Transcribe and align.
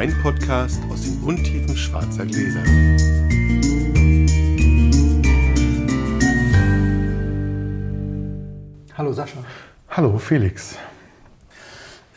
Weinpodcast 0.00 0.80
aus 0.90 1.02
den 1.02 1.18
Untiefen 1.22 1.76
schwarzer 1.76 2.24
Gläser. 2.24 2.62
Hallo 8.96 9.12
Sascha. 9.12 9.36
Hallo 9.90 10.16
Felix. 10.16 10.76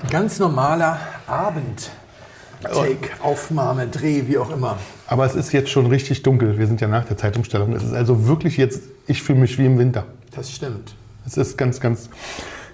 Ein 0.02 0.10
ganz 0.10 0.40
normaler 0.40 0.98
Abend. 1.28 1.90
Take, 2.62 3.10
Aufnahme, 3.22 3.88
Dreh, 3.88 4.28
wie 4.28 4.38
auch 4.38 4.52
immer. 4.52 4.78
Aber 5.08 5.26
es 5.26 5.36
ist 5.36 5.52
jetzt 5.52 5.70
schon 5.70 5.88
richtig 5.88 6.24
dunkel. 6.24 6.58
Wir 6.58 6.68
sind 6.68 6.80
ja 6.80 6.88
nach 6.88 7.04
der 7.04 7.18
Zeitumstellung. 7.18 7.74
Es 7.74 7.84
ist 7.84 7.92
also 7.92 8.30
wirklich 8.30 8.56
jetzt, 8.56 8.80
ich 9.08 9.22
fühle 9.22 9.40
mich 9.40 9.60
wie 9.60 9.66
im 9.66 9.78
Winter. 9.78 10.06
Das 10.34 10.50
stimmt. 10.50 10.96
Es 11.26 11.36
ist 11.36 11.58
ganz, 11.58 11.82
ganz 11.82 12.10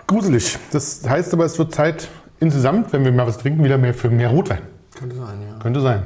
gruselig. 0.05 0.59
Das 0.71 1.01
heißt 1.09 1.33
aber, 1.33 1.45
es 1.45 1.57
wird 1.57 1.73
Zeit 1.73 2.09
insgesamt, 2.39 2.93
wenn 2.93 3.03
wir 3.03 3.11
mal 3.11 3.25
was 3.25 3.39
trinken, 3.39 3.63
wieder 3.63 3.79
mehr 3.79 3.95
für 3.95 4.11
mehr 4.11 4.29
Rotwein. 4.29 4.61
Könnte 4.99 5.15
sein, 5.15 5.41
ja. 5.41 5.57
Könnte 5.59 5.81
sein. 5.81 6.03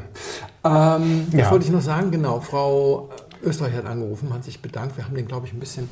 Ähm, 0.63 1.27
das 1.31 1.41
Ja. 1.41 1.51
wollte 1.51 1.65
ich 1.65 1.71
noch 1.71 1.81
sagen, 1.81 2.11
genau. 2.11 2.39
Frau 2.39 3.09
Österreich 3.43 3.73
hat 3.75 3.85
angerufen, 3.85 4.31
hat 4.33 4.43
sich 4.43 4.61
bedankt. 4.61 4.95
Wir 4.97 5.05
haben 5.05 5.15
den, 5.15 5.27
glaube 5.27 5.47
ich, 5.47 5.53
ein 5.53 5.59
bisschen, 5.59 5.89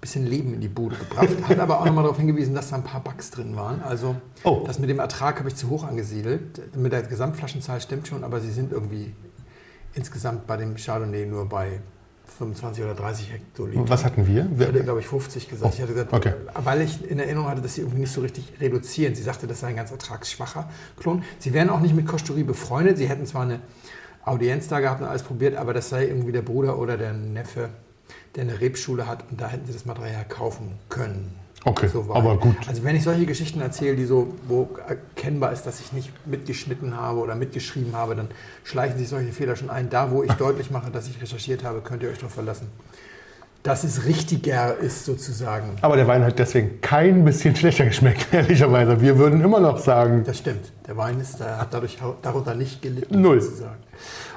bisschen 0.00 0.26
Leben 0.26 0.54
in 0.54 0.60
die 0.60 0.68
Bude 0.68 0.96
gebracht. 0.96 1.28
Hat 1.48 1.58
aber 1.58 1.80
auch 1.80 1.84
nochmal 1.86 2.04
darauf 2.04 2.18
hingewiesen, 2.18 2.54
dass 2.54 2.70
da 2.70 2.76
ein 2.76 2.84
paar 2.84 3.00
Bugs 3.02 3.30
drin 3.30 3.56
waren. 3.56 3.82
Also 3.82 4.14
Oh. 4.44 4.62
das 4.66 4.78
mit 4.78 4.88
dem 4.88 4.98
Ertrag 5.00 5.38
habe 5.40 5.48
ich 5.48 5.56
zu 5.56 5.68
hoch 5.68 5.84
angesiedelt. 5.84 6.74
Mit 6.76 6.92
der 6.92 7.02
Gesamtflaschenzahl 7.02 7.80
stimmt 7.80 8.06
schon, 8.08 8.22
aber 8.24 8.40
sie 8.40 8.50
sind 8.52 8.72
irgendwie 8.72 9.12
insgesamt 9.94 10.46
bei 10.46 10.56
dem 10.56 10.76
Chardonnay 10.76 11.26
nur 11.26 11.48
bei 11.48 11.80
25 12.40 12.84
oder 12.84 12.94
30 12.94 13.32
Hektoliter. 13.32 13.88
Was 13.88 14.02
hatten 14.02 14.26
wir? 14.26 14.48
Ich 14.58 14.66
hatte, 14.66 14.82
glaube 14.82 15.00
ich, 15.00 15.06
50 15.06 15.48
gesagt. 15.48 15.70
Oh, 15.70 15.74
ich 15.74 15.82
hatte 15.82 15.92
gesagt, 15.92 16.12
okay. 16.14 16.32
weil 16.54 16.80
ich 16.80 17.08
in 17.08 17.18
Erinnerung 17.18 17.48
hatte, 17.50 17.60
dass 17.60 17.74
sie 17.74 17.82
irgendwie 17.82 18.00
nicht 18.00 18.12
so 18.12 18.22
richtig 18.22 18.50
reduzieren. 18.58 19.14
Sie 19.14 19.22
sagte, 19.22 19.46
das 19.46 19.60
sei 19.60 19.68
ein 19.68 19.76
ganz 19.76 19.90
ertragsschwacher 19.90 20.70
Klon. 20.98 21.22
Sie 21.38 21.52
wären 21.52 21.68
auch 21.68 21.80
nicht 21.80 21.94
mit 21.94 22.06
Kosterie 22.06 22.44
befreundet. 22.44 22.96
Sie 22.96 23.10
hätten 23.10 23.26
zwar 23.26 23.42
eine 23.42 23.60
Audienz 24.24 24.68
da 24.68 24.80
gehabt 24.80 25.02
und 25.02 25.06
alles 25.06 25.22
probiert, 25.22 25.54
aber 25.54 25.74
das 25.74 25.90
sei 25.90 26.06
irgendwie 26.06 26.32
der 26.32 26.40
Bruder 26.40 26.78
oder 26.78 26.96
der 26.96 27.12
Neffe, 27.12 27.68
der 28.36 28.44
eine 28.44 28.58
Rebschule 28.58 29.06
hat 29.06 29.30
und 29.30 29.38
da 29.38 29.48
hätten 29.48 29.66
sie 29.66 29.74
das 29.74 29.84
Material 29.84 30.24
kaufen 30.26 30.78
können. 30.88 31.39
Okay, 31.64 31.88
Soweit. 31.88 32.16
aber 32.16 32.36
gut. 32.38 32.56
Also 32.68 32.84
wenn 32.84 32.96
ich 32.96 33.02
solche 33.02 33.26
Geschichten 33.26 33.60
erzähle, 33.60 33.94
die 33.96 34.06
so, 34.06 34.34
wo 34.48 34.68
erkennbar 34.88 35.52
ist, 35.52 35.64
dass 35.64 35.80
ich 35.80 35.92
nicht 35.92 36.10
mitgeschnitten 36.26 36.96
habe 36.96 37.20
oder 37.20 37.34
mitgeschrieben 37.34 37.94
habe, 37.94 38.14
dann 38.14 38.28
schleichen 38.64 38.96
sich 38.98 39.08
solche 39.08 39.32
Fehler 39.32 39.56
schon 39.56 39.68
ein. 39.68 39.90
Da, 39.90 40.10
wo 40.10 40.22
ich 40.22 40.32
deutlich 40.38 40.70
mache, 40.70 40.90
dass 40.90 41.06
ich 41.08 41.20
recherchiert 41.20 41.62
habe, 41.62 41.80
könnt 41.82 42.02
ihr 42.02 42.08
euch 42.08 42.18
darauf 42.18 42.32
verlassen. 42.32 42.68
Dass 43.62 43.84
es 43.84 44.06
richtiger 44.06 44.78
ist 44.78 45.04
sozusagen. 45.04 45.76
Aber 45.82 45.96
der 45.96 46.08
Wein 46.08 46.24
hat 46.24 46.38
deswegen 46.38 46.80
kein 46.80 47.26
bisschen 47.26 47.54
schlechter 47.54 47.84
geschmeckt, 47.84 48.28
ehrlicherweise. 48.32 49.02
Wir 49.02 49.18
würden 49.18 49.42
immer 49.42 49.60
noch 49.60 49.78
sagen, 49.78 50.24
Das 50.24 50.38
stimmt. 50.38 50.72
Der 50.86 50.96
Wein 50.96 51.20
ist, 51.20 51.40
der 51.40 51.58
hat 51.58 51.74
dadurch 51.74 51.98
darunter 52.22 52.54
nicht 52.54 52.80
gelitten. 52.80 53.20
Null. 53.20 53.42
Sozusagen. 53.42 53.76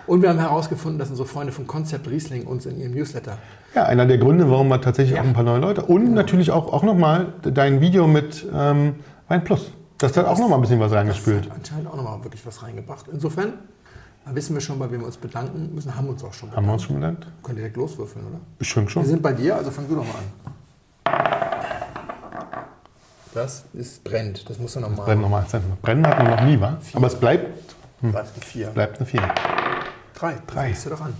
Und 0.07 0.21
wir 0.21 0.29
haben 0.29 0.39
herausgefunden, 0.39 0.99
dass 0.99 1.09
unsere 1.09 1.27
Freunde 1.27 1.53
von 1.53 1.65
Concept 1.67 2.07
Riesling 2.09 2.45
uns 2.45 2.65
in 2.65 2.79
ihrem 2.79 2.93
Newsletter 2.93 3.37
ja, 3.73 3.83
einer 3.85 4.05
der 4.05 4.17
Gründe, 4.17 4.49
warum 4.51 4.67
wir 4.67 4.81
tatsächlich 4.81 5.15
Ja. 5.15 5.21
auch 5.21 5.25
ein 5.25 5.33
paar 5.33 5.43
neue 5.43 5.59
Leute 5.59 5.83
und 5.83 6.13
natürlich 6.13 6.51
auch, 6.51 6.71
auch 6.71 6.83
nochmal 6.83 7.33
dein 7.41 7.79
Video 7.81 8.05
mit 8.07 8.45
ähm, 8.53 8.95
Wein 9.29 9.43
Plus. 9.43 9.71
Das 9.97 10.15
hat 10.17 10.25
auch 10.25 10.37
nochmal 10.37 10.57
ein 10.59 10.61
bisschen 10.61 10.79
was 10.79 10.91
das 10.91 10.99
reingespült. 10.99 11.49
hat 11.49 11.57
anscheinend 11.57 11.87
auch 11.87 11.95
nochmal 11.95 12.23
wirklich 12.23 12.45
was 12.45 12.61
reingebracht. 12.61 13.05
Insofern 13.11 13.53
da 14.25 14.33
wissen 14.35 14.53
wir 14.53 14.61
schon, 14.61 14.79
bei 14.79 14.89
wem 14.91 15.01
wir 15.01 15.07
uns 15.07 15.17
bedanken 15.17 15.73
müssen, 15.75 15.95
haben 15.97 16.07
uns 16.07 16.23
auch 16.23 16.33
schon 16.33 16.49
Haben 16.51 16.65
bedankt. 16.65 16.67
wir 16.69 16.73
uns 16.73 16.83
schon 16.83 16.95
bedankt? 16.95 17.27
Können 17.43 17.57
direkt 17.57 17.75
loswürfeln, 17.77 18.25
oder? 18.25 18.39
Ich 18.59 18.73
denke 18.73 18.89
Wir 18.89 18.93
schon. 18.93 19.05
sind 19.05 19.21
bei 19.21 19.33
dir, 19.33 19.55
also 19.57 19.69
fang 19.71 19.85
du 19.87 19.95
doch 19.95 20.05
mal 20.05 20.13
an. 20.13 21.13
Das 23.33 23.65
ist 23.73 24.03
brennt. 24.03 24.49
Das 24.49 24.59
muss 24.59 24.73
du 24.73 24.79
nochmal. 24.79 25.05
Brennen 25.05 25.21
nochmal. 25.21 25.45
Brennen 25.81 26.05
hatten 26.07 26.25
wir 26.27 26.35
noch 26.35 26.43
nie, 26.43 26.59
wa? 26.61 26.77
Aber 26.93 27.07
es 27.07 27.15
bleibt, 27.15 27.75
Bleibt 28.01 28.33
eine 28.35 28.43
vier. 28.45 28.67
bleibt 28.67 28.97
eine 28.97 29.05
4. 29.05 29.21
Drei. 30.23 30.37
Drei. 30.47 30.63
Fängst 30.67 30.85
du 30.85 30.89
doch 30.91 31.01
an. 31.01 31.13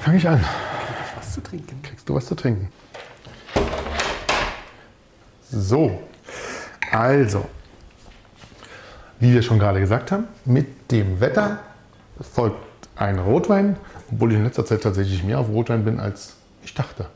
Fange 0.00 0.16
ich 0.16 0.28
an. 0.28 0.40
Krieg 0.40 0.96
ich 1.06 1.16
was 1.16 1.32
zu 1.32 1.40
trinken? 1.40 1.80
Kriegst 1.80 2.08
du 2.08 2.14
was 2.16 2.26
zu 2.26 2.34
trinken? 2.34 2.72
So, 5.48 6.02
also, 6.90 7.46
wie 9.20 9.32
wir 9.32 9.42
schon 9.42 9.60
gerade 9.60 9.78
gesagt 9.78 10.10
haben, 10.10 10.26
mit 10.44 10.90
dem 10.90 11.20
Wetter 11.20 11.60
folgt 12.34 12.56
ein 12.96 13.20
Rotwein, 13.20 13.76
obwohl 14.10 14.32
ich 14.32 14.38
in 14.38 14.44
letzter 14.44 14.66
Zeit 14.66 14.82
tatsächlich 14.82 15.22
mehr 15.22 15.38
auf 15.38 15.48
Rotwein 15.48 15.84
bin, 15.84 16.00
als 16.00 16.34
ich 16.64 16.74
dachte. 16.74 17.06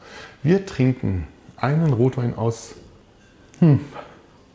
Wir 0.45 0.65
trinken 0.65 1.27
einen 1.57 1.93
Rotwein 1.93 2.39
aus, 2.39 2.77
hm, 3.59 3.81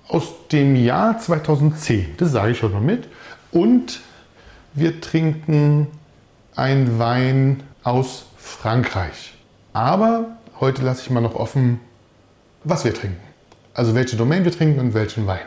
aus 0.08 0.48
dem 0.54 0.78
Jahr 0.78 1.20
2010, 1.20 2.16
das 2.16 2.32
sage 2.32 2.54
ich 2.54 2.60
schon 2.60 2.72
mal 2.72 2.80
mit. 2.80 3.10
Und 3.52 4.00
wir 4.74 5.02
trinken 5.02 5.88
einen 6.56 7.00
Wein 7.00 7.64
aus 7.84 8.26
Frankreich. 8.38 9.34
Aber 9.74 10.38
heute 10.60 10.82
lasse 10.82 11.02
ich 11.02 11.10
mal 11.10 11.22
noch 11.22 11.36
offen, 11.36 11.80
was 12.64 12.86
wir 12.86 12.94
trinken. 12.94 13.20
Also 13.74 13.96
welche 13.96 14.16
Domain 14.18 14.44
wir 14.44 14.52
trinken 14.52 14.80
und 14.80 14.94
welchen 14.94 15.28
Wein. 15.28 15.46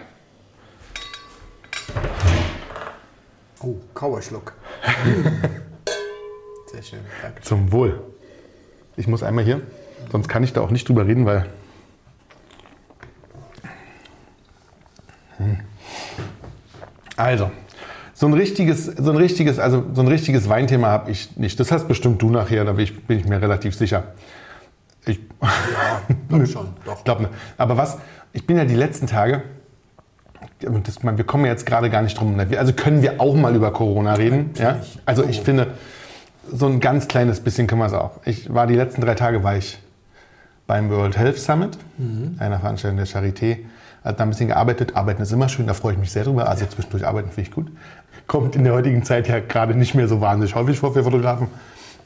Oh, 3.61 3.77
Kauerschluck. 3.95 4.53
Sehr 6.73 6.83
schön. 6.83 7.01
Danke. 7.23 7.43
Zum 7.43 7.73
Wohl. 7.73 8.03
Ich 8.97 9.07
muss 9.07 9.23
einmal 9.23 9.45
hier, 9.45 9.63
sonst 10.11 10.29
kann 10.29 10.43
ich 10.45 10.53
da 10.53 10.61
auch 10.61 10.71
nicht 10.71 10.89
drüber 10.89 11.07
reden, 11.07 11.27
weil. 11.27 11.47
Hm. 15.39 15.61
Also, 17.17 17.51
so 18.25 18.29
ein 18.31 18.33
richtiges, 18.33 18.87
so 18.87 19.11
ein 19.11 19.19
richtiges, 19.19 19.59
also 19.59 19.85
so 19.93 20.01
ein 20.01 20.09
richtiges 20.09 20.49
Weinthema 20.49 20.87
habe 20.89 21.11
ich 21.11 21.37
nicht. 21.37 21.61
Das 21.61 21.71
hast 21.71 21.87
bestimmt 21.89 22.23
du 22.23 22.31
nachher, 22.31 22.65
da 22.65 22.73
bin 22.73 22.85
ich, 22.85 23.07
bin 23.07 23.19
ich 23.19 23.27
mir 23.27 23.43
relativ 23.43 23.75
sicher. 23.77 24.05
Ich 25.05 25.21
Glaub 26.31 26.47
schon, 26.47 26.69
doch. 26.87 27.05
glaube, 27.05 27.29
aber 27.59 27.77
was? 27.77 27.99
Ich 28.33 28.47
bin 28.47 28.57
ja 28.57 28.65
die 28.65 28.77
letzten 28.77 29.07
Tage. 29.07 29.43
Das, 30.59 31.03
man, 31.03 31.19
wir 31.19 31.27
kommen 31.27 31.45
ja 31.45 31.51
jetzt 31.51 31.67
gerade 31.67 31.91
gar 31.91 32.01
nicht 32.01 32.19
drum. 32.19 32.35
ne? 32.35 32.49
Also 32.57 32.73
können 32.73 33.03
wir 33.03 33.21
auch 33.21 33.35
mal 33.37 33.55
über 33.55 33.71
Corona 33.75 34.15
reden. 34.15 34.53
Ja? 34.57 34.81
Also 35.05 35.25
ich 35.25 35.43
finde, 35.43 35.75
so 36.51 36.65
ein 36.67 36.81
ganz 36.81 37.09
kleines 37.09 37.41
bisschen 37.41 37.67
können 37.67 37.83
wir 37.83 37.87
es 37.89 37.93
auch. 37.93 38.21
Ich 38.25 38.55
war 38.55 38.67
die 38.67 38.75
letzten 38.75 39.03
drei 39.03 39.17
Tage 39.17 39.43
war 39.45 39.59
ich 39.59 39.79
beim 40.67 40.89
World 40.89 41.19
Health 41.19 41.39
Summit, 41.39 41.77
einer 42.39 42.59
Veranstaltung 42.59 42.97
der 42.97 43.07
Charité. 43.07 43.59
Hat 44.03 44.21
da 44.21 44.25
ein 44.25 44.29
bisschen 44.29 44.49
gearbeitet. 44.49 44.97
Arbeiten 44.97 45.23
ist 45.23 45.33
immer 45.33 45.49
schön, 45.49 45.67
da 45.67 45.73
freue 45.73 45.95
ich 45.95 45.99
mich 45.99 46.13
sehr 46.13 46.25
drüber. 46.25 46.47
Also 46.47 46.67
zwischendurch 46.67 47.07
arbeiten 47.07 47.31
finde 47.31 47.49
ich 47.49 47.55
gut. 47.55 47.69
Kommt 48.27 48.57
in 48.57 48.65
der 48.65 48.73
heutigen 48.73 49.05
Zeit 49.05 49.29
ja 49.29 49.39
gerade 49.41 49.75
nicht 49.75 49.95
mehr 49.95 50.09
so 50.09 50.21
wahnsinnig 50.21 50.55
häufig 50.55 50.79
vor 50.79 50.93
für 50.93 51.05
Fotografen. 51.05 51.49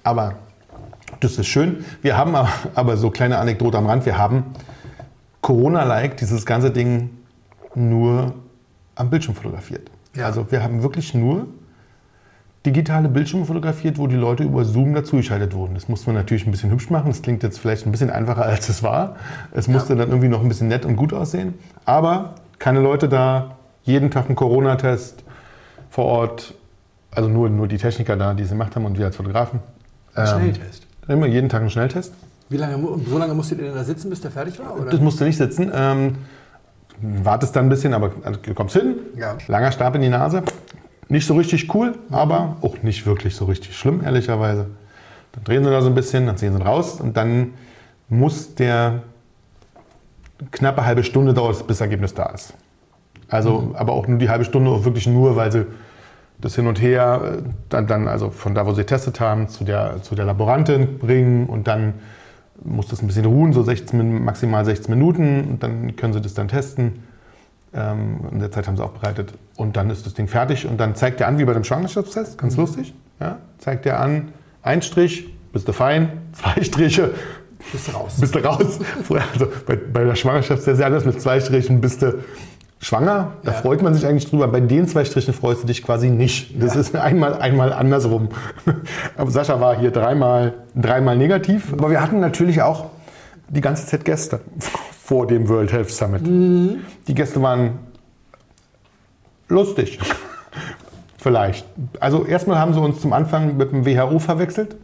Aber 0.03 0.35
das 1.21 1.39
ist 1.39 1.47
schön. 1.47 1.85
Wir 2.03 2.17
haben 2.17 2.35
aber, 2.35 2.51
aber 2.75 2.97
so 2.97 3.11
kleine 3.11 3.39
Anekdote 3.39 3.79
am 3.79 3.87
Rand. 3.87 4.07
Wir 4.07 4.19
haben 4.19 4.45
Corona-like 5.41 6.17
dieses 6.17 6.45
ganze 6.45 6.71
Ding 6.71 7.11
nur 7.75 8.35
am 8.95 9.11
Bildschirm 9.11 9.35
fotografiert. 9.35 9.91
Ja. 10.17 10.27
Also 10.27 10.51
wir 10.51 10.63
haben 10.63 10.83
wirklich 10.83 11.15
nur 11.15 11.47
digitale 12.67 13.09
Bildschirme 13.09 13.45
fotografiert, 13.45 13.99
wo 13.99 14.07
die 14.07 14.17
Leute 14.17 14.43
über 14.43 14.65
Zoom 14.65 14.93
dazugeschaltet 14.95 15.55
wurden. 15.55 15.75
Das 15.75 15.89
musste 15.89 16.09
man 16.09 16.17
natürlich 16.17 16.47
ein 16.47 16.51
bisschen 16.51 16.71
hübsch 16.71 16.91
machen. 16.91 17.09
Das 17.09 17.23
klingt 17.23 17.43
jetzt 17.43 17.59
vielleicht 17.59 17.87
ein 17.87 17.93
bisschen 17.93 18.11
einfacher, 18.11 18.43
als 18.43 18.69
es 18.69 18.83
war. 18.83 19.17
Es 19.53 19.69
musste 19.69 19.97
dann 19.97 20.09
irgendwie 20.09 20.29
noch 20.29 20.43
ein 20.43 20.49
bisschen 20.49 20.69
nett 20.69 20.85
und 20.85 20.97
gut 20.97 21.13
aussehen. 21.13 21.55
Aber 21.85 22.35
keine 22.59 22.81
Leute 22.81 23.09
da, 23.09 23.57
jeden 23.85 24.11
Tag 24.11 24.29
ein 24.29 24.35
Corona-Test 24.35 25.25
vor 25.91 26.05
Ort. 26.05 26.55
Also 27.11 27.29
nur, 27.29 27.49
nur 27.49 27.69
die 27.69 27.79
Techniker 27.79 28.17
da, 28.17 28.35
die 28.35 28.43
es 28.43 28.51
gemacht 28.51 28.77
haben 28.77 28.85
und 28.85 28.99
wir 28.99 29.07
als 29.07 29.17
Fotografen. 29.17 29.61
Ähm, 30.17 30.27
Schnelltest. 30.27 30.87
Immer 31.09 31.27
jeden 31.27 31.49
Tag 31.49 31.63
einen 31.63 31.71
Schnelltest. 31.71 32.13
Wie 32.51 32.57
lange, 32.57 32.79
so 33.07 33.19
lange 33.19 33.35
musstet 33.35 33.59
ihr 33.59 33.67
denn 33.67 33.75
da 33.75 33.85
sitzen, 33.85 34.11
bis 34.11 34.21
der 34.21 34.31
fertig 34.31 34.59
war? 34.59 34.79
Oder? 34.79 34.91
Das 34.91 35.01
musst 35.01 35.21
du 35.21 35.25
nicht 35.25 35.37
sitzen. 35.37 35.71
Ähm, 35.75 36.17
wartest 37.01 37.55
dann 37.57 37.67
ein 37.67 37.69
bisschen, 37.69 37.95
aber 37.95 38.11
du 38.43 38.55
kommst 38.55 38.77
hin. 38.77 38.97
Ja. 39.17 39.37
Langer 39.47 39.73
Stab 39.73 39.95
in 39.95 40.03
die 40.03 40.09
Nase. 40.09 40.43
Nicht 41.09 41.27
so 41.27 41.35
richtig 41.35 41.75
cool, 41.75 41.95
aber 42.11 42.57
auch 42.61 42.83
nicht 42.83 43.07
wirklich 43.07 43.35
so 43.35 43.47
richtig 43.47 43.77
schlimm, 43.77 44.03
ehrlicherweise. 44.05 44.67
Dann 45.33 45.45
drehen 45.45 45.65
sie 45.65 45.71
da 45.71 45.81
so 45.81 45.89
ein 45.89 45.95
bisschen, 45.95 46.27
dann 46.27 46.37
ziehen 46.37 46.55
sie 46.55 46.63
raus 46.63 47.01
und 47.01 47.17
dann 47.17 47.55
muss 48.09 48.55
der 48.55 49.03
knappe 50.51 50.85
halbe 50.85 51.03
Stunde 51.03 51.35
dauert 51.35 51.59
bis 51.67 51.79
das 51.79 51.81
Ergebnis 51.81 52.15
da 52.15 52.27
ist. 52.27 52.55
Also, 53.29 53.75
aber 53.75 53.93
auch 53.93 54.07
nur 54.07 54.19
die 54.19 54.29
halbe 54.31 54.45
Stunde, 54.45 54.71
auch 54.71 54.85
wirklich 54.85 55.07
nur, 55.07 55.37
weil 55.37 55.53
sie 55.53 55.67
das 56.41 56.55
hin 56.55 56.67
und 56.67 56.81
her, 56.81 57.39
äh, 57.39 57.43
dann, 57.69 57.87
dann 57.87 58.09
also 58.09 58.31
von 58.31 58.55
da, 58.55 58.65
wo 58.67 58.73
sie 58.73 58.83
getestet 58.83 59.21
haben, 59.21 59.49
zu 59.49 59.65
der, 59.65 60.03
zu 60.03 60.15
der 60.15 60.25
Laborantin 60.25 60.99
bringen 60.99 61.47
und 61.47 61.67
dann 61.69 61.95
muss 62.65 62.89
das 62.89 63.03
ein 63.03 63.07
bisschen 63.07 63.25
ruhen, 63.25 63.53
so 63.53 63.63
16, 63.63 63.99
Min- 63.99 64.25
maximal 64.25 64.65
16 64.65 64.93
Minuten 64.95 65.45
und 65.51 65.63
dann 65.63 65.95
können 65.97 66.13
sie 66.13 66.21
das 66.21 66.35
dann 66.35 66.49
testen. 66.49 67.03
Ähm, 67.75 68.21
in 68.33 68.39
der 68.39 68.51
Zeit 68.51 68.67
haben 68.67 68.77
sie 68.77 68.83
aufbereitet 68.85 69.35
und 69.57 69.77
dann 69.77 69.91
ist 69.91 70.07
das 70.07 70.15
Ding 70.15 70.27
fertig 70.27 70.67
und 70.67 70.79
dann 70.81 70.95
zeigt 70.95 71.21
er 71.21 71.29
an, 71.29 71.39
wie 71.39 71.45
bei 71.45 71.53
dem 71.53 71.65
Schwangerschaftstest, 71.65 72.39
ganz 72.39 72.57
lustig, 72.57 72.95
ja, 73.21 73.37
zeigt 73.59 73.85
er 73.85 74.01
an, 74.01 74.29
ein 74.63 74.81
Strich, 74.81 75.29
bist 75.53 75.69
du 75.69 75.73
fein, 75.73 76.11
zwei 76.33 76.63
Striche, 76.63 77.11
Bist 77.73 77.89
du 77.89 77.93
raus. 77.93 78.17
bist 78.21 78.35
du 78.35 78.39
raus. 78.39 78.79
Also 79.33 79.49
bei, 79.67 79.77
bei 79.77 80.05
der 80.05 80.15
Schwangerschaftstest 80.15 80.69
ist 80.69 80.79
ja 80.81 80.87
alles 80.87 81.05
mit 81.05 81.21
zwei 81.21 81.41
Strichen, 81.41 81.81
bist 81.81 82.01
du 82.03 82.15
schwanger. 82.81 83.33
Da 83.43 83.53
Ja. 83.53 83.59
freut 83.59 83.83
man 83.83 83.95
sich 83.95 84.07
eigentlich 84.07 84.29
drüber. 84.31 84.47
Bei 84.49 84.61
den 84.61 84.87
zwei 84.87 85.05
Strichen 85.05 85.35
freust 85.35 85.63
du 85.63 85.67
dich 85.67 85.83
quasi 85.83 86.11
nicht. 86.11 86.61
Das 86.63 86.75
Ja. 86.75 86.81
ist 86.81 86.95
einmal, 86.97 87.35
einmal 87.41 87.73
andersrum. 87.73 88.29
Aber 89.17 89.31
Sascha 89.31 89.61
war 89.61 89.77
hier 89.79 89.91
dreimal, 89.91 90.55
dreimal 90.75 91.17
negativ. 91.17 91.73
Aber 91.73 91.91
wir 91.91 92.01
hatten 92.01 92.21
natürlich 92.21 92.63
auch 92.63 92.87
die 93.49 93.61
ganze 93.61 93.87
Zeit 93.87 94.05
Gäste 94.05 94.41
vor 95.05 95.27
dem 95.27 95.49
World 95.49 95.73
Health 95.73 95.91
Summit. 95.91 96.27
Mhm. 96.27 96.81
Die 97.09 97.15
Gäste 97.15 97.41
waren 97.43 97.79
lustig. 99.49 99.99
Vielleicht. 101.17 101.67
Also 102.01 102.25
erstmal 102.25 102.59
haben 102.59 102.75
sie 102.75 102.81
uns 102.81 103.01
zum 103.01 103.13
Anfang 103.13 103.57
mit 103.57 103.73
dem 103.73 103.85
WHO 103.85 104.19
verwechselt. 104.19 104.77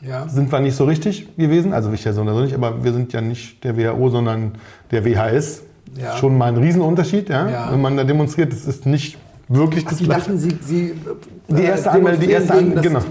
Ja. 0.00 0.28
Sind 0.28 0.52
wir 0.52 0.60
nicht 0.60 0.76
so 0.76 0.84
richtig 0.84 1.36
gewesen. 1.36 1.72
Also 1.72 1.90
ich 1.92 2.04
ja 2.04 2.12
so 2.12 2.22
oder 2.22 2.34
so 2.34 2.40
nicht, 2.40 2.54
aber 2.54 2.84
wir 2.84 2.92
sind 2.92 3.12
ja 3.12 3.20
nicht 3.20 3.64
der 3.64 3.76
WHO, 3.76 4.10
sondern 4.10 4.52
der 4.90 5.04
WHS. 5.04 5.62
Ja. 5.94 6.16
Schon 6.16 6.36
mal 6.36 6.46
ein 6.46 6.56
Riesenunterschied, 6.56 7.28
ja? 7.28 7.48
Ja. 7.48 7.72
Wenn 7.72 7.80
man 7.80 7.96
da 7.96 8.04
demonstriert, 8.04 8.52
das 8.52 8.64
ist 8.66 8.86
nicht 8.86 9.18
wirklich 9.48 9.84
das 9.84 9.98
Gleiche. 9.98 10.08
dachten, 10.30 10.38
Sie, 10.38 10.58
Sie 10.60 10.94
Die 11.48 11.62
erste 11.62 11.90
Anmeldung, 11.92 12.20
die 12.20 12.30
erste 12.30 12.52
gegen 12.54 12.76
An- 12.76 12.82
das 12.84 13.04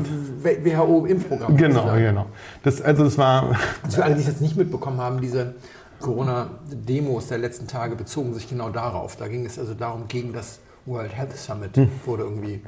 WHO-Impfprogramm. 0.43 1.57
Genau, 1.57 1.93
genau. 1.95 2.25
Das, 2.63 2.81
also 2.81 3.03
das 3.05 3.17
war, 3.17 3.55
Also 3.83 3.97
für 3.97 4.03
alle, 4.03 4.15
die 4.15 4.21
es 4.21 4.27
jetzt 4.27 4.41
nicht 4.41 4.55
mitbekommen 4.57 4.99
haben, 4.99 5.21
diese 5.21 5.55
Corona-Demos 5.99 7.27
der 7.27 7.37
letzten 7.37 7.67
Tage 7.67 7.95
bezogen 7.95 8.33
sich 8.33 8.47
genau 8.49 8.69
darauf. 8.69 9.15
Da 9.15 9.27
ging 9.27 9.45
es 9.45 9.57
also 9.57 9.73
darum, 9.73 10.03
gegen 10.07 10.33
das 10.33 10.59
World 10.85 11.15
Health 11.15 11.35
Summit 11.35 11.71
wurde 12.05 12.23
irgendwie 12.23 12.61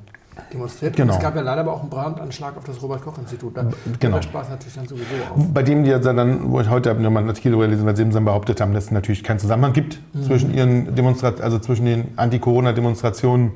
demonstriert. 0.54 0.95
Genau. 0.95 1.13
Und 1.13 1.18
es 1.19 1.24
gab 1.24 1.36
ja 1.36 1.42
leider 1.42 1.62
aber 1.62 1.74
auch 1.74 1.81
einen 1.81 1.89
Brandanschlag 1.89 2.56
auf 2.57 2.63
das 2.63 2.81
Robert-Koch-Institut. 2.81 3.56
Da 3.57 3.66
genau. 4.00 4.22
Spaß 4.22 4.50
natürlich 4.50 4.75
dann 4.75 4.88
sowieso 4.88 5.06
auf. 5.34 5.54
bei 5.54 5.63
dem 5.63 5.84
die 5.84 5.89
ja 5.89 6.00
dann, 6.00 6.51
wo 6.51 6.60
ich 6.62 6.69
heute 6.69 6.94
nochmal 6.95 7.22
einen 7.22 7.30
Artikel 7.30 7.51
darüber 7.51 7.66
gelesen, 7.68 7.86
weil 7.86 7.95
sie 7.95 8.01
eben 8.04 8.12
dann 8.12 8.25
behauptet 8.25 8.62
haben, 8.62 8.74
dass 8.74 8.86
es 8.86 8.92
natürlich 8.92 9.24
keinen 9.24 9.39
Zusammenhang 9.39 9.74
gibt 9.74 10.00
Mhm. 10.13 10.24
zwischen 10.24 10.54
ihren 10.54 10.95
Demonstrationen, 10.95 11.44
also 11.44 11.60
zwischen 11.60 11.86
den 11.86 12.07
Anti-Corona-Demonstrationen 12.18 13.51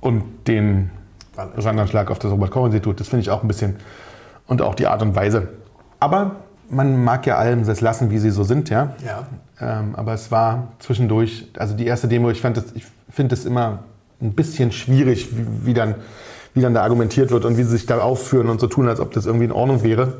und 0.00 0.22
den 0.46 0.90
Brandanschlag 1.34 2.10
auf 2.10 2.18
das 2.18 2.30
Robert-Koch-Institut. 2.30 3.00
Das 3.00 3.08
finde 3.08 3.22
ich 3.22 3.30
auch 3.30 3.42
ein 3.42 3.48
bisschen 3.48 3.76
und 4.46 4.62
auch 4.62 4.74
die 4.74 4.86
Art 4.86 5.02
und 5.02 5.14
Weise. 5.16 5.48
Aber 6.00 6.36
man 6.70 7.02
mag 7.02 7.26
ja 7.26 7.36
allem 7.36 7.64
das 7.66 7.80
lassen, 7.80 8.10
wie 8.10 8.18
sie 8.18 8.30
so 8.30 8.42
sind, 8.44 8.70
ja. 8.70 8.94
Ja. 9.04 9.26
Ähm, 9.60 9.94
aber 9.94 10.14
es 10.14 10.30
war 10.30 10.68
zwischendurch, 10.78 11.48
also 11.58 11.76
die 11.76 11.86
erste 11.86 12.08
Demo, 12.08 12.30
ich, 12.30 12.40
fand 12.40 12.56
das- 12.56 12.72
ich 12.74 12.84
finde 13.08 13.34
es 13.34 13.44
immer 13.44 13.80
ein 14.24 14.34
bisschen 14.34 14.72
schwierig, 14.72 15.28
wie, 15.36 15.66
wie, 15.66 15.74
dann, 15.74 15.96
wie 16.54 16.60
dann 16.60 16.74
da 16.74 16.82
argumentiert 16.82 17.30
wird 17.30 17.44
und 17.44 17.56
wie 17.56 17.62
sie 17.62 17.70
sich 17.70 17.86
da 17.86 18.00
aufführen 18.00 18.48
und 18.48 18.60
so 18.60 18.66
tun, 18.66 18.88
als 18.88 19.00
ob 19.00 19.12
das 19.12 19.26
irgendwie 19.26 19.44
in 19.44 19.52
Ordnung 19.52 19.82
wäre. 19.82 20.14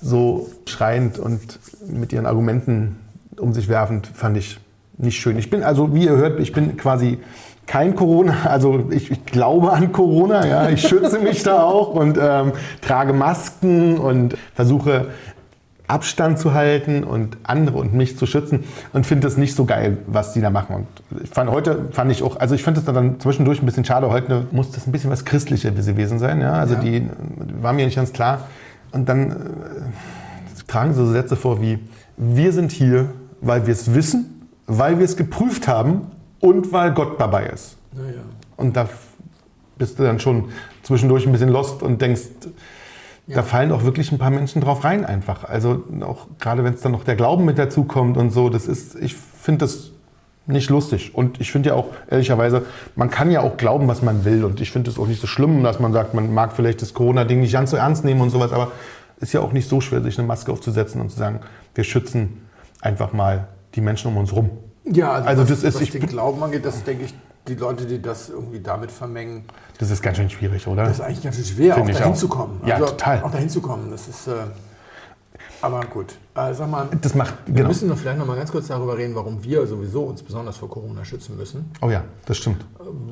So 0.00 0.50
schreiend 0.66 1.18
und 1.18 1.58
mit 1.86 2.12
ihren 2.12 2.26
Argumenten 2.26 2.96
um 3.36 3.52
sich 3.52 3.68
werfend 3.68 4.06
fand 4.06 4.36
ich 4.36 4.58
nicht 4.98 5.20
schön. 5.20 5.38
Ich 5.38 5.50
bin 5.50 5.62
also, 5.62 5.94
wie 5.94 6.04
ihr 6.04 6.16
hört, 6.16 6.40
ich 6.40 6.52
bin 6.52 6.76
quasi 6.76 7.18
kein 7.66 7.94
Corona, 7.94 8.34
also 8.44 8.88
ich, 8.90 9.10
ich 9.10 9.24
glaube 9.24 9.72
an 9.72 9.92
Corona, 9.92 10.46
ja, 10.46 10.68
ich 10.68 10.86
schütze 10.86 11.18
mich 11.20 11.42
da 11.42 11.62
auch 11.62 11.94
und 11.94 12.18
ähm, 12.20 12.52
trage 12.80 13.12
Masken 13.12 13.98
und 13.98 14.36
versuche 14.54 15.06
Abstand 15.92 16.38
zu 16.38 16.54
halten 16.54 17.04
und 17.04 17.36
andere 17.42 17.76
und 17.78 17.92
mich 17.92 18.16
zu 18.16 18.24
schützen 18.26 18.64
und 18.94 19.04
finde 19.06 19.26
das 19.26 19.36
nicht 19.36 19.54
so 19.54 19.66
geil, 19.66 19.98
was 20.06 20.32
die 20.32 20.40
da 20.40 20.48
machen. 20.48 20.74
Und 20.74 21.22
ich 21.22 21.28
fand 21.28 21.50
heute 21.50 21.88
fand 21.92 22.10
ich 22.10 22.22
auch, 22.22 22.36
also 22.36 22.54
ich 22.54 22.62
fand 22.62 22.78
es 22.78 22.84
dann 22.84 23.20
zwischendurch 23.20 23.60
ein 23.62 23.66
bisschen 23.66 23.84
schade. 23.84 24.08
Heute 24.08 24.46
muss 24.52 24.70
das 24.70 24.86
ein 24.86 24.92
bisschen 24.92 25.10
was 25.10 25.24
Christliches 25.24 25.86
gewesen 25.86 26.18
sein. 26.18 26.40
Ja? 26.40 26.54
Also 26.54 26.74
Ja. 26.74 26.80
die 26.80 27.06
war 27.60 27.72
mir 27.74 27.84
nicht 27.84 27.96
ganz 27.96 28.12
klar. 28.12 28.48
Und 28.92 29.08
dann 29.08 29.30
äh, 29.30 29.34
tragen 30.66 30.94
sie 30.94 31.04
so 31.04 31.12
Sätze 31.12 31.36
vor 31.36 31.60
wie: 31.60 31.78
Wir 32.16 32.52
sind 32.52 32.72
hier, 32.72 33.10
weil 33.42 33.66
wir 33.66 33.72
es 33.72 33.94
wissen, 33.94 34.48
weil 34.66 34.98
wir 34.98 35.04
es 35.04 35.16
geprüft 35.16 35.68
haben 35.68 36.06
und 36.40 36.72
weil 36.72 36.92
Gott 36.92 37.20
dabei 37.20 37.46
ist. 37.46 37.76
Naja. 37.94 38.22
Und 38.56 38.76
da 38.76 38.88
bist 39.76 39.98
du 39.98 40.04
dann 40.04 40.20
schon 40.20 40.46
zwischendurch 40.82 41.26
ein 41.26 41.32
bisschen 41.32 41.50
lost 41.50 41.82
und 41.82 42.00
denkst, 42.00 42.22
da 43.26 43.42
fallen 43.42 43.70
auch 43.72 43.84
wirklich 43.84 44.10
ein 44.12 44.18
paar 44.18 44.30
Menschen 44.30 44.60
drauf 44.60 44.84
rein 44.84 45.04
einfach. 45.04 45.44
Also 45.44 45.84
auch 46.02 46.26
gerade 46.40 46.64
wenn 46.64 46.74
es 46.74 46.80
dann 46.80 46.92
noch 46.92 47.04
der 47.04 47.16
Glauben 47.16 47.44
mit 47.44 47.58
dazu 47.58 47.84
kommt 47.84 48.16
und 48.16 48.30
so, 48.30 48.48
das 48.48 48.66
ist, 48.66 48.96
ich 48.96 49.14
finde 49.14 49.64
das 49.64 49.90
nicht 50.46 50.70
lustig. 50.70 51.14
Und 51.14 51.40
ich 51.40 51.52
finde 51.52 51.68
ja 51.70 51.74
auch, 51.76 51.86
ehrlicherweise, 52.10 52.66
man 52.96 53.10
kann 53.10 53.30
ja 53.30 53.40
auch 53.42 53.56
glauben, 53.56 53.86
was 53.86 54.02
man 54.02 54.24
will. 54.24 54.44
Und 54.44 54.60
ich 54.60 54.72
finde 54.72 54.90
es 54.90 54.98
auch 54.98 55.06
nicht 55.06 55.20
so 55.20 55.28
schlimm, 55.28 55.62
dass 55.62 55.78
man 55.78 55.92
sagt, 55.92 56.14
man 56.14 56.34
mag 56.34 56.52
vielleicht 56.52 56.82
das 56.82 56.94
Corona-Ding 56.94 57.40
nicht 57.40 57.52
ganz 57.52 57.70
so 57.70 57.76
ernst 57.76 58.04
nehmen 58.04 58.20
und 58.20 58.30
sowas, 58.30 58.52
aber 58.52 58.72
ist 59.20 59.32
ja 59.32 59.40
auch 59.40 59.52
nicht 59.52 59.68
so 59.68 59.80
schwer, 59.80 60.02
sich 60.02 60.18
eine 60.18 60.26
Maske 60.26 60.50
aufzusetzen 60.50 61.00
und 61.00 61.10
zu 61.10 61.16
sagen, 61.18 61.38
wir 61.76 61.84
schützen 61.84 62.40
einfach 62.80 63.12
mal 63.12 63.46
die 63.76 63.80
Menschen 63.80 64.08
um 64.08 64.16
uns 64.16 64.32
rum. 64.34 64.50
Ja, 64.84 65.12
also, 65.12 65.28
Also 65.28 65.42
was, 65.42 65.48
das 65.50 65.58
ist- 65.62 65.74
was 65.76 65.80
ich 65.82 65.90
den 65.90 66.06
Glauben 66.06 66.42
angeht, 66.42 66.64
das 66.66 66.82
denke 66.82 67.04
ich, 67.04 67.14
die 67.48 67.54
Leute, 67.54 67.86
die 67.86 68.00
das 68.00 68.28
irgendwie 68.30 68.60
damit 68.60 68.90
vermengen, 68.90 69.44
Das 69.78 69.90
ist 69.90 70.02
ganz 70.02 70.16
schön 70.16 70.30
schwierig, 70.30 70.66
oder? 70.66 70.84
das 70.84 70.94
ist 70.94 71.00
eigentlich 71.00 71.22
ganz 71.22 71.36
schön 71.36 71.44
schwer, 71.44 71.72
auch 71.74 71.78
Finde 71.78 71.92
ich 71.92 71.98
dahin 71.98 72.12
auch. 72.12 72.16
zu 72.16 72.28
kommen. 72.28 72.60
Ja, 72.66 72.78
total. 72.78 73.22
Auch 73.22 73.30
dahin 73.30 73.48
zu 73.48 73.60
kommen, 73.60 73.90
das 73.90 74.08
ist. 74.08 74.26
Äh, 74.28 74.32
aber 75.60 75.80
gut, 75.86 76.16
äh, 76.34 76.52
sag 76.54 76.68
mal, 76.70 76.88
Das 77.00 77.14
macht, 77.14 77.34
wir 77.46 77.54
genau. 77.54 77.68
müssen 77.68 77.88
noch 77.88 77.96
vielleicht 77.96 78.18
noch 78.18 78.26
mal 78.26 78.36
ganz 78.36 78.50
kurz 78.50 78.66
darüber 78.68 78.96
reden, 78.98 79.14
warum 79.14 79.42
wir 79.44 79.64
sowieso 79.66 80.02
uns 80.04 80.22
besonders 80.22 80.56
vor 80.56 80.68
Corona 80.68 81.04
schützen 81.04 81.36
müssen. 81.36 81.70
Oh 81.80 81.88
ja, 81.90 82.02
das 82.26 82.36
stimmt. 82.38 82.64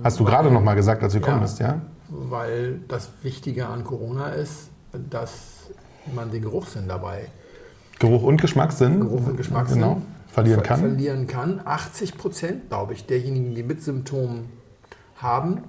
Hast 0.02 0.18
du 0.18 0.24
gerade 0.24 0.50
noch 0.50 0.60
mal 0.62 0.74
gesagt, 0.74 1.02
als 1.02 1.12
du 1.12 1.20
gekommen 1.20 1.38
Ja. 1.38 1.42
bist, 1.42 1.58
ja? 1.60 1.80
Weil 2.08 2.80
das 2.88 3.10
Wichtige 3.22 3.66
an 3.66 3.84
Corona 3.84 4.30
ist, 4.30 4.70
dass 5.10 5.68
man 6.14 6.30
den 6.32 6.42
Geruchssinn 6.42 6.88
dabei 6.88 7.26
Geruch 8.00 8.22
und 8.22 8.40
Geschmackssinn. 8.40 9.00
Geruch 9.00 9.26
und 9.26 9.36
Geschmackssinn 9.36 9.78
Genau. 9.80 10.02
Verlieren 10.32 10.60
ver- 10.60 10.66
kann. 10.68 10.80
verlieren 10.80 11.26
kann. 11.26 11.60
80 11.64 12.16
Prozent, 12.16 12.68
glaube 12.68 12.94
ich, 12.94 13.06
derjenigen, 13.06 13.54
die 13.54 13.62
mit 13.62 13.82
Symptomen 13.82 14.48
haben, 15.16 15.62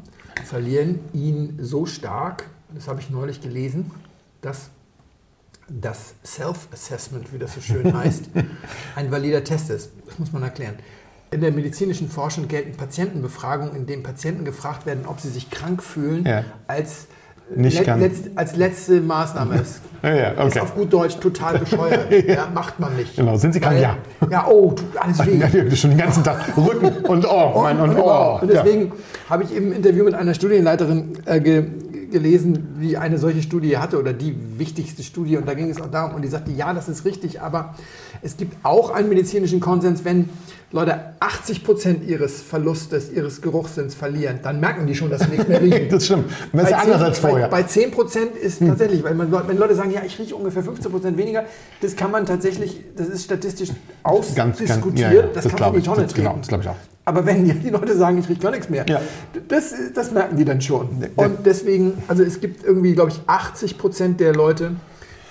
verlieren 0.46 1.00
ihn 1.14 1.58
so 1.62 1.86
stark, 1.86 2.46
das 2.74 2.88
habe 2.88 3.00
ich 3.02 3.10
neulich 3.10 3.42
gelesen, 3.42 3.92
dass 4.42 4.70
das 5.68 6.16
Self-Assessment, 6.26 7.34
wie 7.34 7.38
das 7.40 7.54
so 7.54 7.62
schön 7.62 7.94
heißt, 7.98 8.26
ein 8.96 9.12
valider 9.12 9.44
Test 9.44 9.70
ist. 9.70 9.92
Das 10.06 10.20
muss 10.20 10.32
man 10.32 10.44
erklären. 10.44 10.76
In 11.32 11.40
der 11.42 11.52
medizinischen 11.52 12.10
Forschung 12.10 12.48
gelten 12.50 12.76
Patientenbefragungen, 12.76 13.74
in 13.76 13.86
denen 13.86 14.04
Patienten 14.04 14.44
gefragt 14.44 14.86
werden, 14.86 15.06
ob 15.06 15.22
sie 15.22 15.30
sich 15.30 15.50
krank 15.50 15.82
fühlen, 15.82 16.26
Ja. 16.26 16.44
als, 16.68 17.08
Nicht 17.56 17.78
let- 17.80 17.86
ganz. 17.86 18.02
letzt- 18.02 18.30
als 18.36 18.56
letzte 18.56 19.02
Maßnahme 19.02 19.56
ist. 19.56 19.82
Ja, 20.04 20.16
ja, 20.16 20.30
Ist 20.32 20.40
okay. 20.56 20.60
auf 20.62 20.74
gut 20.74 20.92
Deutsch 20.92 21.18
total 21.20 21.60
bescheuert. 21.60 22.12
ja, 22.28 22.48
macht 22.52 22.80
man 22.80 22.96
nicht. 22.96 23.18
Genau, 23.18 23.36
sind 23.36 23.54
Sie 23.54 23.60
krank? 23.60 23.80
Ja. 23.80 23.98
Ja, 24.32 24.48
oh, 24.48 24.72
tut 24.72 24.88
alles 25.00 25.20
weh. 25.28 25.36
Ja, 25.38 25.48
schon 25.76 25.92
den 25.92 26.00
ganzen 26.00 26.24
Tag 26.24 26.40
Rücken 26.58 27.06
und 27.06 27.24
oh, 27.30 27.62
mein 27.62 27.80
und, 27.80 27.92
und, 27.92 28.00
oh. 28.00 28.40
und 28.42 28.50
deswegen 28.52 28.92
habe 29.30 29.44
ich 29.44 29.56
im 29.56 29.72
Interview 29.72 30.04
mit 30.04 30.16
einer 30.16 30.34
Studienleiterin 30.34 31.20
äh, 31.26 31.40
ge 31.40 31.66
gelesen, 32.12 32.78
die 32.82 32.98
eine 32.98 33.18
solche 33.18 33.42
Studie 33.42 33.78
hatte 33.78 33.98
oder 34.00 34.14
die 34.14 34.36
wichtigste 34.58 35.04
Studie. 35.04 35.38
Und 35.38 35.48
da 35.48 35.54
ging 35.54 35.70
es 35.70 35.82
auch 35.82 35.90
darum, 35.90 36.16
und 36.16 36.22
die 36.22 36.28
sagte, 36.28 36.52
ja, 36.52 36.74
das 36.74 36.88
ist 36.90 37.06
richtig, 37.06 37.42
aber 37.42 37.76
es 38.22 38.38
gibt 38.38 38.56
auch 38.64 38.92
einen 38.92 39.10
medizinischen 39.10 39.60
Konsens, 39.60 40.06
wenn 40.06 40.30
Leute 40.74 41.16
80 41.20 41.66
Prozent 41.66 42.08
ihres 42.08 42.42
Verlustes, 42.42 43.12
ihres 43.12 43.42
Geruchssinns 43.42 43.94
verlieren, 43.94 44.40
dann 44.42 44.62
merken 44.62 44.88
die 44.88 44.96
schon, 44.96 45.10
dass 45.10 45.22
sie 45.24 45.30
nichts 45.30 45.48
mehr 45.48 45.62
riechen. 45.62 45.88
Das 45.90 46.06
stimmt. 46.06 46.32
Das 46.54 46.64
ist 46.64 46.70
ja 46.70 46.78
10 46.82 46.94
anders 46.94 47.02
als 47.02 47.20
vorher. 47.20 47.46
Hm. 47.46 47.52
Bei, 47.52 47.62
bei 47.62 47.68
10 47.68 47.92
Prozent 47.92 48.36
ist 48.38 48.60
tatsächlich, 48.60 49.04
weil 49.04 49.16
man, 49.16 49.32
wenn 49.48 49.58
Leute 49.58 49.76
sagen, 49.76 49.92
ja, 49.92 50.02
ich 50.06 50.18
rieche 50.18 50.36
ungefähr 50.36 50.64
15 50.64 50.90
Prozent 50.92 51.18
weniger, 51.18 51.44
das 51.82 51.96
kann 51.98 52.12
man 52.12 52.26
tatsächlich, 52.26 52.80
das 52.96 53.08
ist 53.10 53.26
statistisch 53.26 53.72
ausdiskutiert, 54.04 54.98
ja, 54.98 55.12
ja, 55.12 55.22
das, 55.34 55.44
das 55.44 55.56
kann 55.56 55.74
man 55.74 55.82
die 55.82 55.86
Tonne 55.86 56.04
Das- 56.04 56.14
genau, 56.14 56.30
treten. 56.30 56.42
das 56.42 56.48
glaube 56.48 56.64
ich 56.64 56.70
auch. 56.70 56.91
Aber 57.12 57.26
wenn 57.26 57.44
die, 57.44 57.70
Leute 57.70 57.98
sagen, 57.98 58.18
ich 58.20 58.30
rieche 58.30 58.40
gar 58.40 58.52
nichts 58.52 58.70
mehr, 58.70 58.86
Ja. 58.88 59.02
das, 59.50 59.74
das 59.94 60.12
merken 60.12 60.38
die 60.38 60.46
dann 60.46 60.62
schon. 60.62 60.88
Und 61.18 61.46
deswegen, 61.46 62.02
also 62.08 62.24
es 62.24 62.40
gibt 62.40 62.64
irgendwie, 62.64 62.94
glaube 62.94 63.12
ich, 63.12 63.20
80 63.28 63.78
Prozent 63.78 64.20
der 64.22 64.34
Leute, 64.34 64.72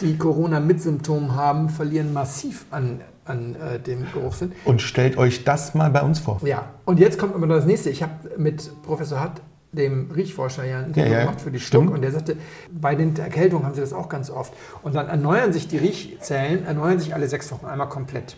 die 0.03 0.19
Corona 0.19 0.61
mit 0.61 0.83
Symptomen 0.83 1.35
haben, 1.35 1.71
verlieren 1.71 2.13
massiv 2.13 2.67
an, 2.71 3.01
an 3.25 3.57
äh, 3.57 3.79
dem 3.79 4.05
Geruchssinn. 4.13 4.53
Und 4.67 4.83
stellt 4.83 5.17
euch 5.17 5.45
das 5.45 5.75
mal 5.75 5.91
bei 5.91 6.03
uns 6.03 6.19
vor. 6.19 6.39
Ja, 6.45 6.67
und 6.85 6.99
jetzt 7.01 7.19
kommt 7.19 7.35
aber 7.35 7.47
noch 7.47 7.57
das 7.57 7.65
nächste. 7.67 7.89
Ich 7.89 8.03
habe 8.03 8.13
mit 8.37 8.71
Professor 8.83 9.21
Hatt, 9.21 9.41
dem 9.73 10.11
Riechforscher, 10.11 10.65
ja 10.67 10.81
ein 10.81 10.87
Interview 10.89 11.11
Ja, 11.13 11.19
ja, 11.21 11.25
gemacht 11.25 11.41
für 11.41 11.51
die. 11.51 11.61
Stuck 11.61 11.91
und 11.91 12.03
der 12.03 12.11
sagte, 12.13 12.37
bei 12.73 12.95
den 12.95 13.17
Erkältungen 13.17 13.65
haben 13.65 13.75
sie 13.75 13.81
das 13.81 13.93
auch 13.93 14.09
ganz 14.11 14.29
oft. 14.29 14.53
Und 14.83 14.95
dann 14.95 15.09
erneuern 15.09 15.53
sich 15.55 15.69
die 15.69 15.79
Riechzellen, 15.79 16.67
erneuern 16.67 16.99
sich 16.99 17.15
alle 17.15 17.27
sechs 17.29 17.51
Wochen 17.53 17.65
einmal 17.67 17.89
komplett. 17.89 18.37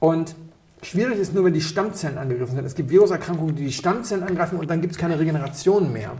Und 0.00 0.34
schwierig 0.82 1.18
ist 1.18 1.34
nur, 1.34 1.44
wenn 1.44 1.54
die 1.54 1.60
Stammzellen 1.60 2.18
angegriffen 2.18 2.54
sind. 2.54 2.64
Es 2.64 2.74
gibt 2.74 2.90
Viruserkrankungen, 2.90 3.54
die 3.56 3.64
die 3.64 3.72
Stammzellen 3.72 4.22
angreifen 4.22 4.58
und 4.58 4.68
dann 4.70 4.80
gibt 4.80 4.92
es 4.94 4.98
keine 4.98 5.18
Regeneration 5.18 5.92
mehr. 5.92 6.12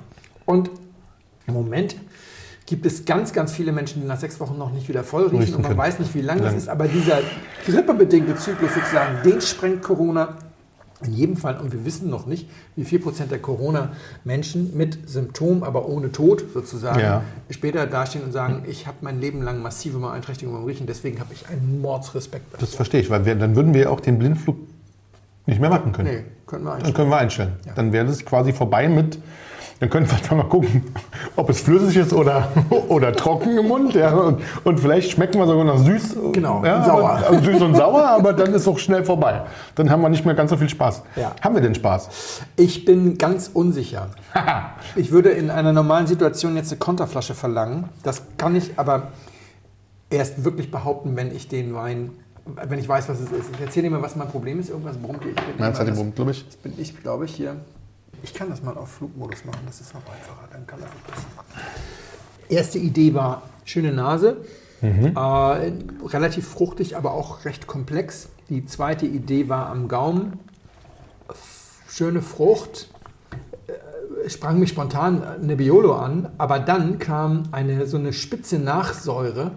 Und 0.44 0.70
im 1.46 1.54
Moment 1.54 1.96
gibt 2.66 2.84
es 2.84 3.04
ganz, 3.04 3.32
ganz 3.32 3.52
viele 3.52 3.72
Menschen, 3.72 4.02
die 4.02 4.06
nach 4.06 4.20
sechs 4.20 4.38
Wochen 4.40 4.58
noch 4.58 4.70
nicht 4.70 4.88
wieder 4.88 5.02
voll 5.02 5.28
riechen 5.28 5.54
und 5.54 5.62
man 5.62 5.70
können. 5.70 5.78
weiß 5.78 5.98
nicht, 6.00 6.14
wie 6.14 6.20
lang 6.20 6.42
das 6.42 6.54
ist. 6.54 6.68
Aber 6.68 6.86
dieser 6.86 7.20
grippebedingte 7.64 8.36
Zyklus 8.36 8.74
sozusagen, 8.74 9.22
den 9.24 9.40
sprengt 9.40 9.82
Corona 9.82 10.36
in 11.04 11.12
jedem 11.12 11.36
Fall, 11.36 11.58
und 11.60 11.72
wir 11.72 11.84
wissen 11.84 12.10
noch 12.10 12.26
nicht, 12.26 12.48
wie 12.76 12.84
viel 12.84 12.98
Prozent 12.98 13.30
der 13.30 13.38
Corona-Menschen 13.38 14.76
mit 14.76 15.08
Symptomen, 15.08 15.62
aber 15.62 15.88
ohne 15.88 16.10
Tod 16.12 16.44
sozusagen, 16.52 17.00
Ja. 17.00 17.22
später 17.50 17.86
dastehen 17.86 18.24
und 18.24 18.32
sagen, 18.32 18.64
ich 18.66 18.86
habe 18.86 18.96
mein 19.02 19.20
Leben 19.20 19.42
lang 19.42 19.62
massive 19.62 19.98
Beeinträchtigungen 19.98 20.60
beim 20.60 20.68
Riechen, 20.68 20.86
deswegen 20.86 21.20
habe 21.20 21.32
ich 21.34 21.48
einen 21.48 21.80
Mordsrespekt. 21.80 22.46
Das 22.60 22.74
verstehe 22.74 23.00
ich, 23.00 23.10
weil 23.10 23.24
wir, 23.26 23.34
dann 23.36 23.54
würden 23.56 23.74
wir 23.74 23.90
auch 23.92 24.00
den 24.00 24.18
Blindflug 24.18 24.56
nicht 25.46 25.60
mehr 25.60 25.70
machen 25.70 25.92
können. 25.92 26.08
Nee, 26.12 26.24
können 26.46 26.64
wir 26.64 26.70
Dann 26.70 26.74
einstellen. 26.78 26.94
können 26.94 27.10
wir 27.10 27.16
einstellen. 27.18 27.52
Dann 27.74 27.92
wäre 27.92 28.06
das 28.06 28.24
quasi 28.24 28.52
vorbei 28.52 28.88
mit. 28.88 29.18
Dann 29.80 29.90
können 29.90 30.08
wir 30.10 30.36
mal 30.36 30.42
gucken, 30.48 30.82
ob 31.36 31.48
es 31.50 31.60
flüssig 31.60 31.96
ist 31.98 32.12
oder, 32.12 32.48
oder 32.88 33.12
trocken 33.12 33.56
im 33.58 33.68
Mund. 33.68 33.94
Ja. 33.94 34.12
Und, 34.12 34.40
und 34.64 34.80
vielleicht 34.80 35.12
schmecken 35.12 35.38
wir 35.38 35.46
sogar 35.46 35.64
noch 35.64 35.78
süß. 35.78 36.16
Genau, 36.32 36.64
ja, 36.64 36.78
und 36.78 36.84
sauer. 36.84 37.10
Aber, 37.10 37.26
also 37.28 37.44
süß 37.52 37.62
und 37.62 37.74
sauer, 37.76 38.04
aber 38.08 38.32
dann 38.32 38.52
ist 38.54 38.66
auch 38.66 38.78
schnell 38.78 39.04
vorbei. 39.04 39.42
Dann 39.76 39.88
haben 39.90 40.02
wir 40.02 40.08
nicht 40.08 40.24
mehr 40.26 40.34
ganz 40.34 40.50
so 40.50 40.56
viel 40.56 40.68
Spaß. 40.68 41.02
Ja. 41.14 41.32
Haben 41.40 41.54
wir 41.54 41.62
denn 41.62 41.76
Spaß? 41.76 42.40
Ich 42.56 42.84
bin 42.84 43.18
ganz 43.18 43.50
unsicher. 43.52 44.08
Ich 44.96 45.10
würde 45.12 45.28
in 45.30 45.50
einer 45.50 45.72
normalen 45.72 46.06
Situation 46.06 46.56
jetzt 46.56 46.72
eine 46.72 46.78
Konterflasche 46.78 47.34
verlangen. 47.34 47.88
Das 48.02 48.22
kann 48.38 48.56
ich 48.56 48.72
aber 48.78 49.08
erst 50.10 50.44
wirklich 50.44 50.70
behaupten, 50.70 51.14
wenn 51.14 51.30
ich 51.34 51.48
den 51.48 51.74
Wein, 51.74 52.10
wenn 52.66 52.78
ich 52.78 52.88
weiß, 52.88 53.08
was 53.08 53.20
es 53.20 53.30
ist. 53.30 53.50
Ich 53.54 53.60
erzähle 53.60 53.88
dir 53.88 53.90
mal, 53.96 54.02
was 54.02 54.16
mein 54.16 54.28
Problem 54.28 54.58
ist. 54.58 54.70
Irgendwas 54.70 54.96
brummt 54.96 55.22
hier. 55.22 55.32
Ich 55.32 55.36
bin 55.36 55.54
Meinst 55.58 55.78
du 55.78 55.82
immer 55.82 55.84
die 55.84 55.90
das- 55.90 55.98
Brummt, 55.98 56.16
glaube 56.16 56.30
ich? 56.32 56.46
Das 56.46 56.56
bin 56.56 56.72
ich, 56.78 57.00
glaube 57.02 57.26
ich, 57.26 57.34
hier. 57.34 57.56
Ich 58.22 58.34
kann 58.34 58.50
das 58.50 58.62
mal 58.62 58.76
auf 58.76 58.90
Flugmodus 58.92 59.44
machen, 59.44 59.60
das 59.66 59.80
ist 59.80 59.94
noch 59.94 60.02
einfacher. 60.02 60.48
Dann 60.52 60.66
kann 60.66 60.80
das 60.80 60.90
nicht 60.90 61.06
passieren. 61.06 61.32
Erste 62.48 62.78
Idee 62.78 63.14
war 63.14 63.42
schöne 63.64 63.92
Nase, 63.92 64.38
äh, 64.80 65.72
relativ 66.06 66.48
fruchtig, 66.48 66.96
aber 66.96 67.12
auch 67.12 67.44
recht 67.44 67.66
komplex. 67.66 68.28
Die 68.48 68.64
zweite 68.64 69.06
Idee 69.06 69.48
war 69.48 69.66
am 69.68 69.88
Gaumen, 69.88 70.38
schöne 71.88 72.22
Frucht, 72.22 72.88
äh, 73.66 74.30
sprang 74.30 74.58
mich 74.58 74.70
spontan 74.70 75.22
Nebbiolo 75.42 75.94
an, 75.94 76.30
aber 76.38 76.58
dann 76.58 76.98
kam 76.98 77.44
eine 77.52 77.86
so 77.86 77.98
eine 77.98 78.14
spitze 78.14 78.58
Nachsäure, 78.58 79.50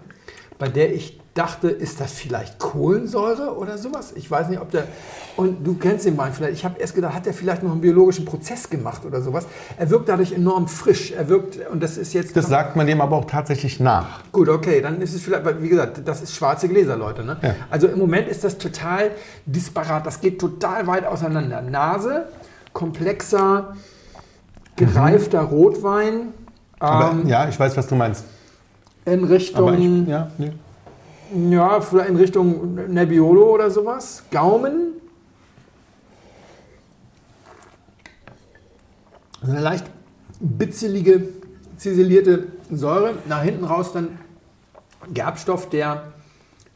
bei 0.60 0.68
der 0.68 0.94
ich 0.94 1.21
dachte, 1.34 1.70
ist 1.70 2.02
das 2.02 2.12
vielleicht 2.12 2.60
Kohlensäure 2.60 3.56
oder 3.56 3.78
sowas? 3.78 4.12
Ich 4.16 4.30
weiß 4.30 4.50
nicht, 4.50 4.60
ob 4.60 4.70
der. 4.72 4.84
Und 5.38 5.66
du 5.66 5.76
kennst 5.76 6.06
den 6.06 6.18
Wein 6.18 6.34
vielleicht. 6.34 6.54
Ich 6.54 6.66
habe 6.66 6.80
erst 6.80 6.94
gedacht, 6.94 7.14
hat 7.14 7.26
er 7.26 7.34
vielleicht 7.34 7.64
noch 7.64 7.72
einen 7.72 7.80
biologischen 7.80 8.26
Prozess 8.26 8.70
gemacht 8.70 9.06
oder 9.06 9.22
sowas? 9.22 9.46
Er 9.78 9.90
wirkt 9.90 10.10
dadurch 10.10 10.34
enorm 10.34 10.68
frisch. 10.68 11.12
Er 11.12 11.30
wirkt, 11.30 11.60
und 11.72 11.82
das 11.82 11.98
ist 11.98 12.14
jetzt. 12.14 12.36
Das 12.36 12.48
sagt 12.48 12.76
man 12.76 12.86
dem 12.86 13.00
aber 13.00 13.16
auch 13.16 13.26
tatsächlich 13.26 13.80
nach. 13.80 14.20
Gut, 14.32 14.50
okay, 14.50 14.82
dann 14.82 15.02
ist 15.02 15.14
es 15.14 15.22
vielleicht, 15.22 15.62
wie 15.62 15.70
gesagt, 15.70 16.02
das 16.06 16.22
ist 16.22 16.36
schwarze 16.36 16.68
Gläser, 16.68 16.98
Leute. 16.98 17.24
Ne? 17.24 17.38
Ja. 17.42 17.56
Also 17.70 17.88
im 17.88 18.00
Moment 18.00 18.28
ist 18.28 18.44
das 18.44 18.58
total 18.58 19.12
disparat, 19.46 20.06
das 20.06 20.20
geht 20.20 20.40
total 20.40 20.86
weit 20.88 21.06
auseinander. 21.06 21.62
Nase, 21.62 22.28
komplexer, 22.74 23.76
gereifter 24.76 25.42
Rotwein 25.42 26.34
Aber 26.80 27.12
ähm, 27.12 27.28
ja, 27.28 27.48
ich 27.48 27.58
weiß, 27.58 27.78
was 27.78 27.88
du 27.88 27.96
meinst. 27.96 28.26
in 29.06 29.24
Richtung, 29.24 30.04
ich, 30.04 30.10
ja, 30.10 30.30
nee. 30.38 30.52
Ja, 31.34 31.82
vielleicht 31.82 32.10
in 32.10 32.16
Richtung 32.16 32.76
Nebbiolo 32.94 33.54
oder 33.54 33.72
sowas. 33.72 34.24
Gaumen. 34.32 34.94
Eine 39.42 39.60
leicht 39.60 39.86
bitzelige, 40.40 41.24
ziselierte 41.78 42.48
Säure. 42.70 43.14
Nach 43.28 43.44
hinten 43.44 43.64
raus 43.64 43.94
dann 43.94 44.20
Gerbstoff, 45.14 45.70
der 45.70 46.14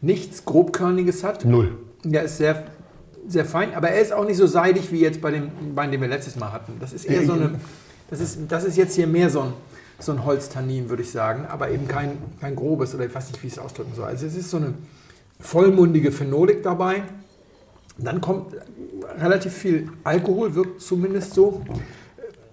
nichts 0.02 0.46
grobkörniges 0.46 1.24
hat. 1.24 1.46
Null. 1.46 1.78
Der 2.04 2.24
ist 2.24 2.38
sehr, 2.38 2.66
sehr 3.28 3.46
fein, 3.46 3.74
aber 3.74 3.90
er 3.90 4.02
ist 4.02 4.14
auch 4.14 4.26
nicht 4.26 4.38
so 4.38 4.48
seidig 4.48 4.92
wie 4.92 5.00
jetzt 5.00 5.22
bei 5.22 5.32
dem 5.32 5.52
Wein, 5.76 5.92
den 5.92 6.02
wir 6.02 6.08
letztes 6.08 6.36
Mal 6.36 6.52
hatten. 6.52 6.74
Das 6.80 6.94
ist 6.94 7.06
eher 7.06 7.26
so 7.26 7.34
eine, 7.34 7.60
das 8.10 8.20
ist, 8.20 8.40
das 8.48 8.64
ist 8.64 8.78
jetzt 8.78 8.96
hier 8.96 9.08
mehr 9.08 9.30
so 9.30 9.42
ein, 9.42 9.54
so 10.00 10.12
ein 10.12 10.26
Holztannin, 10.26 10.90
würde 10.90 11.04
ich 11.04 11.12
sagen, 11.12 11.46
aber 11.46 11.70
eben 11.70 11.88
kein, 11.88 12.18
kein 12.42 12.56
grobes 12.56 12.94
oder 12.94 13.06
ich 13.06 13.16
weiß 13.16 13.32
nicht, 13.32 13.42
wie 13.44 13.48
ich 13.48 13.54
es 13.54 13.60
ausdrücken 13.60 13.94
soll. 13.96 14.06
Also 14.06 14.26
es 14.26 14.36
ist 14.36 14.50
so 14.50 14.58
eine 14.58 14.74
vollmundige 15.40 16.12
Phenolik 16.12 16.64
dabei. 16.64 17.04
Dann 17.98 18.20
kommt 18.20 18.54
relativ 19.18 19.54
viel 19.54 19.90
Alkohol, 20.04 20.54
wirkt 20.56 20.82
zumindest 20.82 21.34
so. 21.34 21.62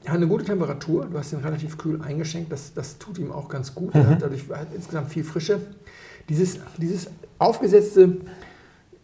Er 0.05 0.13
hat 0.13 0.17
eine 0.17 0.29
gute 0.29 0.45
Temperatur, 0.45 1.07
du 1.07 1.19
hast 1.19 1.33
ihn 1.33 1.41
relativ 1.41 1.79
kühl 1.79 2.01
eingeschenkt, 2.03 2.51
das, 2.51 2.75
das 2.75 2.99
tut 2.99 3.19
ihm 3.19 3.31
auch 3.31 3.49
ganz 3.49 3.75
gut. 3.75 3.95
Er 3.95 4.09
hat 4.09 4.23
dadurch 4.23 4.45
er 4.49 4.61
hat 4.61 4.69
insgesamt 4.75 5.11
viel 5.11 5.25
Frische. 5.25 5.61
Dieses, 6.29 6.59
dieses 6.77 7.09
aufgesetzte, 7.39 8.17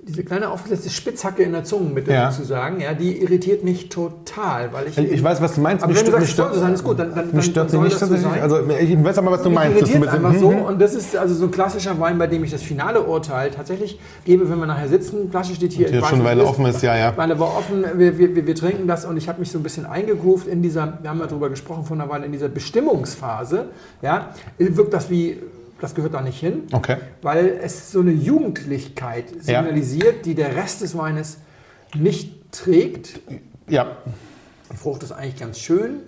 diese 0.09 0.25
kleine 0.25 0.49
aufgesetzte 0.51 0.89
Spitzhacke 0.91 1.43
in 1.43 1.53
der 1.53 1.65
Zungenmitte 1.65 2.11
Ja. 2.13 2.31
sozusagen, 2.33 2.81
ja, 2.81 2.95
die 2.95 3.21
irritiert 3.23 3.63
mich 3.63 3.89
total, 3.91 4.73
weil 4.73 4.89
ich. 4.89 4.97
Ich 4.99 5.23
weiß, 5.23 5.41
was 5.43 5.55
du 5.55 5.61
meinst. 5.61 5.85
aber 5.85 5.93
Mich 5.93 6.01
wenn 6.03 6.07
du 6.13 6.13
stört- 6.27 6.27
sagst, 6.27 6.31
es 6.33 6.37
mich 6.39 6.47
soll 6.47 6.55
so 6.55 6.61
sein, 6.61 6.69
stört- 6.69 6.75
ist 6.75 6.85
gut, 6.85 6.99
dann, 6.99 7.15
dann, 7.15 7.37
Mich 7.37 7.45
stört 7.45 7.71
sie 7.71 7.77
soll 7.77 7.85
nicht 7.85 8.01
das 8.01 8.09
so 8.09 8.15
tatsächlich. 8.15 8.41
sein. 8.41 8.43
Also 8.43 8.71
ich 8.95 9.05
weiß 9.05 9.19
aber, 9.19 9.31
was 9.33 9.43
du 9.43 9.51
Mich 9.51 9.59
meinst. 9.59 9.77
irritiert 9.79 10.01
mit- 10.01 10.09
einfach 10.09 10.35
so 10.35 10.51
Mhm. 10.51 10.63
und 10.63 10.81
das 10.81 10.95
ist 10.95 11.17
also 11.17 11.35
so 11.35 11.45
ein 11.45 11.51
klassischer 11.51 12.01
Wein, 12.01 12.19
bei 12.19 12.27
dem 12.27 12.43
ich 12.43 12.51
das 12.51 12.63
finale 12.63 13.03
Urteil 13.03 13.51
tatsächlich 13.51 13.99
gebe, 14.25 14.49
wenn 14.49 14.59
wir 14.59 14.67
nachher 14.67 14.89
sitzen. 14.89 15.31
Flasche 15.31 15.55
steht 15.55 15.73
hier. 15.73 15.93
Weiß, 16.01 16.09
schon, 16.09 16.25
weil 16.25 16.39
er 16.41 16.49
offen 16.49 16.65
ist, 16.67 16.83
ja, 16.83 16.97
ja. 16.97 17.13
Weil 17.17 17.31
er 17.31 17.39
war 17.39 17.49
offen, 17.59 17.85
wir, 17.97 18.19
wir, 18.19 18.35
wir, 18.35 18.47
wir 18.47 18.55
trinken 18.55 18.89
das 18.89 19.05
und 19.05 19.17
ich 19.17 19.29
habe 19.29 19.41
mich 19.41 19.51
so 19.51 19.59
ein 19.59 19.63
bisschen 19.63 19.85
eingegroovt 19.87 20.47
in 20.47 20.63
dieser, 20.63 20.99
wir 21.03 21.11
haben 21.11 21.21
ja 21.21 21.27
darüber 21.27 21.51
gesprochen 21.51 21.85
vor 21.85 21.97
einer 21.97 22.09
Weile, 22.09 22.25
in 22.27 22.33
dieser 22.33 22.49
Bestimmungsphase. 22.49 23.67
Ja, 24.03 24.31
wirkt 24.59 24.95
das 24.95 25.11
wie, 25.11 25.39
das 25.81 25.95
gehört 25.95 26.15
da 26.15 26.21
nicht 26.21 26.39
hin, 26.41 26.65
Okay. 26.73 26.97
weil 27.23 27.59
es 27.63 27.93
so 27.93 28.01
eine 28.01 28.11
Jugendlichkeit 28.13 29.31
signalisiert, 29.43 30.27
die 30.27 30.35
der 30.35 30.57
Rest 30.57 30.81
des 30.83 30.97
Weines 30.97 31.39
nicht 31.97 32.53
trägt. 32.53 33.21
Ja, 33.69 33.99
Die 34.73 34.77
Frucht 34.77 35.03
ist 35.03 35.13
eigentlich 35.13 35.37
ganz 35.39 35.59
schön. 35.59 36.01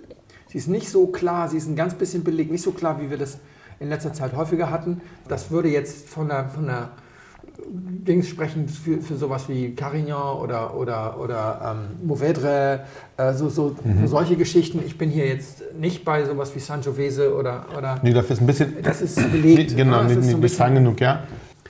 Sie 0.49 0.57
ist 0.57 0.67
nicht 0.67 0.89
so 0.89 1.07
klar, 1.07 1.47
sie 1.49 1.57
ist 1.57 1.67
ein 1.67 1.75
ganz 1.75 1.93
bisschen 1.95 2.23
belegt, 2.23 2.51
nicht 2.51 2.63
so 2.63 2.71
klar, 2.71 2.99
wie 3.01 3.09
wir 3.09 3.17
das 3.17 3.37
in 3.79 3.89
letzter 3.89 4.13
Zeit 4.13 4.35
häufiger 4.35 4.69
hatten. 4.69 5.01
Das 5.27 5.49
würde 5.49 5.69
jetzt 5.69 6.07
von 6.09 6.27
der, 6.27 6.49
von 6.49 6.65
der 6.67 6.89
Dings 7.67 8.27
sprechen 8.27 8.67
für, 8.67 9.01
für 9.01 9.15
sowas 9.15 9.47
wie 9.47 9.75
Carignan 9.75 10.37
oder, 10.37 10.75
oder, 10.75 11.19
oder 11.19 11.75
ähm, 11.77 12.07
Mourvedre, 12.07 12.81
äh, 13.17 13.33
so, 13.33 13.49
so, 13.49 13.75
so 14.01 14.07
solche 14.07 14.35
Geschichten. 14.35 14.81
Ich 14.85 14.97
bin 14.97 15.09
hier 15.09 15.27
jetzt 15.27 15.63
nicht 15.79 16.03
bei 16.03 16.25
sowas 16.25 16.53
wie 16.55 16.59
Sangiovese 16.59 17.35
oder, 17.35 17.65
oder 17.77 17.99
nee, 18.01 18.13
dafür 18.13 18.35
ist 18.35 18.41
ein 18.41 18.47
bisschen. 18.47 18.75
das 18.83 19.01
ist 19.01 19.31
belegt. 19.31 19.75
Genau, 19.75 20.01
es 20.03 20.15
nicht, 20.15 20.31
so 20.31 20.37
nicht, 20.37 20.55
fein 20.55 20.75
genug, 20.75 20.99
ja. 20.99 21.23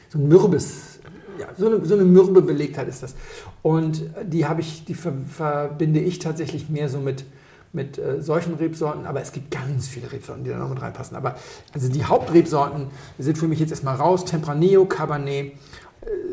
so 0.09 0.19
ein 0.19 0.27
mürbes, 0.27 0.99
ja, 1.39 1.47
so 1.57 1.67
eine, 1.67 1.85
so 1.85 1.95
eine 1.95 2.03
mürbe 2.03 2.41
Belegtheit 2.41 2.87
ist 2.87 3.03
das. 3.03 3.15
Und 3.61 4.03
die 4.23 4.45
habe 4.45 4.61
ich, 4.61 4.85
die 4.85 4.93
ver, 4.93 5.13
verbinde 5.27 5.99
ich 5.99 6.19
tatsächlich 6.19 6.69
mehr 6.69 6.87
so 6.87 6.99
mit, 6.99 7.25
mit 7.73 7.97
äh, 7.97 8.21
solchen 8.21 8.55
Rebsorten, 8.55 9.05
aber 9.05 9.21
es 9.21 9.31
gibt 9.31 9.51
ganz 9.51 9.87
viele 9.87 10.11
Rebsorten, 10.11 10.43
die 10.43 10.49
da 10.49 10.57
noch 10.57 10.69
mit 10.69 10.81
reinpassen. 10.81 11.15
Aber 11.15 11.35
also 11.73 11.89
die 11.89 12.03
Hauptrebsorten 12.03 12.87
sind 13.19 13.37
für 13.37 13.47
mich 13.47 13.59
jetzt 13.59 13.71
erstmal 13.71 13.95
raus. 13.95 14.25
Tempranillo, 14.25 14.85
Cabernet, 14.85 15.53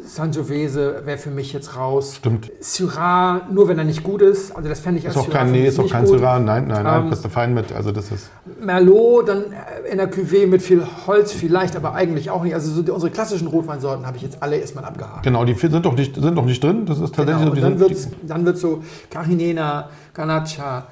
Sangiovese 0.05 1.03
wäre 1.05 1.19
für 1.19 1.31
mich 1.31 1.53
jetzt 1.53 1.77
raus. 1.77 2.17
Stimmt. 2.17 2.51
Syrah, 2.61 3.43
nur 3.53 3.69
wenn 3.69 3.79
er 3.79 3.85
nicht 3.85 4.03
gut 4.03 4.23
ist. 4.23 4.57
Also 4.57 4.69
das 4.69 4.81
fände 4.81 4.99
ich 4.99 5.05
Ist 5.05 5.17
als 5.17 5.27
auch 5.27 5.31
kein, 5.31 5.49
für 5.49 5.53
nee, 5.53 5.67
ist 5.67 5.79
auch 5.79 5.89
kein 5.91 6.05
gut. 6.07 6.19
Syrah. 6.19 6.39
Nein, 6.39 6.67
nein, 6.69 6.83
nein, 6.85 7.03
Ähm, 7.05 7.11
bist 7.11 7.25
du 7.25 7.29
fein 7.29 7.53
mit. 7.53 7.73
Also 7.73 7.93
das 7.93 8.11
ist. 8.11 8.31
Merlot, 8.61 9.29
dann 9.29 9.45
in 9.91 9.99
der 9.99 10.11
Cuvée 10.11 10.47
mit 10.47 10.63
viel 10.63 10.83
Holz 11.07 11.33
vielleicht, 11.33 11.77
aber 11.77 11.93
eigentlich 11.95 12.31
auch 12.31 12.43
nicht. 12.43 12.55
Also 12.55 12.71
so 12.73 12.83
die, 12.83 12.91
unsere 12.91 13.13
klassischen 13.13 13.49
Rotweinsorten 13.49 14.07
habe 14.07 14.17
ich 14.17 14.23
jetzt 14.23 14.43
alle 14.43 14.57
erstmal 14.57 14.85
abgehakt. 14.85 15.23
Genau, 15.25 15.45
die 15.45 15.53
sind 15.55 15.85
doch 15.85 15.95
nicht, 15.95 16.15
sind 16.15 16.35
doch 16.35 16.47
nicht 16.47 16.63
drin. 16.65 16.87
Das 16.87 16.99
ist 17.01 17.15
tatsächlich 17.15 17.45
Genau, 17.45 17.55
so. 17.55 17.61
dann 17.61 17.79
wird 17.79 18.09
dann 18.27 18.47
wird's 18.47 18.61
so 18.63 18.83
Carinena, 19.11 19.91
Garnacha, 20.15 20.87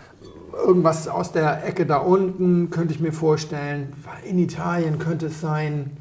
irgendwas 0.66 1.08
aus 1.08 1.32
der 1.32 1.66
Ecke 1.66 1.86
da 1.86 1.96
unten 1.98 2.68
könnte 2.70 2.92
ich 2.92 3.00
mir 3.00 3.12
vorstellen. 3.12 3.92
In 4.28 4.38
Italien 4.38 4.98
könnte 4.98 5.26
es 5.26 5.40
sein. 5.40 5.96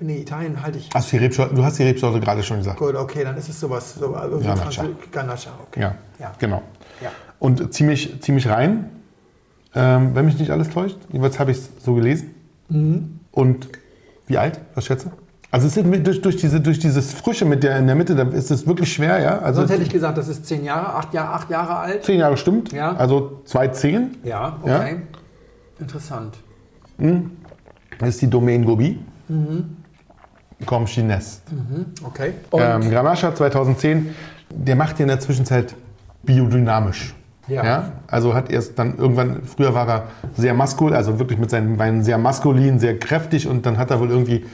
In 0.00 0.08
Italien 0.10 0.62
halte 0.62 0.78
ich. 0.78 0.88
hast 0.94 1.12
du, 1.12 1.16
die 1.18 1.24
Rebsorte, 1.24 1.54
du 1.54 1.64
hast 1.64 1.78
die 1.78 1.82
Rebsorte 1.84 2.20
gerade 2.20 2.42
schon 2.42 2.58
gesagt. 2.58 2.78
Gut, 2.78 2.94
okay, 2.94 3.24
dann 3.24 3.36
ist 3.36 3.48
es 3.48 3.58
sowas. 3.60 3.94
So, 3.98 4.14
also 4.14 4.38
so 4.38 4.44
Garnacha. 4.44 4.82
Franzö- 4.82 4.94
Garnacha, 5.12 5.50
okay. 5.68 5.80
Ja, 5.80 5.94
Ja. 6.18 6.32
genau. 6.38 6.62
Ja. 7.00 7.10
Und 7.38 7.72
ziemlich, 7.74 8.20
ziemlich 8.22 8.48
rein, 8.48 8.90
ähm, 9.74 10.14
wenn 10.14 10.24
mich 10.24 10.38
nicht 10.38 10.50
alles 10.50 10.70
täuscht. 10.70 10.96
Jedenfalls 11.08 11.38
habe 11.38 11.50
ich 11.50 11.58
es 11.58 11.70
so 11.84 11.94
gelesen. 11.94 12.34
Mhm. 12.68 13.20
Und 13.32 13.68
wie 14.26 14.38
alt? 14.38 14.60
Was 14.74 14.86
schätze? 14.86 15.10
Also 15.50 15.66
es 15.66 15.76
ist 15.76 16.06
durch, 16.06 16.22
durch, 16.22 16.36
diese, 16.36 16.60
durch 16.60 16.78
dieses 16.78 17.12
Frische 17.12 17.44
mit 17.44 17.62
der 17.62 17.78
in 17.78 17.86
der 17.86 17.94
Mitte, 17.96 18.14
da 18.14 18.22
ist 18.22 18.50
es 18.50 18.66
wirklich 18.66 18.90
schwer, 18.92 19.20
ja. 19.20 19.38
Also 19.40 19.60
Sonst 19.60 19.72
hätte 19.72 19.82
ich 19.82 19.90
gesagt, 19.90 20.16
das 20.16 20.28
ist 20.28 20.46
zehn 20.46 20.64
Jahre, 20.64 20.94
acht 20.94 21.12
Jahre, 21.12 21.34
acht 21.34 21.50
Jahre 21.50 21.76
alt. 21.76 22.04
zehn 22.04 22.18
Jahre 22.20 22.36
stimmt. 22.36 22.72
Ja. 22.72 22.94
Also 22.96 23.42
2,10. 23.46 24.08
Ja, 24.24 24.58
Ja. 24.64 24.76
okay. 24.80 24.96
Interessant. 25.78 26.36
Das 27.98 28.08
ist 28.08 28.22
die 28.22 28.30
Domaine 28.30 28.64
Gobi. 28.64 28.98
Mhm. 29.32 29.76
Comme 30.66 30.86
Chinest. 30.86 31.42
Okay. 32.04 32.34
Und, 32.50 32.60
Ähm, 32.62 32.90
Granacha 32.90 33.34
2010, 33.34 34.10
der 34.50 34.76
macht 34.76 35.00
in 35.00 35.08
der 35.08 35.18
Zwischenzeit 35.18 35.74
biodynamisch. 36.22 37.14
Ja. 37.48 37.92
Also 38.06 38.34
hat 38.34 38.50
erst 38.50 38.78
dann 38.78 38.96
irgendwann, 38.96 39.42
früher 39.44 39.74
war 39.74 39.88
er 39.88 40.02
sehr 40.36 40.54
maskulin, 40.54 40.94
also 40.94 41.18
wirklich 41.18 41.38
mit 41.38 41.50
seinen 41.50 41.78
Weinen 41.78 42.04
sehr 42.04 42.16
maskulin, 42.16 42.78
sehr 42.78 42.98
kräftig 42.98 43.48
und 43.48 43.66
dann 43.66 43.78
hat 43.78 43.90
er 43.90 43.98
wohl 43.98 44.10
irgendwie 44.10 44.44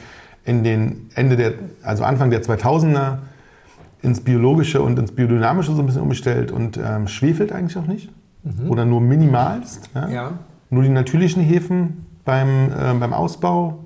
in 0.45 0.65
den 0.65 1.11
Ende 1.15 1.37
der, 1.37 1.53
also 1.83 2.05
Anfang 2.05 2.31
der 2.31 2.43
2000er 2.43 3.19
ins 4.01 4.21
Biologische 4.23 4.81
und 4.81 4.99
ins 4.99 5.13
Biodynamische 5.13 5.73
so 5.73 5.83
ein 5.83 5.87
bisschen 5.87 6.03
umgestellt 6.03 6.51
und 6.51 6.79
ähm, 6.79 7.09
schwefelt 7.09 7.53
eigentlich 7.53 7.77
auch 7.77 7.87
nicht. 7.87 8.09
Oder 8.69 8.87
nur 8.87 9.01
minimalst. 9.03 9.91
Ja? 9.95 10.07
Mhm. 10.07 10.13
ja. 10.13 10.33
Nur 10.71 10.83
die 10.83 10.89
natürlichen 10.89 11.43
Hefen 11.43 12.07
beim, 12.25 12.71
äh, 12.71 12.95
beim 12.99 13.13
Ausbau. 13.13 13.85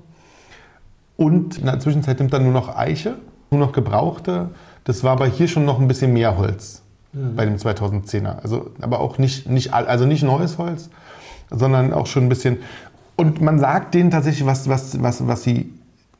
Und 1.17 1.59
in 1.59 1.65
der 1.65 1.79
Zwischenzeit 1.79 2.19
nimmt 2.19 2.33
er 2.33 2.39
nur 2.39 2.51
noch 2.51 2.75
Eiche, 2.75 3.15
nur 3.51 3.59
noch 3.59 3.71
gebrauchte. 3.71 4.49
Das 4.83 5.03
war 5.03 5.11
aber 5.11 5.27
hier 5.27 5.47
schon 5.47 5.65
noch 5.65 5.79
ein 5.79 5.87
bisschen 5.87 6.13
mehr 6.13 6.37
Holz. 6.37 6.81
bei 7.13 7.45
dem 7.45 7.57
2010er. 7.57 8.41
Also, 8.41 8.71
aber 8.81 8.99
auch 8.99 9.17
nicht, 9.17 9.47
nicht, 9.47 9.73
also 9.73 10.05
nicht 10.05 10.23
neues 10.23 10.57
Holz, 10.57 10.89
sondern 11.51 11.93
auch 11.93 12.07
schon 12.07 12.23
ein 12.23 12.29
bisschen. 12.29 12.57
Und 13.15 13.41
man 13.41 13.59
sagt 13.59 13.93
denen 13.93 14.09
tatsächlich, 14.09 14.45
was, 14.45 14.67
was, 14.67 15.01
was, 15.01 15.27
was 15.27 15.43
sie 15.43 15.71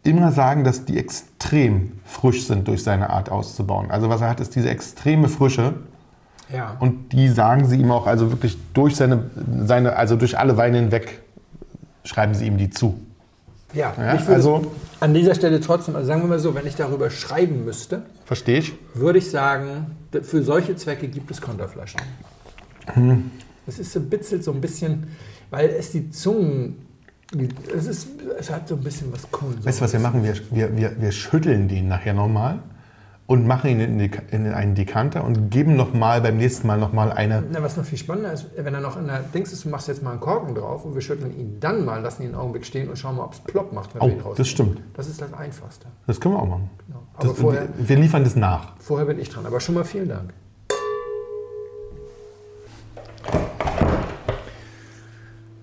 immer 0.04 0.32
sagen, 0.32 0.64
dass 0.64 0.86
die 0.86 0.98
extrem 0.98 1.94
frisch 2.06 2.46
sind 2.46 2.68
durch 2.68 2.84
seine 2.84 3.10
Art 3.10 3.32
auszubauen. 3.32 3.90
Also 3.90 4.10
was 4.10 4.22
er 4.22 4.30
hat, 4.30 4.40
ist 4.40 4.56
diese 4.56 4.70
extreme 4.70 5.30
Frische. 5.30 5.74
Ja. 6.54 6.76
Und 6.80 7.14
die 7.14 7.30
sagen 7.30 7.66
sie 7.66 7.78
ihm 7.78 7.90
auch, 7.90 8.06
also 8.06 8.32
wirklich 8.32 8.58
durch 8.74 8.96
seine, 8.96 9.32
seine 9.66 9.96
also 9.96 10.16
durch 10.16 10.38
alle 10.38 10.58
Weine 10.58 10.78
hinweg 10.78 11.22
schreiben 12.04 12.36
sie 12.36 12.46
ihm 12.46 12.58
die 12.58 12.70
zu. 12.70 13.00
Ja, 13.74 13.94
Ja, 13.98 14.16
ich 14.16 14.22
würde 14.22 14.36
also- 14.36 14.72
an 15.00 15.14
dieser 15.14 15.36
Stelle 15.36 15.60
trotzdem, 15.60 15.96
also 15.96 16.08
sagen 16.08 16.22
wir 16.22 16.28
mal 16.30 16.40
so, 16.40 16.56
wenn 16.56 16.66
ich 16.66 16.76
darüber 16.76 17.10
schreiben 17.10 17.66
müsste, 17.66 18.04
Verstehe 18.26 18.60
ich? 18.60 18.74
würde 18.94 19.20
ich 19.20 19.30
sagen, 19.30 19.98
für 20.22 20.44
solche 20.44 20.76
Zwecke 20.76 21.08
gibt 21.08 21.30
es 21.32 21.42
Konterflaschen. 21.42 22.00
Hm. 22.94 23.32
Es 23.68 23.80
ist 23.80 23.92
so 23.92 24.00
bitzelt 24.00 24.44
so 24.44 24.52
ein 24.52 24.62
bisschen, 24.62 25.08
weil 25.50 25.70
es 25.70 25.92
die 25.92 26.10
Zungen, 26.10 26.86
es, 27.76 27.88
ist, 27.88 28.08
es 28.38 28.50
hat 28.50 28.68
so 28.68 28.76
ein 28.76 28.82
bisschen 28.82 29.12
was 29.12 29.30
Kohlen. 29.32 29.64
Weißt 29.66 29.80
du, 29.80 29.84
was 29.86 29.94
wir 29.94 30.00
machen? 30.00 30.24
Wir, 30.24 30.36
wir, 30.52 30.78
wir, 30.78 31.02
wir 31.02 31.12
schütteln 31.12 31.68
den 31.68 31.88
nachher 31.88 32.14
nochmal 32.14 32.60
und 33.34 33.48
machen 33.48 33.70
ihn 33.72 33.80
in, 33.80 33.98
die- 33.98 34.12
in 34.32 34.46
einen 34.54 34.76
Dekanter 34.76 35.24
und 35.24 35.50
geben 35.50 35.76
nochmal 35.76 36.22
beim 36.22 36.38
nächsten 36.38 36.68
Mal 36.68 36.78
nochmal 36.78 37.12
eine. 37.12 37.44
Na, 37.52 37.64
was 37.64 37.76
noch 37.78 37.84
viel 37.84 37.98
spannender 37.98 38.32
ist, 38.32 38.46
wenn 38.56 38.74
er 38.74 38.80
noch 38.82 38.96
in 38.98 39.08
der 39.08 39.20
Dings 39.22 39.52
ist, 39.52 39.66
du 39.66 39.70
machst 39.70 39.88
jetzt 39.88 40.04
mal 40.04 40.12
einen 40.12 40.20
Korken 40.20 40.54
drauf 40.56 40.86
und 40.86 40.94
wir 40.94 41.02
schütteln 41.02 41.38
ihn 41.38 41.58
dann 41.60 41.84
mal, 41.84 42.00
lassen 42.02 42.22
ihn 42.24 42.30
einen 42.30 42.36
Augenblick 42.38 42.66
stehen 42.66 42.90
und 42.90 42.98
schauen 42.98 43.18
mal, 43.18 43.24
ob 43.24 43.34
es 43.34 43.40
plopp 43.40 43.74
macht, 43.74 43.96
wenn 43.96 44.02
Oh, 44.02 44.06
wir 44.06 44.12
ihn 44.14 44.18
das 44.20 44.26
rausnehmen. 44.28 44.46
stimmt. 44.46 44.82
Das 44.96 45.08
ist 45.08 45.20
das 45.22 45.34
Einfachste. 45.34 45.88
Das 46.08 46.20
können 46.22 46.36
wir 46.36 46.40
auch 46.42 46.48
machen. 46.48 46.70
Genau. 46.88 47.00
Aber 47.16 47.28
Das, 47.28 47.38
vorher, 47.40 47.68
wir 47.78 47.96
liefern 47.98 48.24
das 48.24 48.36
nach. 48.36 48.74
vorher 48.80 49.06
bin 49.08 49.20
ich 49.20 49.30
dran. 49.30 49.46
Aber 49.46 49.60
schon 49.60 49.76
mal 49.76 49.84
vielen 49.84 50.10
Dank. 50.10 50.32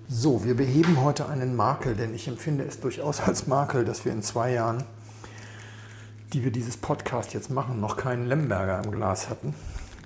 So, 0.07 0.43
wir 0.43 0.55
beheben 0.55 1.01
heute 1.01 1.27
einen 1.29 1.55
Makel, 1.55 1.95
denn 1.95 2.13
ich 2.13 2.27
empfinde 2.27 2.65
es 2.65 2.79
durchaus 2.79 3.21
als 3.21 3.47
Makel, 3.47 3.85
dass 3.85 4.03
wir 4.05 4.11
in 4.11 4.21
zwei 4.21 4.51
Jahren, 4.53 4.83
die 6.33 6.43
wir 6.43 6.51
dieses 6.51 6.77
Podcast 6.77 7.33
jetzt 7.33 7.49
machen, 7.49 7.81
noch 7.81 7.97
keinen 7.97 8.25
Lemberger 8.25 8.81
im 8.83 8.91
Glas 8.91 9.29
hatten. 9.29 9.53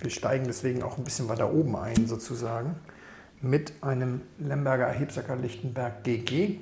Wir 0.01 0.09
steigen 0.09 0.45
deswegen 0.45 0.81
auch 0.81 0.97
ein 0.97 1.03
bisschen 1.03 1.29
weiter 1.29 1.53
oben 1.53 1.75
ein, 1.75 2.07
sozusagen, 2.07 2.75
mit 3.41 3.73
einem 3.81 4.21
Lemberger 4.39 4.87
Hebsacker 4.87 5.35
Lichtenberg 5.35 6.03
GG 6.03 6.59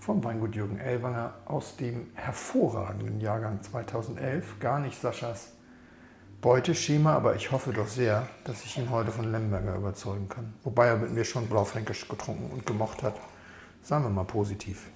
vom 0.00 0.24
Weingut 0.24 0.54
Jürgen 0.54 0.78
Ellwanger 0.78 1.34
aus 1.44 1.76
dem 1.76 2.06
hervorragenden 2.14 3.20
Jahrgang 3.20 3.62
2011. 3.62 4.58
Gar 4.60 4.80
nicht 4.80 5.00
Saschas 5.00 5.52
Beuteschema, 6.40 7.14
aber 7.14 7.36
ich 7.36 7.52
hoffe 7.52 7.72
doch 7.72 7.88
sehr, 7.88 8.28
dass 8.44 8.64
ich 8.64 8.76
ihn 8.78 8.90
heute 8.90 9.10
von 9.10 9.30
Lemberger 9.30 9.76
überzeugen 9.76 10.28
kann. 10.28 10.54
Wobei 10.62 10.88
er 10.88 10.96
mit 10.96 11.12
mir 11.12 11.24
schon 11.24 11.48
Blaufränkisch 11.48 12.06
getrunken 12.08 12.50
und 12.50 12.66
gemocht 12.66 13.02
hat. 13.02 13.14
Sagen 13.82 14.04
wir 14.04 14.10
mal 14.10 14.24
positiv. 14.24 14.90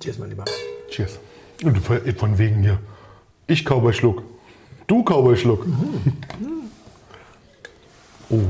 Cheers, 0.00 0.18
mein 0.18 0.30
Lieber. 0.30 0.44
Cheers. 0.90 1.18
Und 1.64 1.78
von- 1.78 2.38
wegen 2.38 2.62
hier. 2.62 2.78
Ich 3.46 3.64
Cowboy 3.64 3.92
Schluck. 3.92 4.22
Du 4.86 5.02
Cowboy 5.02 5.36
Schluck. 5.36 5.66
Oh. 8.30 8.40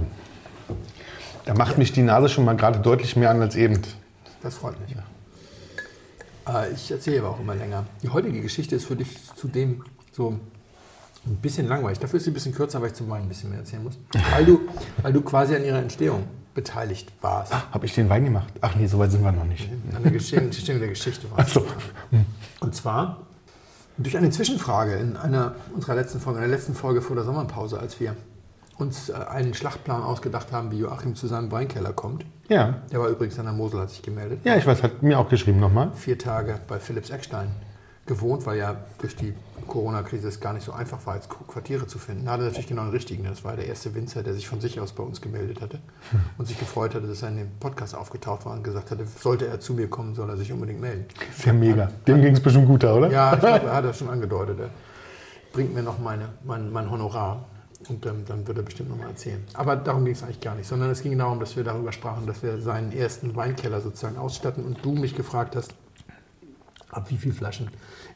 Da 1.45 1.55
macht 1.55 1.79
mich 1.79 1.93
die 1.93 2.03
Nase 2.03 2.29
schon 2.29 2.45
mal 2.45 2.57
gerade 2.57 2.81
deutlich 2.81 3.15
mehr 3.17 3.31
an 3.31 3.41
als 3.41 3.55
eben. 3.57 3.81
Das 4.43 4.57
freut 4.57 4.81
mich. 4.81 4.97
Äh, 6.49 6.73
ich 6.73 6.91
erzähle 6.91 7.21
aber 7.21 7.31
auch 7.31 7.41
immer 7.41 7.55
länger. 7.55 7.87
Die 8.03 8.09
heutige 8.09 8.41
Geschichte 8.41 8.77
ist 8.77 8.87
für 8.87 8.97
dich 8.97 9.09
zudem 9.37 9.85
so 10.13 10.39
ein 11.27 11.37
bisschen 11.37 11.69
langweilig. 11.69 11.99
Dafür 11.99 12.19
ist 12.19 12.25
sie 12.25 12.31
ein 12.31 12.35
bisschen 12.35 12.55
kürzer, 12.55 12.81
weil 12.81 12.89
ich 12.89 12.95
zum 12.95 13.09
Wein 13.11 13.23
ein 13.23 13.29
bisschen 13.29 13.51
mehr 13.51 13.59
erzählen 13.61 13.83
muss. 13.83 13.99
Weil 14.33 14.45
du, 14.45 14.61
weil 15.03 15.13
du 15.13 15.21
quasi 15.23 15.55
an 15.55 15.65
ihrer 15.65 15.79
Entstehung 15.79 16.25
beteiligt 16.57 17.13
warst. 17.21 17.53
Habe 17.71 17.87
ich 17.87 17.95
den 17.95 18.09
Wein 18.09 18.25
gemacht? 18.25 18.53
Ach 18.61 18.75
nee, 18.75 18.89
so 18.89 18.99
weit 18.99 19.13
sind 19.13 19.23
wir 19.23 19.31
noch 19.31 19.45
nicht. 19.45 19.71
An 19.95 20.03
der 20.03 20.11
Geschichte, 20.11 20.79
der 20.79 20.89
Geschichte 20.89 21.31
warst. 21.31 21.57
Achso. 21.57 21.65
Und 22.59 22.75
zwar 22.75 23.19
durch 23.99 24.17
eine 24.17 24.31
Zwischenfrage 24.31 24.95
in 24.97 25.17
einer 25.17 25.55
unserer 25.75 25.95
letzten 25.95 26.19
Folge, 26.19 26.41
in 26.43 26.49
der 26.49 26.57
letzten 26.57 26.75
Folge 26.75 27.03
vor 27.03 27.15
der 27.15 27.25
Sommerpause, 27.25 27.79
als 27.79 28.01
wir 28.01 28.17
uns 28.79 29.09
äh, 29.09 29.15
einen 29.15 29.55
Schlachtplan 29.55 30.03
ausgedacht 30.03 30.53
haben, 30.53 30.71
wie 30.71 30.79
Joachim 30.79 31.15
zu 31.15 31.27
seinem 31.29 31.53
Weinkeller 31.53 31.93
kommt. 31.93 32.25
Ja. 32.49 32.83
Der 32.91 33.01
war 33.01 33.09
übrigens 33.09 33.39
an 33.39 33.47
der 33.47 33.55
Mosel, 33.55 33.81
hat 33.81 33.91
sich 33.91 34.03
gemeldet. 34.03 34.41
Ja, 34.45 34.57
ich 34.57 34.67
weiß, 34.67 34.83
hat 34.83 35.03
mir 35.03 35.19
auch 35.19 35.29
geschrieben 35.29 35.61
nochmal. 35.61 35.93
Vier 35.95 36.19
Tage 36.19 36.59
bei 36.69 36.79
Philips 36.79 37.11
Eckstein 37.11 37.49
gewohnt, 38.07 38.47
weil 38.47 38.59
ja 38.59 38.77
durch 38.99 39.17
die 39.17 39.35
Corona-Krise 39.67 40.29
es 40.29 40.41
gar 40.41 40.53
nicht 40.53 40.65
so 40.65 40.73
einfach 40.73 41.05
war, 41.07 41.17
jetzt 41.17 41.29
Quartiere 41.29 41.87
zu 41.87 41.99
finden. 41.99 42.25
Da 42.25 42.33
hatte 42.33 42.45
er 42.45 42.49
natürlich 42.49 42.69
genau 42.69 42.83
den 42.83 42.93
richtigen. 42.93 43.25
Das 43.25 43.45
war 43.45 43.57
der 43.57 43.67
erste 43.67 43.95
Winzer, 43.95 44.23
der 44.23 44.35
sich 44.35 44.47
von 44.47 44.61
sich 44.61 44.81
aus 44.81 44.93
bei 44.93 45.03
uns 45.03 45.21
gemeldet 45.21 45.61
hatte 45.61 45.81
und 46.39 46.47
sich 46.47 46.59
gefreut 46.59 46.95
hatte, 46.95 47.07
dass 47.07 47.23
er 47.23 47.29
in 47.29 47.37
dem 47.37 47.51
Podcast 47.59 47.95
aufgetaucht 47.95 48.47
war 48.47 48.53
und 48.53 48.63
gesagt 48.63 48.91
hatte, 48.91 49.05
sollte 49.07 49.47
er 49.47 49.61
zu 49.61 49.75
mir 49.75 49.89
kommen, 49.89 50.15
soll 50.15 50.31
er 50.31 50.37
sich 50.37 50.53
unbedingt 50.53 50.81
melden. 50.81 51.07
Ist 51.37 51.45
ja 51.45 51.53
mega. 51.53 51.91
Dem 52.07 52.23
ging 52.23 52.35
es 52.35 52.41
bestimmt 52.41 52.69
guter, 52.69 52.95
oder? 52.95 53.11
Ja, 53.11 53.35
ich 53.35 53.41
glaube, 53.41 53.67
er 53.67 53.75
hat 53.75 53.85
das 53.85 53.99
schon 53.99 54.09
angedeutet. 54.09 54.61
Er 54.61 54.71
bringt 55.53 55.75
mir 55.75 55.83
noch 55.83 55.99
meine, 55.99 56.29
mein, 56.45 56.71
mein 56.71 56.91
Honorar. 56.91 57.45
Und 57.89 58.05
ähm, 58.07 58.25
dann 58.27 58.47
wird 58.47 58.57
er 58.57 58.65
bestimmt 58.65 58.89
noch 58.89 58.97
mal 58.97 59.09
erzählen. 59.09 59.45
Aber 59.53 59.77
darum 59.77 60.05
ging 60.05 60.15
es 60.15 60.23
eigentlich 60.23 60.41
gar 60.41 60.55
nicht, 60.55 60.67
sondern 60.67 60.91
es 60.91 61.03
ging 61.03 61.17
darum, 61.19 61.39
dass 61.39 61.57
wir 61.57 61.63
darüber 61.63 61.93
sprachen, 61.93 62.27
dass 62.27 62.43
wir 62.43 62.59
seinen 62.61 62.91
ersten 62.91 63.37
Weinkeller 63.37 63.81
sozusagen 63.81 64.17
ausstatten 64.17 64.65
und 64.65 64.85
du 64.85 64.93
mich 64.93 65.15
gefragt 65.15 65.55
hast, 65.55 65.75
ab 66.97 67.11
wie 67.11 67.17
viel 67.17 67.33
Flaschen 67.33 67.69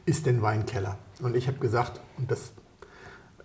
ist 0.05 0.25
denn 0.25 0.41
Weinkeller? 0.41 0.97
Und 1.21 1.35
ich 1.35 1.47
habe 1.47 1.57
gesagt, 1.59 2.01
und 2.17 2.29
das 2.31 2.51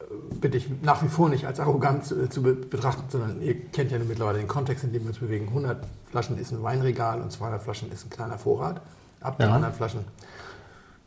äh, 0.00 0.04
bitte 0.40 0.56
ich 0.56 0.68
nach 0.82 1.02
wie 1.02 1.08
vor 1.08 1.28
nicht 1.28 1.46
als 1.46 1.60
arrogant 1.60 2.04
zu, 2.06 2.28
zu 2.28 2.42
be- 2.42 2.54
betrachten, 2.54 3.04
sondern 3.08 3.42
ihr 3.42 3.54
kennt 3.70 3.90
ja 3.92 3.98
mittlerweile 3.98 4.38
den 4.38 4.48
Kontext, 4.48 4.84
in 4.84 4.92
dem 4.92 5.02
wir 5.02 5.08
uns 5.10 5.18
bewegen. 5.18 5.48
100 5.48 5.84
Flaschen 6.10 6.38
ist 6.38 6.52
ein 6.52 6.62
Weinregal 6.62 7.20
und 7.20 7.30
200 7.30 7.62
Flaschen 7.62 7.92
ist 7.92 8.06
ein 8.06 8.10
kleiner 8.10 8.38
Vorrat. 8.38 8.80
Ab 9.20 9.36
Ja. 9.40 9.48
300 9.48 9.74
Flaschen 9.74 10.00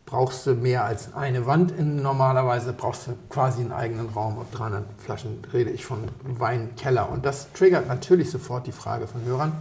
brauchst 0.05 0.47
du 0.47 0.55
mehr 0.55 0.85
als 0.85 1.13
eine 1.13 1.45
Wand. 1.45 1.71
In, 1.71 2.01
normalerweise 2.01 2.73
brauchst 2.73 3.07
du 3.07 3.11
quasi 3.29 3.61
einen 3.61 3.71
eigenen 3.71 4.09
Raum. 4.09 4.39
Ab 4.39 4.47
300 4.51 4.83
Flaschen 4.97 5.39
rede 5.53 5.69
ich 5.69 5.85
von 5.85 5.99
Weinkeller. 6.23 7.09
Und 7.11 7.25
das 7.25 7.51
triggert 7.53 7.87
natürlich 7.87 8.31
sofort 8.31 8.65
die 8.65 8.71
Frage 8.71 9.05
von 9.07 9.23
Hörern. 9.25 9.51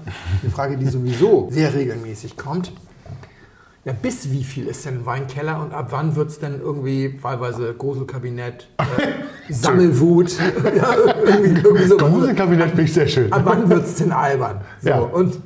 Eine 0.43 0.51
Frage, 0.51 0.77
die 0.79 0.87
sowieso 0.87 1.49
sehr 1.51 1.75
regelmäßig 1.75 2.37
kommt. 2.39 2.73
Ja, 3.85 3.93
bis 3.93 4.31
wie 4.31 4.45
viel 4.45 4.67
ist 4.67 4.85
denn 4.85 4.99
ein 4.99 5.07
Weinkeller 5.07 5.61
und 5.63 5.73
ab 5.73 5.89
wann 5.91 6.17
wird 6.17 6.31
es 6.31 6.39
denn 6.39 6.61
irgendwie 6.61 7.19
wahlweise 7.23 7.75
Gruselkabinett, 7.75 8.69
äh, 8.79 8.83
Sammelwut, 9.53 10.33
ja, 10.77 10.95
irgendwie, 11.25 11.61
irgendwie 11.61 11.85
so. 11.87 11.97
Gruselkabinett 11.97 12.69
finde 12.71 12.83
ich 12.83 12.93
sehr 12.93 13.09
schön. 13.09 13.33
Ab 13.33 13.43
wann 13.45 13.71
wird 13.71 13.85
es 13.85 13.95
denn 13.95 14.13
albern? 14.13 14.61
So, 14.83 14.89
Ja. 14.89 14.99
Und 14.99 15.39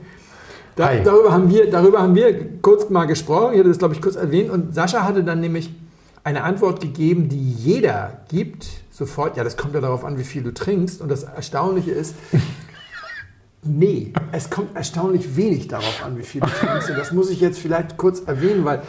da, 0.76 0.94
darüber, 0.96 1.32
haben 1.32 1.50
wir, 1.50 1.70
darüber 1.70 2.00
haben 2.00 2.14
wir 2.14 2.60
kurz 2.62 2.88
mal 2.88 3.04
gesprochen. 3.04 3.52
Ich 3.52 3.58
hatte 3.58 3.68
das, 3.68 3.78
glaube 3.78 3.94
ich, 3.94 4.00
kurz 4.00 4.16
erwähnt. 4.16 4.50
Und 4.50 4.74
Sascha 4.74 5.04
hatte 5.04 5.22
dann 5.22 5.40
nämlich 5.40 5.70
eine 6.24 6.44
Antwort 6.44 6.80
gegeben, 6.80 7.28
die 7.28 7.52
jeder 7.52 8.22
gibt, 8.28 8.66
sofort. 8.90 9.36
Ja, 9.36 9.44
das 9.44 9.58
kommt 9.58 9.74
ja 9.74 9.80
darauf 9.80 10.04
an, 10.04 10.18
wie 10.18 10.24
viel 10.24 10.42
du 10.42 10.54
trinkst. 10.54 11.02
Und 11.02 11.10
das 11.10 11.24
Erstaunliche 11.24 11.90
ist, 11.90 12.14
nee, 13.64 14.12
es 14.32 14.50
kommt 14.50 14.76
erstaunlich 14.76 15.36
wenig 15.36 15.68
darauf 15.68 16.04
an, 16.04 16.18
wie 16.18 16.22
viel 16.22 16.40
du 16.40 16.48
trinkst. 16.48 16.90
Und 16.90 16.98
das 16.98 17.12
muss 17.12 17.30
ich 17.30 17.40
jetzt 17.40 17.58
vielleicht 17.58 17.96
kurz 17.96 18.20
erwähnen, 18.20 18.64
weil 18.64 18.82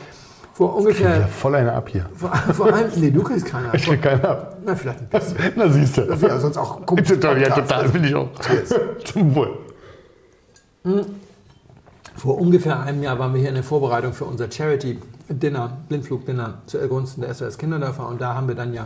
vor 0.53 0.69
Ja, 0.69 0.75
ungefähr, 0.75 1.27
voll 1.27 1.55
eine 1.55 1.73
ab 1.73 1.89
hier. 1.89 2.07
vor, 2.13 2.29
vor 2.53 2.71
allem, 2.71 2.91
nee, 2.97 3.09
du 3.09 3.23
kriegst 3.23 3.45
keiner. 3.45 3.73
Ich 3.73 3.85
krieg 3.85 4.01
keinen 4.01 4.23
ab. 4.23 4.57
Na, 4.63 4.75
vielleicht 4.75 4.99
ein 4.99 5.07
bisschen. 5.07 5.37
Na 5.55 5.67
siehst 5.67 5.97
du. 5.97 6.01
Das 6.01 6.21
wäre 6.21 6.39
sonst 6.39 6.57
auch 6.57 6.85
komisch. 6.85 7.07
Total, 7.07 7.41
ja, 7.41 7.49
total, 7.49 7.89
finde 7.89 8.09
ich 8.09 8.15
auch. 8.15 8.29
Zum 9.03 9.33
Wohl. 9.33 9.57
Vor 12.15 12.37
ungefähr 12.39 12.79
einem 12.81 13.01
Jahr 13.01 13.17
waren 13.17 13.33
wir 13.33 13.39
hier 13.39 13.49
in 13.49 13.55
der 13.55 13.63
Vorbereitung 13.63 14.13
für 14.13 14.25
unser 14.25 14.51
Charity-Dinner, 14.51 15.77
Blindflug-Dinner 15.89 16.61
zugunsten 16.67 17.21
der 17.21 17.33
SOS 17.33 17.57
Kinderdörfer. 17.57 18.07
Und 18.07 18.21
da 18.21 18.35
haben 18.35 18.47
wir 18.47 18.55
dann 18.55 18.75
ja 18.75 18.85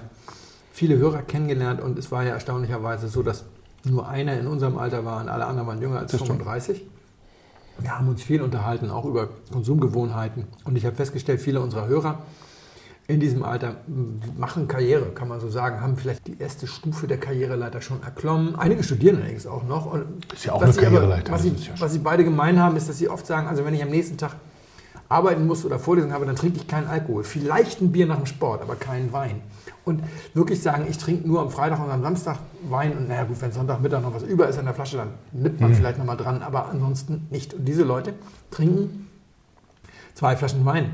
viele 0.71 0.97
Hörer 0.97 1.21
kennengelernt. 1.23 1.81
Und 1.81 1.99
es 1.99 2.11
war 2.11 2.23
ja 2.23 2.31
erstaunlicherweise 2.31 3.09
so, 3.09 3.23
dass 3.23 3.43
nur 3.91 4.07
einer 4.07 4.39
in 4.39 4.47
unserem 4.47 4.77
Alter 4.77 5.05
war 5.05 5.21
und 5.21 5.29
alle 5.29 5.45
anderen 5.45 5.67
waren 5.67 5.81
jünger 5.81 5.99
als 5.99 6.11
Das 6.11 6.21
stimmt. 6.21 6.39
35. 6.41 6.85
Wir 7.79 7.97
haben 7.97 8.07
uns 8.07 8.23
viel 8.23 8.41
unterhalten, 8.41 8.89
auch 8.89 9.05
über 9.05 9.29
Konsumgewohnheiten. 9.51 10.45
Und 10.65 10.75
ich 10.77 10.85
habe 10.85 10.95
festgestellt, 10.95 11.39
viele 11.41 11.61
unserer 11.61 11.87
Hörer 11.87 12.19
in 13.09 13.19
diesem 13.19 13.43
Alter 13.43 13.75
machen 14.37 14.67
Karriere, 14.67 15.05
kann 15.11 15.27
man 15.29 15.39
so 15.39 15.47
sagen, 15.49 15.79
haben 15.79 15.95
vielleicht 15.95 16.27
die 16.27 16.37
erste 16.39 16.67
Stufe 16.67 17.07
der 17.07 17.17
Karriereleiter 17.19 17.79
schon 17.79 18.01
erklommen. 18.03 18.55
Einige 18.55 18.83
studieren 18.83 19.17
allerdings 19.21 19.47
auch 19.47 19.63
noch. 19.63 19.85
Und 19.93 20.25
Ist 20.33 20.45
ja 20.45 20.53
auch 20.53 20.57
was 20.61 20.63
eine 20.63 20.73
sie 20.73 20.79
aber- 20.87 20.95
Karriereleiter, 20.97 21.31
Was 21.31 21.41
sie, 21.43 21.49
ja 21.49 21.73
was 21.79 21.93
sie 21.93 21.99
beide 21.99 22.23
gemein 22.23 22.59
haben, 22.59 22.75
ist, 22.75 22.89
dass 22.89 22.97
sie 22.97 23.07
oft 23.07 23.25
sagen, 23.25 23.47
also 23.47 23.63
wenn 23.63 23.73
ich 23.75 23.83
am 23.83 23.89
nächsten 23.89 24.17
Tag 24.17 24.35
arbeiten 25.09 25.47
muss 25.47 25.65
oder 25.65 25.79
Vorlesungen 25.79 26.13
habe, 26.13 26.25
dann 26.25 26.35
trinke 26.35 26.57
ich 26.57 26.67
keinen 26.67 26.87
Alkohol. 26.87 27.23
Vielleicht 27.23 27.81
ein 27.81 27.91
Bier 27.91 28.05
nach 28.05 28.17
dem 28.17 28.25
Sport, 28.25 28.61
aber 28.61 28.75
keinen 28.75 29.11
Wein. 29.13 29.41
Und 29.85 30.03
wirklich 30.33 30.61
sagen, 30.61 30.85
ich 30.89 30.97
trinke 30.97 31.27
nur 31.27 31.41
am 31.41 31.49
Freitag 31.49 31.79
und 31.83 31.89
am 31.89 32.01
Samstag 32.01 32.39
Wein 32.67 32.97
und 32.97 33.07
naja 33.07 33.23
gut, 33.23 33.41
wenn 33.41 33.51
Sonntagmittag 33.51 34.01
noch 34.01 34.13
was 34.13 34.23
über 34.23 34.47
ist 34.49 34.59
in 34.59 34.65
der 34.65 34.73
Flasche, 34.73 34.97
dann 34.97 35.09
nippt 35.31 35.61
man 35.61 35.73
vielleicht 35.73 35.97
noch 35.97 36.05
mal 36.05 36.17
dran, 36.17 36.41
aber 36.41 36.69
ansonsten 36.69 37.27
nicht. 37.29 37.53
Und 37.53 37.65
diese 37.65 37.83
Leute 37.83 38.13
trinken 38.51 39.07
zwei 40.13 40.35
Flaschen 40.35 40.65
Wein 40.65 40.91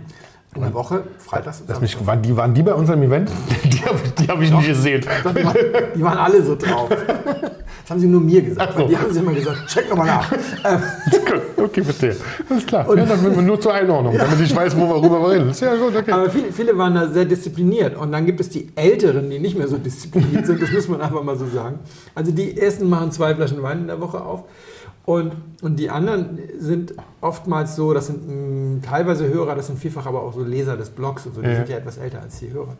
In 0.53 0.61
der 0.61 0.73
Woche, 0.75 1.05
freitags 1.17 1.61
und 1.61 1.69
Lass 1.69 1.81
mich, 1.81 2.05
waren, 2.05 2.21
die, 2.21 2.37
waren 2.37 2.53
die 2.53 2.61
bei 2.61 2.73
unserem 2.75 3.01
Event? 3.01 3.31
Die 3.63 3.81
habe 3.81 3.99
hab 4.27 4.41
ich 4.41 4.51
nicht 4.51 4.67
gesehen. 4.67 5.03
Doch, 5.23 5.33
Die 5.33 5.43
waren, 5.43 5.55
die 5.95 6.03
waren 6.03 6.17
alle 6.17 6.43
so 6.43 6.55
drauf. 6.55 6.89
Das 7.83 7.91
haben 7.91 7.99
sie 7.99 8.07
nur 8.07 8.21
mir 8.21 8.41
gesagt. 8.41 8.77
So. 8.77 8.87
Die 8.87 8.97
haben 8.97 9.11
sie 9.13 9.19
immer 9.19 9.33
gesagt, 9.33 9.67
check 9.67 9.89
nochmal 9.89 10.07
nach. 10.07 10.31
Ähm, 10.65 10.79
okay, 11.57 11.83
verstehe. 11.83 12.15
Alles 12.49 12.65
klar. 12.65 12.95
ja, 12.95 13.05
dann 13.05 13.45
nur 13.45 13.59
zur 13.59 13.73
Einordnung, 13.73 14.17
damit 14.17 14.39
ich 14.39 14.55
weiß, 14.55 14.77
worüber 14.77 15.21
wir 15.21 15.31
reden. 15.31 15.51
Ja 15.59 15.75
gut, 15.75 15.93
okay. 15.95 16.11
Aber 16.11 16.29
viele, 16.29 16.51
viele 16.53 16.77
waren 16.77 16.95
da 16.95 17.07
sehr 17.09 17.25
diszipliniert. 17.25 17.97
Und 17.97 18.13
dann 18.13 18.25
gibt 18.25 18.39
es 18.39 18.49
die 18.49 18.69
Älteren, 18.75 19.29
die 19.29 19.39
nicht 19.39 19.57
mehr 19.57 19.67
so 19.67 19.77
diszipliniert 19.77 20.45
sind. 20.45 20.61
Das 20.61 20.71
muss 20.71 20.87
man 20.87 21.01
einfach 21.01 21.21
mal 21.23 21.37
so 21.37 21.45
sagen. 21.47 21.79
Also 22.15 22.31
die 22.31 22.57
ersten 22.57 22.87
machen 22.89 23.11
zwei 23.11 23.35
Flaschen 23.35 23.61
Wein 23.61 23.79
in 23.79 23.87
der 23.87 23.99
Woche 23.99 24.21
auf. 24.21 24.43
Und, 25.05 25.33
und 25.61 25.77
die 25.77 25.89
anderen 25.89 26.39
sind 26.59 26.93
oftmals 27.19 27.75
so, 27.75 27.93
das 27.93 28.07
sind 28.07 28.25
mh, 28.25 28.87
teilweise 28.89 29.27
Hörer, 29.27 29.55
das 29.55 29.67
sind 29.67 29.77
vielfach 29.77 30.05
aber 30.05 30.21
auch 30.23 30.33
so 30.33 30.41
Leser 30.43 30.77
des 30.77 30.89
Blogs 30.91 31.25
und 31.25 31.35
so, 31.35 31.41
die 31.41 31.49
Ja. 31.49 31.55
sind 31.57 31.67
ja 31.67 31.75
etwas 31.77 31.97
älter 31.97 32.21
als 32.21 32.39
die 32.39 32.53
Hörer. 32.53 32.77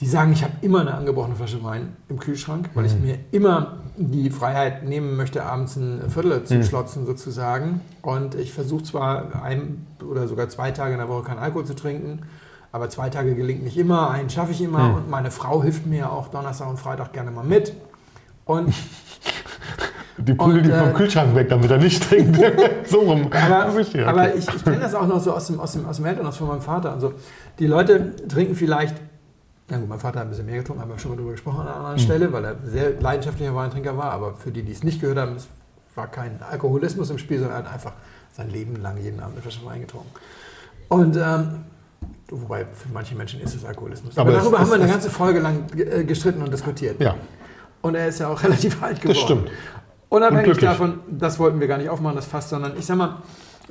Die 0.00 0.06
sagen, 0.06 0.32
ich 0.32 0.42
habe 0.42 0.54
immer 0.62 0.80
eine 0.80 0.94
angebrochene 0.94 1.36
Flasche 1.36 1.62
Wein 1.62 1.96
im 2.08 2.18
Kühlschrank, 2.18 2.70
weil 2.74 2.86
ich 2.86 2.98
mir 2.98 3.18
immer 3.30 3.78
die 3.96 4.30
Freiheit 4.30 4.84
nehmen 4.84 5.16
möchte, 5.16 5.44
abends 5.44 5.76
ein 5.76 6.10
Viertel 6.10 6.42
zu 6.44 6.62
schlotzen 6.64 7.06
sozusagen. 7.06 7.80
Und 8.00 8.34
ich 8.34 8.52
versuche 8.52 8.82
zwar 8.82 9.44
ein 9.44 9.86
oder 10.02 10.26
sogar 10.26 10.48
zwei 10.48 10.70
Tage 10.70 10.94
in 10.94 10.98
der 10.98 11.08
Woche 11.08 11.24
keinen 11.24 11.38
Alkohol 11.38 11.66
zu 11.66 11.76
trinken, 11.76 12.20
aber 12.72 12.88
zwei 12.88 13.10
Tage 13.10 13.34
gelingt 13.34 13.62
nicht 13.62 13.76
immer, 13.76 14.10
einen 14.10 14.30
schaffe 14.30 14.52
ich 14.52 14.62
immer 14.62 14.96
und 14.96 15.10
meine 15.10 15.30
Frau 15.30 15.62
hilft 15.62 15.86
mir 15.86 16.10
auch 16.10 16.28
Donnerstag 16.28 16.68
und 16.68 16.78
Freitag 16.78 17.12
gerne 17.12 17.30
mal 17.30 17.44
mit. 17.44 17.74
Und 18.46 18.74
Die 20.18 20.32
Und, 20.32 20.62
die 20.62 20.70
vom 20.70 20.90
äh, 20.90 20.92
Kühlschrank 20.92 21.34
weg, 21.34 21.48
damit 21.48 21.70
er 21.70 21.78
nicht 21.78 22.02
trinkt. 22.02 22.38
so 22.86 23.00
rum. 23.00 23.28
Aber, 23.30 23.72
Verstehe, 23.72 24.02
okay. 24.02 24.10
aber 24.10 24.34
ich, 24.34 24.46
ich 24.46 24.64
kenne 24.64 24.80
das 24.80 24.94
auch 24.94 25.06
noch 25.06 25.20
so 25.20 25.32
aus 25.32 25.46
dem, 25.46 25.58
aus 25.58 25.72
dem, 25.72 25.86
aus 25.86 25.96
dem 25.96 26.04
Elternhaus 26.04 26.36
von 26.36 26.48
meinem 26.48 26.60
Vater. 26.60 26.92
Also 26.92 27.14
die 27.58 27.66
Leute 27.66 28.14
trinken 28.28 28.54
vielleicht, 28.54 28.96
na 29.72 29.78
gut, 29.78 29.88
mein 29.88 29.98
Vater 29.98 30.20
hat 30.20 30.26
ein 30.26 30.30
bisschen 30.30 30.46
mehr 30.46 30.58
getrunken, 30.58 30.82
haben 30.82 30.90
wir 30.90 30.98
schon 30.98 31.10
mal 31.12 31.16
drüber 31.16 31.32
gesprochen 31.32 31.60
an 31.60 31.66
einer 31.68 31.76
anderen 31.76 31.96
Hm. 31.96 32.04
Stelle, 32.04 32.32
weil 32.32 32.44
er 32.44 32.56
sehr 32.64 33.00
leidenschaftlicher 33.00 33.54
Weintrinker 33.54 33.96
war. 33.96 34.12
Aber 34.12 34.34
für 34.34 34.50
die, 34.50 34.62
die 34.62 34.72
es 34.72 34.82
nicht 34.84 35.00
gehört 35.00 35.18
haben, 35.18 35.34
es 35.36 35.48
war 35.94 36.06
kein 36.08 36.40
Alkoholismus 36.42 37.10
im 37.10 37.18
Spiel, 37.18 37.38
sondern 37.38 37.56
er 37.60 37.64
hat 37.64 37.72
einfach 37.72 37.92
sein 38.36 38.50
Leben 38.50 38.76
lang 38.76 38.96
jeden 38.98 39.20
Abend 39.20 39.34
eine 39.34 39.42
Flasche 39.42 39.64
Wein 39.64 39.80
getrunken. 39.80 40.10
Und 40.88 41.16
ähm, 41.16 41.64
wobei 42.30 42.66
für 42.66 42.88
manche 42.92 43.14
Menschen 43.14 43.40
ist 43.40 43.54
es 43.54 43.64
Alkoholismus. 43.64 44.16
Aber, 44.18 44.28
Aber 44.30 44.38
es 44.38 44.44
darüber 44.44 44.58
haben 44.58 44.64
ist- 44.64 44.70
wir 44.70 44.74
eine 44.76 44.84
es- 44.84 44.90
ganze 44.90 45.10
Folge 45.10 45.40
lang 45.40 45.64
äh, 45.76 46.04
gestritten 46.04 46.42
und 46.42 46.52
diskutiert. 46.52 47.00
ja, 47.00 47.14
Und 47.80 47.94
er 47.94 48.08
ist 48.08 48.20
ja 48.20 48.28
auch 48.28 48.42
relativ 48.44 48.82
alt 48.82 49.00
geworden. 49.00 49.14
das 49.14 49.22
stimmt. 49.24 49.50
Unabhängig 50.08 50.58
davon, 50.58 51.00
das 51.08 51.38
wollten 51.38 51.58
wir 51.60 51.66
gar 51.68 51.78
nicht 51.78 51.88
aufmachen, 51.88 52.16
das 52.16 52.26
Fass, 52.26 52.50
sondern 52.50 52.76
ich 52.76 52.84
sag 52.84 52.96
mal, 52.98 53.22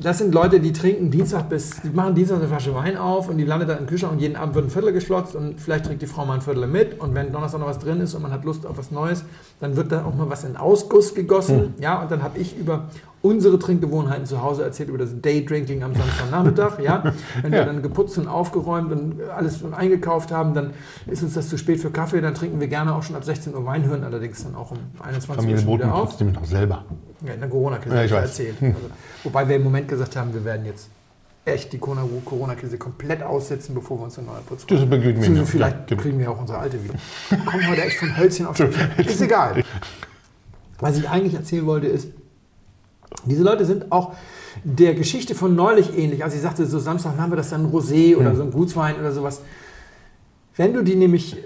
das 0.01 0.17
sind 0.17 0.33
Leute, 0.33 0.59
die 0.59 0.73
trinken 0.73 1.11
Dienstag 1.11 1.49
bis, 1.49 1.81
die 1.81 1.89
machen 1.89 2.15
Dienstag 2.15 2.37
eine 2.37 2.47
Flasche 2.47 2.73
Wein 2.73 2.97
auf 2.97 3.29
und 3.29 3.37
die 3.37 3.43
landet 3.43 3.69
dann 3.69 3.79
im 3.79 3.85
Kühlschrank 3.85 4.13
und 4.13 4.19
jeden 4.19 4.35
Abend 4.35 4.55
wird 4.55 4.65
ein 4.65 4.71
Viertel 4.71 4.93
geschlotzt 4.93 5.35
und 5.35 5.61
vielleicht 5.61 5.85
trinkt 5.85 6.01
die 6.01 6.07
Frau 6.07 6.25
mal 6.25 6.35
ein 6.35 6.41
Viertel 6.41 6.67
mit 6.67 6.99
und 6.99 7.13
wenn 7.13 7.31
Donnerstag 7.31 7.59
noch 7.59 7.67
was 7.67 7.79
drin 7.79 8.01
ist 8.01 8.15
und 8.15 8.23
man 8.23 8.31
hat 8.31 8.43
Lust 8.43 8.65
auf 8.65 8.77
was 8.77 8.91
Neues, 8.91 9.23
dann 9.59 9.75
wird 9.75 9.91
da 9.91 10.03
auch 10.03 10.15
mal 10.15 10.29
was 10.29 10.43
in 10.43 10.57
Ausguss 10.57 11.13
gegossen, 11.13 11.75
ja, 11.79 12.01
und 12.01 12.09
dann 12.09 12.23
habe 12.23 12.39
ich 12.39 12.57
über 12.57 12.89
unsere 13.23 13.59
Trinkgewohnheiten 13.59 14.25
zu 14.25 14.41
Hause 14.41 14.63
erzählt, 14.63 14.89
über 14.89 14.97
das 14.97 15.09
Daydrinking 15.21 15.83
am 15.83 15.93
Samstagnachmittag, 15.93 16.79
ja, 16.79 17.13
wenn 17.43 17.51
wir 17.51 17.59
Ja. 17.59 17.65
dann 17.65 17.81
geputzt 17.83 18.17
und 18.17 18.27
aufgeräumt 18.27 18.91
und 18.91 19.21
alles 19.29 19.61
und 19.61 19.73
eingekauft 19.75 20.31
haben, 20.31 20.53
dann 20.55 20.71
ist 21.07 21.21
uns 21.21 21.33
das 21.35 21.47
zu 21.49 21.57
spät 21.57 21.79
für 21.79 21.91
Kaffee, 21.91 22.19
dann 22.21 22.33
trinken 22.33 22.59
wir 22.59 22.67
gerne 22.67 22.95
auch 22.95 23.03
schon 23.03 23.15
ab 23.15 23.23
16 23.23 23.53
Uhr 23.53 23.63
Wein, 23.65 23.85
hören 23.85 24.03
allerdings 24.03 24.43
dann 24.43 24.55
auch 24.55 24.71
um 24.71 24.79
21 24.99 25.29
Uhr 25.29 25.35
Familie 25.35 25.61
schon 25.61 25.73
wieder 25.79 25.93
auf. 25.93 26.19
mir 26.19 26.31
doch 26.31 26.45
selber. 26.45 26.85
Ja, 27.25 27.33
in 27.33 27.39
der 27.39 27.49
Corona-Krise 27.49 27.95
Ja, 27.95 28.03
ich 28.05 28.11
weiß. 28.11 28.23
erzählt. 28.29 28.55
Also, 28.61 28.75
wobei 29.23 29.47
wir 29.47 29.55
im 29.57 29.63
Moment 29.63 29.87
gesagt 29.87 30.15
haben, 30.15 30.33
wir 30.33 30.43
werden 30.43 30.65
jetzt 30.65 30.89
echt 31.45 31.71
die 31.73 31.77
Corona- 31.77 32.05
Corona-Krise 32.25 32.77
komplett 32.79 33.21
aussetzen, 33.21 33.75
bevor 33.75 33.99
wir 33.99 34.05
uns 34.05 34.17
eine 34.17 34.27
neue 34.27 34.41
putzen. 34.41 34.65
Das 34.67 34.87
beglückt 34.89 35.19
mich. 35.19 35.29
Also 35.29 35.45
vielleicht 35.45 35.75
Ja, 35.77 35.83
genau. 35.87 36.01
kriegen 36.01 36.19
wir 36.19 36.31
auch 36.31 36.39
unsere 36.39 36.57
alte 36.59 36.83
wieder. 36.83 36.95
Wir 37.29 37.37
kommen 37.39 37.67
heute 37.69 37.83
echt 37.83 37.97
von 37.97 38.17
Hölzchen 38.17 38.45
auf. 38.47 38.59
Ist 38.97 39.21
egal. 39.21 39.63
Was 40.79 40.97
ich 40.97 41.07
eigentlich 41.07 41.35
erzählen 41.35 41.65
wollte, 41.67 41.85
ist, 41.87 42.07
diese 43.25 43.43
Leute 43.43 43.65
sind 43.65 43.91
auch 43.91 44.13
der 44.63 44.93
Geschichte 44.95 45.35
von 45.35 45.55
neulich 45.55 45.97
ähnlich. 45.97 46.23
Also 46.23 46.35
ich 46.35 46.41
sagte, 46.41 46.65
so 46.65 46.79
Samstag 46.79 47.17
haben 47.17 47.31
wir 47.31 47.37
das 47.37 47.49
dann 47.49 47.71
Rosé 47.71 48.17
oder 48.17 48.35
so 48.35 48.43
ein 48.43 48.51
Gutswein 48.51 48.99
oder 48.99 49.11
sowas. 49.11 49.41
Wenn 50.55 50.73
du 50.73 50.83
die 50.83 50.95
nämlich 50.95 51.37
äh, 51.37 51.39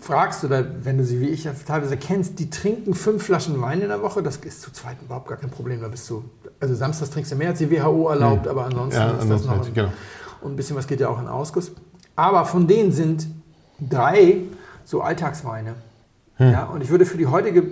fragst 0.00 0.44
oder 0.44 0.64
wenn 0.84 0.98
du 0.98 1.04
sie 1.04 1.20
wie 1.20 1.28
ich 1.28 1.44
ja 1.44 1.52
teilweise 1.66 1.96
kennst, 1.96 2.38
die 2.38 2.50
trinken 2.50 2.94
fünf 2.94 3.24
Flaschen 3.24 3.60
Wein 3.60 3.80
in 3.80 3.88
der 3.88 4.02
Woche, 4.02 4.22
das 4.22 4.36
ist 4.36 4.62
zu 4.62 4.72
zweit 4.72 4.96
überhaupt 5.02 5.28
gar 5.28 5.38
kein 5.38 5.50
Problem. 5.50 5.80
Da 5.80 5.88
bist 5.88 6.08
du, 6.10 6.24
also 6.60 6.74
samstags 6.74 7.10
trinkst 7.10 7.32
du 7.32 7.36
mehr 7.36 7.48
als 7.50 7.58
die 7.58 7.70
WHO 7.70 8.08
erlaubt, 8.08 8.46
aber 8.46 8.64
ansonsten 8.66 9.00
Ja, 9.00 9.10
ist 9.12 9.28
das 9.30 9.44
noch 9.44 9.64
ein, 9.66 9.74
genau. 9.74 9.92
und 10.42 10.52
ein 10.52 10.56
bisschen 10.56 10.76
was 10.76 10.86
geht 10.86 11.00
ja 11.00 11.08
auch 11.08 11.20
in 11.20 11.28
Ausguss. 11.28 11.72
Aber 12.14 12.44
von 12.44 12.66
denen 12.66 12.92
sind 12.92 13.26
drei 13.80 14.38
so 14.84 15.00
Alltagsweine. 15.00 15.74
Ja, 16.38 16.64
und 16.64 16.82
ich 16.82 16.90
würde 16.90 17.06
für 17.06 17.18
die 17.18 17.26
heutige 17.26 17.62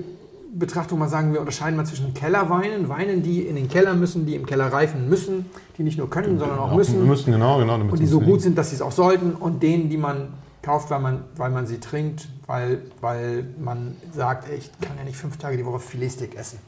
Betrachtung 0.52 0.98
mal 0.98 1.08
sagen, 1.08 1.32
wir 1.32 1.40
unterscheiden 1.40 1.76
mal 1.76 1.86
zwischen 1.86 2.12
Kellerweinen, 2.14 2.88
Weinen, 2.88 3.22
die 3.22 3.42
in 3.42 3.56
den 3.56 3.68
Keller 3.68 3.94
müssen, 3.94 4.26
die 4.26 4.34
im 4.34 4.46
Keller 4.46 4.72
reifen 4.72 5.08
müssen, 5.08 5.46
die 5.78 5.82
nicht 5.82 5.98
nur 5.98 6.10
können, 6.10 6.38
sondern 6.38 6.58
auch 6.58 6.72
Auch 6.72 6.76
müssen 6.76 7.06
müssen, 7.06 7.32
genau, 7.32 7.58
genau. 7.58 7.74
und 7.76 7.98
die 8.00 8.06
so 8.06 8.20
gut 8.20 8.40
sind, 8.42 8.58
dass 8.58 8.70
sie 8.70 8.76
es 8.76 8.82
auch 8.82 8.92
sollten 8.92 9.32
und 9.34 9.62
denen, 9.62 9.88
die 9.88 9.96
man 9.96 10.28
kauft, 10.62 10.90
weil 10.90 11.00
man, 11.00 11.24
weil 11.36 11.50
man 11.50 11.66
sie 11.66 11.78
trinkt, 11.78 12.28
weil, 12.46 12.82
weil 13.00 13.46
man 13.58 13.96
sagt, 14.12 14.48
ey, 14.50 14.56
ich 14.58 14.70
kann 14.80 14.96
ja 14.98 15.04
nicht 15.04 15.16
fünf 15.16 15.36
Tage 15.38 15.56
die 15.56 15.64
Woche 15.64 15.78
Filetsteak 15.78 16.36
essen. 16.36 16.58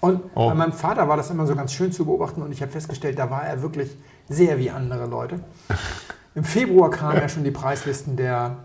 Und 0.00 0.20
Oh. 0.34 0.48
bei 0.48 0.54
meinem 0.54 0.72
Vater 0.72 1.08
war 1.08 1.16
das 1.16 1.30
immer 1.30 1.46
so 1.46 1.54
ganz 1.54 1.72
schön 1.72 1.90
zu 1.92 2.04
beobachten 2.04 2.42
und 2.42 2.52
ich 2.52 2.62
habe 2.62 2.70
festgestellt, 2.70 3.18
da 3.18 3.30
war 3.30 3.42
er 3.44 3.62
wirklich 3.62 3.90
sehr 4.28 4.58
wie 4.58 4.70
andere 4.70 5.06
Leute. 5.06 5.40
Im 6.34 6.44
Februar 6.44 6.90
kamen 6.90 7.16
ja 7.16 7.28
schon 7.28 7.44
die 7.44 7.50
Preislisten 7.50 8.16
der 8.16 8.56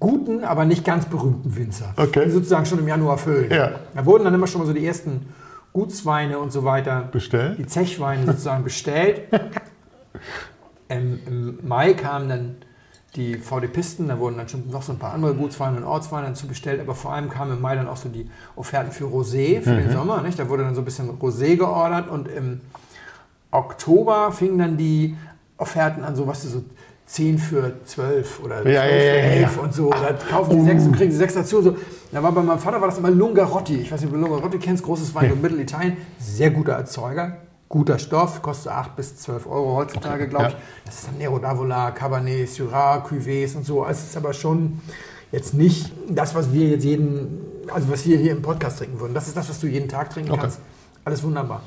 guten, 0.00 0.44
aber 0.44 0.64
nicht 0.64 0.84
ganz 0.84 1.06
berühmten 1.06 1.56
Winzer, 1.56 1.92
Okay. 1.96 2.24
die 2.26 2.30
sozusagen 2.30 2.66
schon 2.66 2.78
im 2.78 2.88
Januar 2.88 3.18
füllen. 3.18 3.50
Ja. 3.50 3.72
Da 3.94 4.06
wurden 4.06 4.24
dann 4.24 4.34
immer 4.34 4.46
schon 4.46 4.60
mal 4.60 4.66
so 4.66 4.72
die 4.72 4.86
ersten 4.86 5.26
Gutsweine 5.72 6.38
und 6.38 6.52
so 6.52 6.64
weiter 6.64 7.08
Bestellt? 7.12 7.58
die 7.58 7.66
Zechweine 7.66 8.24
sozusagen 8.26 8.64
bestellt. 8.64 9.22
Im, 10.88 11.20
Im 11.26 11.58
Mai 11.66 11.92
kamen 11.94 12.28
dann 12.28 12.56
die 13.16 13.36
VD-Pisten, 13.36 14.08
da 14.08 14.18
wurden 14.18 14.36
dann 14.38 14.48
schon 14.48 14.68
noch 14.70 14.82
so 14.82 14.92
ein 14.92 14.98
paar 14.98 15.12
andere 15.12 15.34
Gutsweine 15.34 15.76
und 15.78 15.84
Ortsweine 15.84 16.28
dazu 16.28 16.46
bestellt, 16.46 16.80
aber 16.80 16.94
vor 16.94 17.12
allem 17.12 17.28
kamen 17.28 17.52
im 17.52 17.60
Mai 17.60 17.74
dann 17.74 17.88
auch 17.88 17.96
so 17.96 18.08
die 18.08 18.30
Offerten 18.56 18.92
für 18.92 19.04
Rosé 19.04 19.60
für 19.60 19.74
den 19.76 19.90
Sommer. 19.90 20.22
Nicht? 20.22 20.38
Da 20.38 20.48
wurde 20.48 20.62
dann 20.64 20.74
so 20.74 20.82
ein 20.82 20.84
bisschen 20.84 21.10
Rosé 21.18 21.56
geordert 21.56 22.08
und 22.08 22.28
im 22.28 22.60
Oktober 23.50 24.30
fingen 24.32 24.58
dann 24.58 24.76
die 24.76 25.16
Offerten 25.56 26.04
an, 26.04 26.14
so 26.16 26.26
was 26.26 26.42
du 26.42 26.48
so 26.48 26.62
10 27.08 27.38
für 27.38 27.72
12 27.86 28.44
oder 28.44 28.62
12 28.62 28.74
Ja, 28.74 28.84
ja, 28.84 28.90
für 28.90 28.96
ja, 28.96 29.14
ja, 29.14 29.22
11 29.42 29.56
ja. 29.56 29.62
und 29.62 29.74
so. 29.74 29.90
Da 29.90 30.12
kaufen 30.12 30.58
die 30.58 30.64
sechs 30.64 30.84
und 30.84 30.92
kriegen 30.92 31.10
sie 31.10 31.16
sechs 31.16 31.32
dazu. 31.34 31.62
So. 31.62 31.76
Da 32.12 32.22
war 32.22 32.32
bei 32.32 32.42
meinem 32.42 32.58
Vater 32.58 32.80
war 32.80 32.88
das 32.88 32.98
immer 32.98 33.10
Lungarotti. 33.10 33.76
Ich 33.76 33.90
weiß 33.90 34.00
nicht, 34.02 34.10
ob 34.12 34.14
du 34.14 34.20
Lungarotti 34.20 34.58
kennst, 34.58 34.84
großes 34.84 35.14
Wein 35.14 35.32
in 35.32 35.40
Mittelitalien. 35.40 35.96
Sehr 36.20 36.50
guter 36.50 36.72
Erzeuger, 36.74 37.38
guter 37.68 37.98
Stoff, 37.98 38.42
kostet 38.42 38.72
8 38.72 38.94
bis 38.96 39.16
12 39.16 39.46
Euro 39.46 39.76
heutzutage, 39.76 40.28
glaube 40.28 40.48
ich. 40.48 40.56
Das 40.84 40.96
ist 40.96 41.06
dann 41.08 41.16
Nero 41.16 41.36
d'Avola, 41.38 41.92
Cabernet, 41.92 42.46
Syrah, 42.48 43.02
Cuvées 43.06 43.56
und 43.56 43.64
so. 43.64 43.82
Also 43.84 44.00
Es 44.02 44.08
ist 44.10 44.16
aber 44.18 44.34
schon 44.34 44.80
jetzt 45.32 45.54
nicht 45.54 45.90
das, 46.10 46.34
was 46.34 46.52
wir 46.52 46.68
jetzt 46.68 46.84
jeden, 46.84 47.40
also 47.72 47.90
was 47.90 48.06
wir 48.06 48.18
hier 48.18 48.32
im 48.32 48.42
Podcast 48.42 48.78
trinken 48.78 49.00
würden. 49.00 49.14
Das 49.14 49.28
ist 49.28 49.36
das, 49.36 49.48
was 49.48 49.58
du 49.60 49.66
jeden 49.66 49.88
Tag 49.88 50.10
trinken 50.10 50.32
Okay. 50.32 50.40
kannst. 50.42 50.60
Alles 51.06 51.22
wunderbar. 51.22 51.62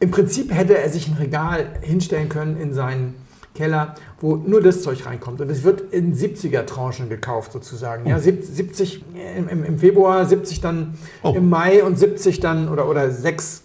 Im 0.00 0.10
Prinzip 0.10 0.52
hätte 0.52 0.76
er 0.76 0.88
sich 0.90 1.08
ein 1.08 1.14
Regal 1.14 1.66
hinstellen 1.80 2.28
können 2.28 2.58
in 2.60 2.72
seinen 2.74 3.14
Keller, 3.58 3.94
wo 4.20 4.36
nur 4.36 4.62
das 4.62 4.82
Zeug 4.82 5.04
reinkommt. 5.04 5.40
Und 5.40 5.50
es 5.50 5.64
wird 5.64 5.80
in 5.92 6.14
70er-Tranchen 6.14 7.08
gekauft 7.08 7.52
sozusagen. 7.52 8.06
Ja, 8.08 8.20
Sieb- 8.20 8.44
70 8.44 9.04
im, 9.36 9.48
im, 9.48 9.64
im 9.64 9.78
Februar, 9.78 10.24
70 10.24 10.60
dann 10.60 10.94
Oh. 11.22 11.34
im 11.36 11.48
Mai 11.48 11.82
und 11.82 11.98
70 11.98 12.38
dann 12.40 12.68
oder, 12.68 12.88
oder 12.88 13.10
6 13.10 13.64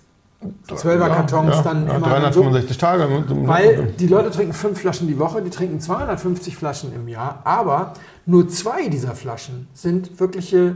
12er-Kartons 0.68 1.62
dann 1.64 1.88
ja, 1.88 1.96
immer 1.96 2.10
dann 2.10 2.34
so. 2.34 2.42
365 2.42 2.78
Tage. 2.78 3.08
Weil 3.48 3.94
die 4.00 4.08
Leute 4.08 4.30
trinken 4.32 4.52
fünf 4.54 4.80
Flaschen 4.80 5.08
die 5.08 5.18
Woche, 5.20 5.42
die 5.42 5.50
trinken 5.50 5.80
250 5.80 6.56
Flaschen 6.58 6.94
im 6.94 7.08
Jahr, 7.08 7.40
aber 7.46 7.94
nur 8.26 8.48
zwei 8.50 8.88
dieser 8.90 9.16
Flaschen 9.16 9.68
sind 9.74 10.20
wirkliche 10.20 10.76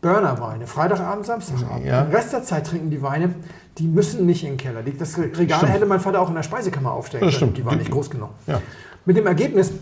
Burnerweine. 0.00 0.66
Freitagabend, 0.66 1.26
Samstagabend. 1.26 1.84
Ja. 1.84 2.02
Den 2.02 2.14
Rest 2.14 2.32
der 2.32 2.42
Zeit 2.42 2.66
trinken 2.66 2.90
die 2.90 3.02
Weine, 3.02 3.34
die 3.78 3.88
müssen 3.88 4.26
nicht 4.26 4.44
in 4.44 4.50
den 4.52 4.56
Keller. 4.56 4.82
Das 4.98 5.18
Regal 5.18 5.58
Stimmt. 5.58 5.72
hätte 5.72 5.86
mein 5.86 6.00
Vater 6.00 6.20
auch 6.20 6.28
in 6.28 6.36
der 6.36 6.42
Speisekammer 6.42 6.92
aufstellen 6.92 7.22
können. 7.22 7.32
stimmt. 7.32 7.58
Die 7.58 7.64
waren 7.64 7.78
nicht 7.78 7.90
groß 7.90 8.10
genug. 8.10 8.30
Ja. 8.46 8.60
Mit 9.04 9.16
dem 9.16 9.26
Ergebnis, 9.26 9.72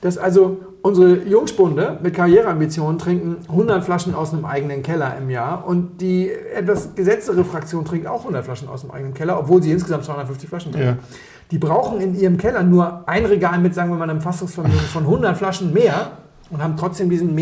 dass 0.00 0.18
also 0.18 0.58
unsere 0.82 1.22
Jungspunde 1.24 1.98
mit 2.02 2.14
Karriereambitionen 2.14 2.98
trinken 2.98 3.36
100 3.48 3.84
Flaschen 3.84 4.14
aus 4.14 4.32
einem 4.32 4.44
eigenen 4.44 4.82
Keller 4.82 5.16
im 5.18 5.30
Jahr 5.30 5.66
und 5.66 6.00
die 6.00 6.30
etwas 6.30 6.94
gesetztere 6.94 7.44
Fraktion 7.44 7.84
trinkt 7.84 8.06
auch 8.06 8.20
100 8.20 8.44
Flaschen 8.44 8.68
aus 8.68 8.80
dem 8.80 8.90
eigenen 8.90 9.14
Keller, 9.14 9.38
obwohl 9.38 9.62
sie 9.62 9.72
insgesamt 9.72 10.04
250 10.04 10.48
Flaschen 10.48 10.72
trinken. 10.72 10.98
Ja. 10.98 11.04
Die 11.50 11.58
brauchen 11.58 12.00
in 12.00 12.14
ihrem 12.14 12.38
Keller 12.38 12.62
nur 12.62 13.06
ein 13.06 13.26
Regal 13.26 13.58
mit, 13.58 13.74
sagen 13.74 13.90
wir 13.90 13.96
mal, 13.96 14.08
einem 14.08 14.20
Fassungsvermögen 14.20 14.78
von 14.80 15.02
100 15.04 15.36
Flaschen 15.36 15.72
mehr 15.72 16.12
und 16.50 16.62
haben 16.62 16.76
trotzdem 16.76 17.10
diesen 17.10 17.34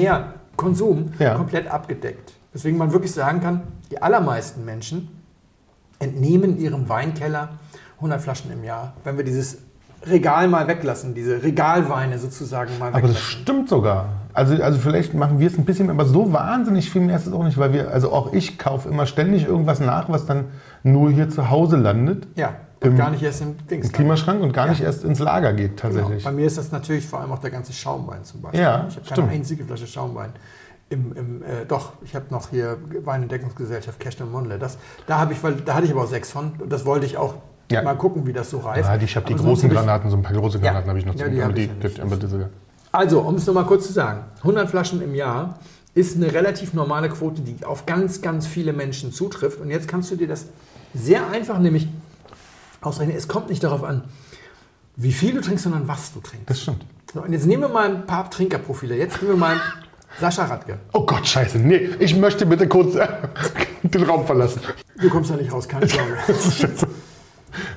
Mehrkonsum 0.63 1.13
Ja. 1.19 1.35
komplett 1.35 1.69
abgedeckt. 1.71 2.33
Deswegen 2.53 2.77
man 2.79 2.93
wirklich 2.93 3.13
sagen 3.13 3.41
kann, 3.41 3.63
die 3.91 4.03
allermeisten 4.03 4.65
Menschen 4.65 5.09
entnehmen 6.01 6.59
ihrem 6.59 6.89
Weinkeller 6.89 7.51
100 7.97 8.21
Flaschen 8.21 8.51
im 8.53 8.65
Jahr. 8.65 8.95
Wenn 9.05 9.17
wir 9.17 9.25
dieses 9.25 9.59
Regal 10.07 10.47
mal 10.49 10.69
weglassen, 10.69 11.15
diese 11.15 11.43
Regalweine 11.43 12.19
sozusagen 12.19 12.71
mal 12.79 12.89
Aber 12.89 13.01
das 13.03 13.11
weglassen. 13.11 13.31
stimmt 13.43 13.69
sogar. 13.69 14.07
Also, 14.33 14.61
also 14.63 14.79
vielleicht 14.79 15.13
machen 15.15 15.41
wir 15.41 15.49
es 15.49 15.59
ein 15.59 15.65
bisschen, 15.65 15.91
aber 15.91 16.05
so 16.05 16.33
wahnsinnig 16.33 16.91
viel 16.91 17.03
mehr 17.03 17.17
ist 17.17 17.27
es 17.27 17.33
auch 17.33 17.43
nicht, 17.43 17.59
weil 17.59 17.73
wir, 17.73 17.91
also 17.91 18.13
auch 18.13 18.33
ich 18.33 18.59
kaufe 18.59 18.89
immer 18.89 19.07
ständig 19.07 19.45
irgendwas 19.47 19.81
nach, 19.81 20.09
was 20.09 20.27
dann 20.27 20.47
nur 20.85 21.11
hier 21.11 21.29
zu 21.29 21.51
Hause 21.51 21.77
landet, 21.77 22.29
Ja, 22.37 22.55
und 22.81 22.97
gar 22.97 23.11
nicht 23.11 23.23
erst 23.23 23.41
im 23.43 23.57
Dings. 23.67 23.87
im 23.87 23.93
Klimaschrank 23.93 24.43
und 24.43 24.53
gar 24.53 24.67
Ja. 24.67 24.73
nicht 24.73 24.83
erst 24.83 25.05
ins 25.05 25.19
Lager 25.19 25.53
geht 25.53 25.81
Genau. 25.81 25.95
tatsächlich. 25.95 26.25
Bei 26.25 26.33
mir 26.33 26.47
ist 26.47 26.59
das 26.59 26.71
natürlich 26.73 27.07
vor 27.07 27.21
allem 27.21 27.33
auch 27.33 27.39
der 27.41 27.51
ganze 27.51 27.73
Schaumwein 27.73 28.25
zum 28.25 28.41
Beispiel. 28.43 28.61
Ja, 28.61 28.87
ich 28.89 28.97
habe 28.97 29.05
stimmt. 29.05 29.09
keine 29.21 29.31
einzige 29.31 29.65
Flasche 29.65 29.87
Schaumwein. 29.87 30.31
Im, 30.91 31.13
im, 31.17 31.43
äh, 31.43 31.67
doch, 31.67 31.93
ich 32.03 32.15
habe 32.15 32.27
noch 32.31 32.49
hier 32.51 32.79
Weinentdeckungsgesellschaft 33.05 34.01
Cash 34.01 34.21
und 34.21 34.33
Mondle. 34.33 34.59
Das, 34.59 34.79
da 35.07 35.29
ich, 35.31 35.43
weil 35.43 35.55
da 35.57 35.75
hatte 35.75 35.87
ich 35.87 35.93
aber 35.93 36.03
auch 36.05 36.09
sechs 36.09 36.31
von. 36.31 36.53
Und 36.59 36.73
das 36.73 36.87
wollte 36.87 37.05
ich 37.05 37.17
auch 37.19 37.35
Ja. 37.71 37.83
mal 37.83 37.95
gucken, 37.95 38.27
wie 38.27 38.33
das 38.33 38.49
so 38.51 38.59
reift. 38.59 38.87
Ja, 38.89 38.97
ich 38.97 39.17
habe 39.17 39.27
die 39.27 39.35
Aber 39.35 39.43
großen 39.43 39.69
Granaten, 39.69 40.09
so 40.11 40.17
ein 40.17 40.23
paar 40.23 40.33
große 40.35 40.59
Ja. 40.59 40.65
Granaten 40.65 40.89
habe 40.89 40.99
ich 40.99 41.05
noch 41.05 41.15
Ja, 41.15 41.27
zu. 41.27 41.31
die 41.31 41.37
aber 41.43 41.49
hab 41.49 41.55
die, 41.57 41.63
ich 41.63 41.69
ja 41.69 41.75
nicht. 41.75 41.99
die, 41.99 42.01
aber 42.03 42.17
diese, 42.17 42.49
Also, 42.91 43.21
um 43.21 43.35
es 43.35 43.47
nochmal 43.47 43.65
kurz 43.67 43.87
zu 43.87 43.93
sagen, 43.93 44.21
100 44.43 44.71
Flaschen 44.71 45.03
im 45.03 45.15
Jahr 45.15 45.59
ist 45.95 46.17
eine 46.17 46.33
relativ 46.33 46.73
normale 46.73 47.11
Quote, 47.11 47.43
die 47.43 47.65
auf 47.67 47.85
ganz, 47.85 48.23
ganz 48.23 48.47
viele 48.47 48.73
Menschen 48.73 49.13
zutrifft. 49.13 49.61
Und 49.61 49.69
jetzt 49.69 49.89
kannst 49.89 50.11
du 50.11 50.17
dir 50.17 50.29
das 50.29 50.47
sehr 50.95 51.29
einfach 51.31 51.59
nämlich 51.59 51.87
ausrechnen. 52.81 53.17
Es 53.17 53.29
kommt 53.29 53.49
nicht 53.51 53.63
darauf 53.65 53.83
an, 53.85 54.05
wie 54.97 55.13
viel 55.13 55.35
du 55.35 55.41
trinkst, 55.41 55.65
sondern 55.65 55.87
was 55.89 56.13
du 56.13 56.21
trinkst. 56.21 56.49
das 56.51 56.61
stimmt. 56.63 56.85
So, 57.15 57.23
und 57.23 57.33
jetzt 57.33 57.47
nehmen 57.47 57.63
wir 57.63 57.69
mal 57.69 57.89
ein 57.89 58.07
paar 58.07 58.31
Trinkerprofile. 58.31 58.97
Jetzt 58.97 59.23
nehmen 59.23 59.35
wir 59.35 59.39
mal 59.39 59.57
Sascha 60.21 60.45
Radke. 60.45 60.79
Oh 60.93 61.07
Gott, 61.07 61.27
scheiße. 61.27 61.59
Nee, 61.59 61.91
ich 61.99 62.15
möchte 62.17 62.45
bitte 62.47 62.69
kurz 62.69 62.95
äh, 62.97 63.07
den 63.83 64.03
Raum 64.03 64.27
verlassen. 64.27 64.61
Du 65.01 65.09
kommst 65.09 65.31
da 65.31 65.37
nicht 65.37 65.53
raus, 65.53 65.67
keine 65.69 65.87
Sorge. 65.87 66.17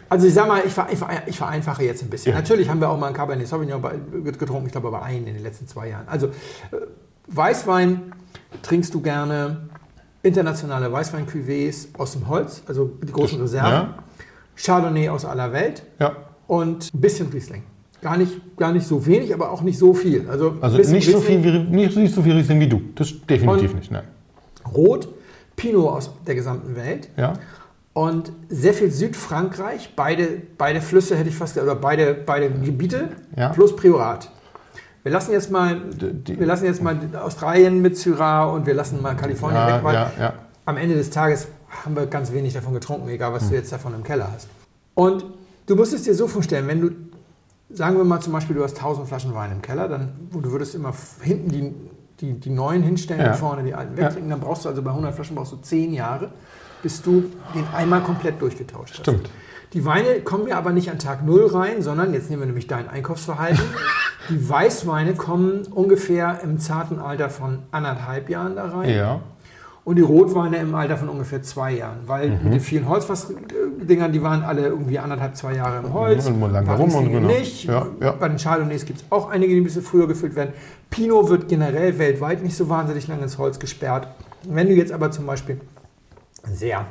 Also 0.09 0.27
ich 0.27 0.33
sag 0.33 0.47
mal, 0.47 0.61
ich, 0.65 0.73
ver- 0.73 0.89
ich, 0.91 0.99
ver- 0.99 1.23
ich 1.27 1.37
vereinfache 1.37 1.83
jetzt 1.83 2.03
ein 2.03 2.09
bisschen. 2.09 2.33
Ja. 2.33 2.39
Natürlich 2.39 2.69
haben 2.69 2.81
wir 2.81 2.89
auch 2.89 2.99
mal 2.99 3.07
einen 3.07 3.15
Cabernet 3.15 3.47
Sauvignon 3.47 3.81
getrunken, 4.23 4.65
ich 4.65 4.71
glaube 4.73 4.89
aber 4.89 5.01
einen 5.03 5.25
in 5.27 5.33
den 5.33 5.41
letzten 5.43 5.65
zwei 5.67 5.87
Jahren. 5.87 6.07
Also 6.09 6.27
äh, 6.27 6.31
Weißwein 7.27 8.11
trinkst 8.61 8.93
du 8.93 9.01
gerne, 9.01 9.69
internationale 10.23 10.87
Weißwein-Cuvées 10.91 11.87
aus 11.97 12.11
dem 12.11 12.27
Holz, 12.27 12.61
also 12.67 12.91
die 13.01 13.13
großen 13.13 13.39
Reserven, 13.41 13.71
ja. 13.71 13.95
Chardonnay 14.63 15.09
aus 15.09 15.25
aller 15.25 15.51
Welt 15.53 15.83
Ja. 15.99 16.15
und 16.47 16.93
ein 16.93 17.01
bisschen 17.01 17.29
Riesling. 17.29 17.63
Gar 18.01 18.17
nicht, 18.17 18.57
gar 18.57 18.71
nicht 18.71 18.85
so 18.87 19.05
wenig, 19.05 19.33
aber 19.33 19.51
auch 19.51 19.61
nicht 19.61 19.77
so 19.77 19.93
viel. 19.93 20.27
Also, 20.29 20.55
Also 20.61 20.77
bisschen 20.77 20.95
nicht 20.95 21.11
so, 21.11 21.19
viel 21.19 21.43
wie, 21.43 21.59
nicht, 21.59 21.95
nicht 21.95 22.15
so 22.15 22.21
viel 22.21 22.33
Riesling 22.33 22.59
wie 22.59 22.67
du. 22.67 22.81
Das 22.95 23.13
definitiv 23.29 23.71
Und- 23.71 23.75
nicht. 23.77 23.91
Nein. 23.91 24.03
Rot, 24.73 25.07
Pinot 25.55 25.87
aus 25.91 26.11
der 26.25 26.35
gesamten 26.35 26.75
Welt. 26.75 27.09
Ja. 27.17 27.33
Und 27.93 28.31
sehr 28.49 28.73
viel 28.73 28.89
Südfrankreich, 28.89 29.93
beide, 29.95 30.27
beide 30.57 30.81
Flüsse 30.81 31.15
hätte 31.17 31.29
ich 31.29 31.35
fast 31.35 31.53
gesagt, 31.55 31.69
oder 31.71 31.79
beide, 31.79 32.13
beide 32.13 32.49
Gebiete 32.49 33.09
Ja. 33.35 33.49
plus 33.49 33.75
Priorat. 33.75 34.31
Wir 35.03 35.11
lassen 35.11 35.31
jetzt 35.31 35.51
mal, 35.51 35.81
die- 35.99 36.39
wir 36.39 36.45
lassen 36.47 36.65
jetzt 36.65 36.81
mal 36.81 36.97
Australien 37.21 37.81
mit 37.81 37.97
Syrah 37.97 38.45
und 38.45 38.65
wir 38.65 38.73
lassen 38.75 39.01
mal 39.01 39.15
Kalifornien 39.15 39.59
Ja, 39.67 39.75
weg, 39.77 39.83
weil 39.83 39.93
ja, 39.95 40.11
ja. 40.19 40.33
am 40.65 40.77
Ende 40.77 40.95
des 40.95 41.09
Tages 41.09 41.47
haben 41.83 41.95
wir 41.95 42.05
ganz 42.05 42.31
wenig 42.31 42.53
davon 42.53 42.73
getrunken, 42.73 43.07
egal 43.09 43.33
was 43.33 43.49
du 43.49 43.55
jetzt 43.55 43.71
davon 43.71 43.93
im 43.93 44.03
Keller 44.03 44.29
hast. 44.33 44.47
Und 44.93 45.25
du 45.67 45.75
musst 45.75 45.93
es 45.93 46.03
dir 46.03 46.13
so 46.13 46.27
vorstellen, 46.27 46.67
wenn 46.67 46.81
du, 46.81 46.91
sagen 47.73 47.97
wir 47.97 48.03
mal 48.03 48.19
zum 48.19 48.33
Beispiel, 48.33 48.55
du 48.55 48.63
hast 48.63 48.75
1000 48.77 49.07
Flaschen 49.07 49.33
Wein 49.33 49.51
im 49.51 49.61
Keller, 49.61 49.87
dann 49.87 50.09
du 50.31 50.51
würdest 50.51 50.75
immer 50.75 50.93
hinten 51.21 51.49
die, 51.49 51.73
die, 52.19 52.33
die 52.39 52.49
neuen 52.49 52.83
hinstellen 52.83 53.21
Ja. 53.21 53.31
und 53.31 53.37
vorne 53.37 53.63
die 53.63 53.73
alten 53.73 53.95
Ja. 53.97 54.03
wegtrinken, 54.05 54.29
dann 54.29 54.39
brauchst 54.41 54.65
du 54.65 54.69
also 54.69 54.81
bei 54.81 54.91
100 54.91 55.15
Flaschen 55.15 55.35
brauchst 55.35 55.53
du 55.53 55.57
10 55.57 55.93
Jahre, 55.93 56.29
bis 56.83 57.01
du 57.01 57.23
den 57.55 57.65
einmal 57.73 58.01
komplett 58.01 58.41
durchgetauscht 58.41 58.93
hast. 58.95 59.01
Stimmt. 59.01 59.29
Die 59.73 59.85
Weine 59.85 60.19
kommen 60.19 60.47
ja 60.49 60.57
aber 60.57 60.73
nicht 60.73 60.91
an 60.91 60.99
Tag 60.99 61.25
0 61.25 61.45
rein, 61.47 61.81
sondern, 61.81 62.13
jetzt 62.13 62.29
nehmen 62.29 62.41
wir 62.41 62.47
nämlich 62.47 62.67
dein 62.67 62.89
Einkaufsverhalten, 62.89 63.63
die 64.29 64.49
Weißweine 64.49 65.13
kommen 65.15 65.61
ungefähr 65.71 66.41
im 66.43 66.59
zarten 66.59 66.99
Alter 66.99 67.29
von 67.29 67.59
anderthalb 67.71 68.29
Jahren 68.29 68.57
da 68.57 68.65
rein 68.65 68.89
Ja. 68.89 69.21
Und 69.83 69.95
die 69.95 70.01
Rotweine 70.01 70.57
im 70.57 70.75
Alter 70.75 70.97
von 70.97 71.09
ungefähr 71.09 71.41
zwei 71.41 71.73
Jahren. 71.73 71.99
Weil 72.05 72.29
mit 72.43 72.53
den 72.53 72.59
vielen 72.59 72.87
Holzfass-Dingern, 72.87 74.11
die 74.11 74.21
waren 74.21 74.43
alle 74.43 74.67
irgendwie 74.67 74.99
anderthalb, 74.99 75.35
zwei 75.35 75.55
Jahre 75.55 75.79
im 75.79 75.93
Holz. 75.93 76.27
Und 76.27 76.39
lang 76.39 76.55
Ein 76.55 76.65
paar 76.65 76.77
rum 76.77 76.93
und 76.93 77.11
genau. 77.11 77.27
nicht. 77.27 77.65
Ja, 77.65 77.87
ja. 77.99 78.11
Bei 78.11 78.27
den 78.27 78.37
Chardonnays 78.37 78.85
gibt 78.85 78.99
es 78.99 79.05
auch 79.09 79.29
einige, 79.29 79.53
die 79.53 79.61
ein 79.61 79.63
bisschen 79.63 79.81
früher 79.81 80.07
gefüllt 80.07 80.35
werden. 80.35 80.53
Pinot 80.89 81.29
wird 81.29 81.47
generell 81.47 81.97
weltweit 81.97 82.43
nicht 82.43 82.55
so 82.55 82.69
wahnsinnig 82.69 83.07
lange 83.07 83.23
ins 83.23 83.37
Holz 83.37 83.59
gesperrt. 83.59 84.07
Wenn 84.47 84.67
du 84.67 84.73
jetzt 84.73 84.91
aber 84.91 85.09
zum 85.09 85.25
Beispiel 85.25 85.59
sehr. 86.43 86.85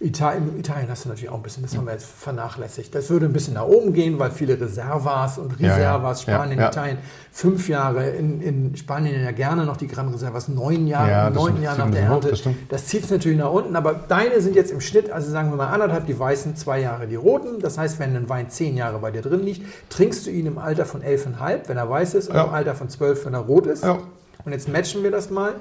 Italien, 0.00 0.58
Italien 0.58 0.88
hast 0.88 1.04
du 1.04 1.08
natürlich 1.08 1.30
auch 1.30 1.36
ein 1.36 1.42
bisschen, 1.42 1.62
das 1.62 1.76
haben 1.76 1.86
wir 1.86 1.92
jetzt 1.92 2.06
vernachlässigt. 2.06 2.94
Das 2.94 3.08
würde 3.10 3.26
ein 3.26 3.32
bisschen 3.32 3.54
nach 3.54 3.64
oben 3.64 3.92
gehen, 3.92 4.18
weil 4.18 4.30
viele 4.30 4.60
Reservas 4.60 5.38
und 5.38 5.58
Ja, 5.60 5.68
ja. 5.68 5.74
Reservas, 5.74 6.26
Ja, 6.26 6.34
Spanien, 6.34 6.58
ja. 6.58 6.68
Italien, 6.68 6.98
fünf 7.30 7.68
Jahre, 7.68 8.10
in, 8.10 8.40
in 8.40 8.76
Spanien 8.76 9.22
ja 9.22 9.30
gerne 9.30 9.64
noch 9.64 9.76
die 9.76 9.86
Gran 9.86 10.08
Reservas, 10.08 10.48
neun 10.48 10.86
Jahre, 10.86 11.32
neun. 11.32 11.62
Jahre 11.62 11.78
nach 11.78 11.90
der. 11.90 12.02
Ernte. 12.02 12.30
Das. 12.30 12.42
Das 12.68 12.86
zieht 12.86 13.04
es 13.04 13.10
natürlich 13.10 13.38
nach 13.38 13.52
unten, 13.52 13.76
aber 13.76 13.94
deine 13.94 14.40
sind 14.40 14.56
jetzt 14.56 14.70
im 14.72 14.80
Schnitt, 14.80 15.10
also 15.10 15.30
sagen 15.30 15.50
wir 15.50 15.56
mal 15.56 15.68
anderthalb 15.68 16.06
die 16.06 16.18
weißen, 16.18 16.56
zwei 16.56 16.80
Jahre 16.80 17.06
die 17.06 17.16
roten. 17.16 17.60
Das 17.60 17.78
heißt, 17.78 17.98
wenn 17.98 18.16
ein 18.16 18.28
Wein 18.28 18.50
zehn 18.50 18.76
Jahre 18.76 18.98
bei 18.98 19.10
dir 19.10 19.22
drin 19.22 19.42
liegt, 19.42 19.62
trinkst 19.90 20.26
du 20.26 20.30
ihn 20.30 20.46
im 20.46 20.58
Alter 20.58 20.86
von 20.86 21.02
elfeinhalb, 21.02 21.68
wenn 21.68 21.76
er 21.76 21.88
weiß 21.88 22.14
ist, 22.14 22.28
und 22.28 22.36
im 22.36 22.48
Alter 22.50 22.74
von 22.74 22.88
zwölf, 22.88 23.24
wenn 23.26 23.34
er 23.34 23.40
rot 23.40 23.66
ist. 23.66 23.84
Ja. 23.84 23.98
Und 24.44 24.52
jetzt 24.52 24.68
matchen 24.68 25.02
wir 25.02 25.10
das 25.10 25.30
mal 25.30 25.54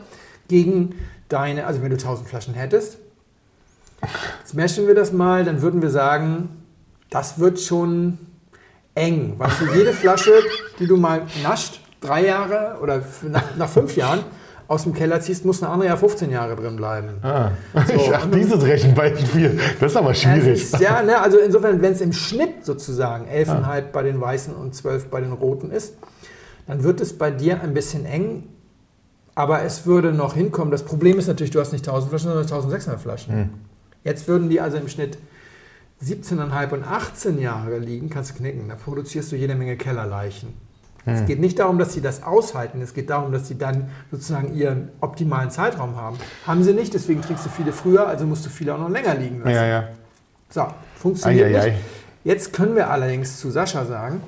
gegen 0.48 0.96
deine, 1.30 1.66
also 1.66 1.82
wenn 1.82 1.90
du 1.90 1.96
1000 1.96 2.28
Flaschen 2.28 2.54
hättest, 2.54 2.98
jetzt 4.56 4.78
wir 4.78 4.96
das 4.96 5.12
mal, 5.12 5.44
dann 5.46 5.62
würden 5.62 5.82
wir 5.82 5.90
sagen, 5.90 6.50
das 7.10 7.40
wird 7.40 7.60
schon 7.60 8.18
eng, 8.96 9.36
weil 9.38 9.50
für 9.50 9.76
jede 9.76 9.94
Flasche, 9.94 10.32
die 10.80 10.88
du 10.88 10.98
mal 10.98 11.24
nascht, 11.44 11.80
drei 12.02 12.26
Jahre 12.26 12.78
oder 12.82 13.02
nach, 13.30 13.56
nach 13.58 13.70
fünf 13.70 13.96
Jahren 13.96 14.20
aus 14.68 14.84
dem 14.84 14.94
Keller 14.94 15.20
ziehst, 15.22 15.46
muss 15.46 15.62
eine 15.62 15.72
andere 15.72 15.90
ja 15.90 15.98
15 15.98 16.32
Jahre 16.32 16.56
drin 16.56 16.76
bleiben. 16.76 17.10
Ah. 17.22 17.52
So, 17.74 17.80
Ach, 17.80 17.90
und 17.90 18.12
dann- 18.12 18.32
dieses 18.32 18.64
Rechenbeispiel. 18.64 19.60
Das 19.80 19.92
ist 19.92 19.98
aber 19.98 20.14
schwierig. 20.14 20.64
ist, 20.64 20.80
ja, 20.80 21.02
ne, 21.02 21.20
also 21.20 21.38
insofern, 21.38 21.82
wenn 21.82 21.94
es 21.94 22.02
im 22.02 22.14
Schnitt 22.14 22.66
sozusagen 22.66 23.26
11,5 23.28 23.82
bei 23.92 24.04
den 24.04 24.20
Weißen 24.20 24.54
und 24.56 24.74
12 24.74 25.08
bei 25.10 25.22
den 25.22 25.32
Roten 25.34 25.72
ist, 25.72 25.96
dann 26.68 26.84
wird 26.84 27.02
es 27.02 27.18
bei 27.18 27.30
dir 27.30 27.62
ein 27.62 27.74
bisschen 27.74 28.06
eng, 28.06 28.44
aber 29.36 29.64
es 29.64 29.86
würde 29.86 30.14
noch 30.14 30.34
hinkommen. 30.36 30.72
Das 30.72 30.84
Problem 30.84 31.20
ist 31.20 31.28
natürlich, 31.28 31.52
du 31.52 31.60
hast 31.60 31.74
nicht 31.74 31.88
1000 31.88 32.10
Flaschen, 32.10 32.30
sondern 32.30 32.44
1600 32.46 33.02
Flaschen. 33.02 33.50
Jetzt 34.04 34.28
würden 34.28 34.50
die 34.50 34.60
also 34.60 34.78
im 34.78 34.88
Schnitt 34.88 35.18
17,5 36.04 36.72
und 36.72 36.84
18 36.84 37.40
Jahre 37.40 37.78
liegen, 37.80 38.10
kannst 38.10 38.32
du 38.32 38.36
knicken. 38.36 38.68
Da 38.68 38.76
produzierst 38.76 39.32
du 39.32 39.36
jede 39.36 39.56
Menge 39.56 39.78
Kellerleichen. 39.78 40.54
Es 41.06 41.26
geht 41.26 41.40
nicht 41.40 41.60
darum, 41.60 41.80
dass 41.80 41.94
sie 41.94 42.02
das 42.02 42.24
aushalten, 42.24 42.82
es 42.82 42.94
geht 42.94 43.10
darum, 43.10 43.34
dass 43.34 43.50
sie 43.50 43.58
dann 43.58 43.90
sozusagen 44.10 44.56
ihren 44.56 44.90
optimalen 45.02 45.52
Zeitraum 45.52 45.98
haben. 45.98 46.18
Haben 46.48 46.64
sie 46.64 46.74
nicht, 46.74 46.94
deswegen 46.94 47.22
trinkst 47.22 47.46
du 47.46 47.50
viele 47.50 47.74
früher, 47.74 48.08
also 48.08 48.26
musst 48.26 48.46
du 48.46 48.50
viele 48.50 48.74
auch 48.74 48.80
noch 48.80 48.90
länger 48.90 49.16
liegen 49.16 49.40
lassen. 49.40 49.54
Ja, 49.54 49.66
ja. 49.66 49.90
So, 50.50 50.68
funktioniert 50.96 51.48
Eieiei. 51.48 51.72
nicht. 51.72 51.82
Jetzt 52.24 52.54
können 52.54 52.76
wir 52.76 52.90
allerdings 52.90 53.38
zu 53.38 53.52
Sascha 53.52 53.84
sagen, 53.86 54.22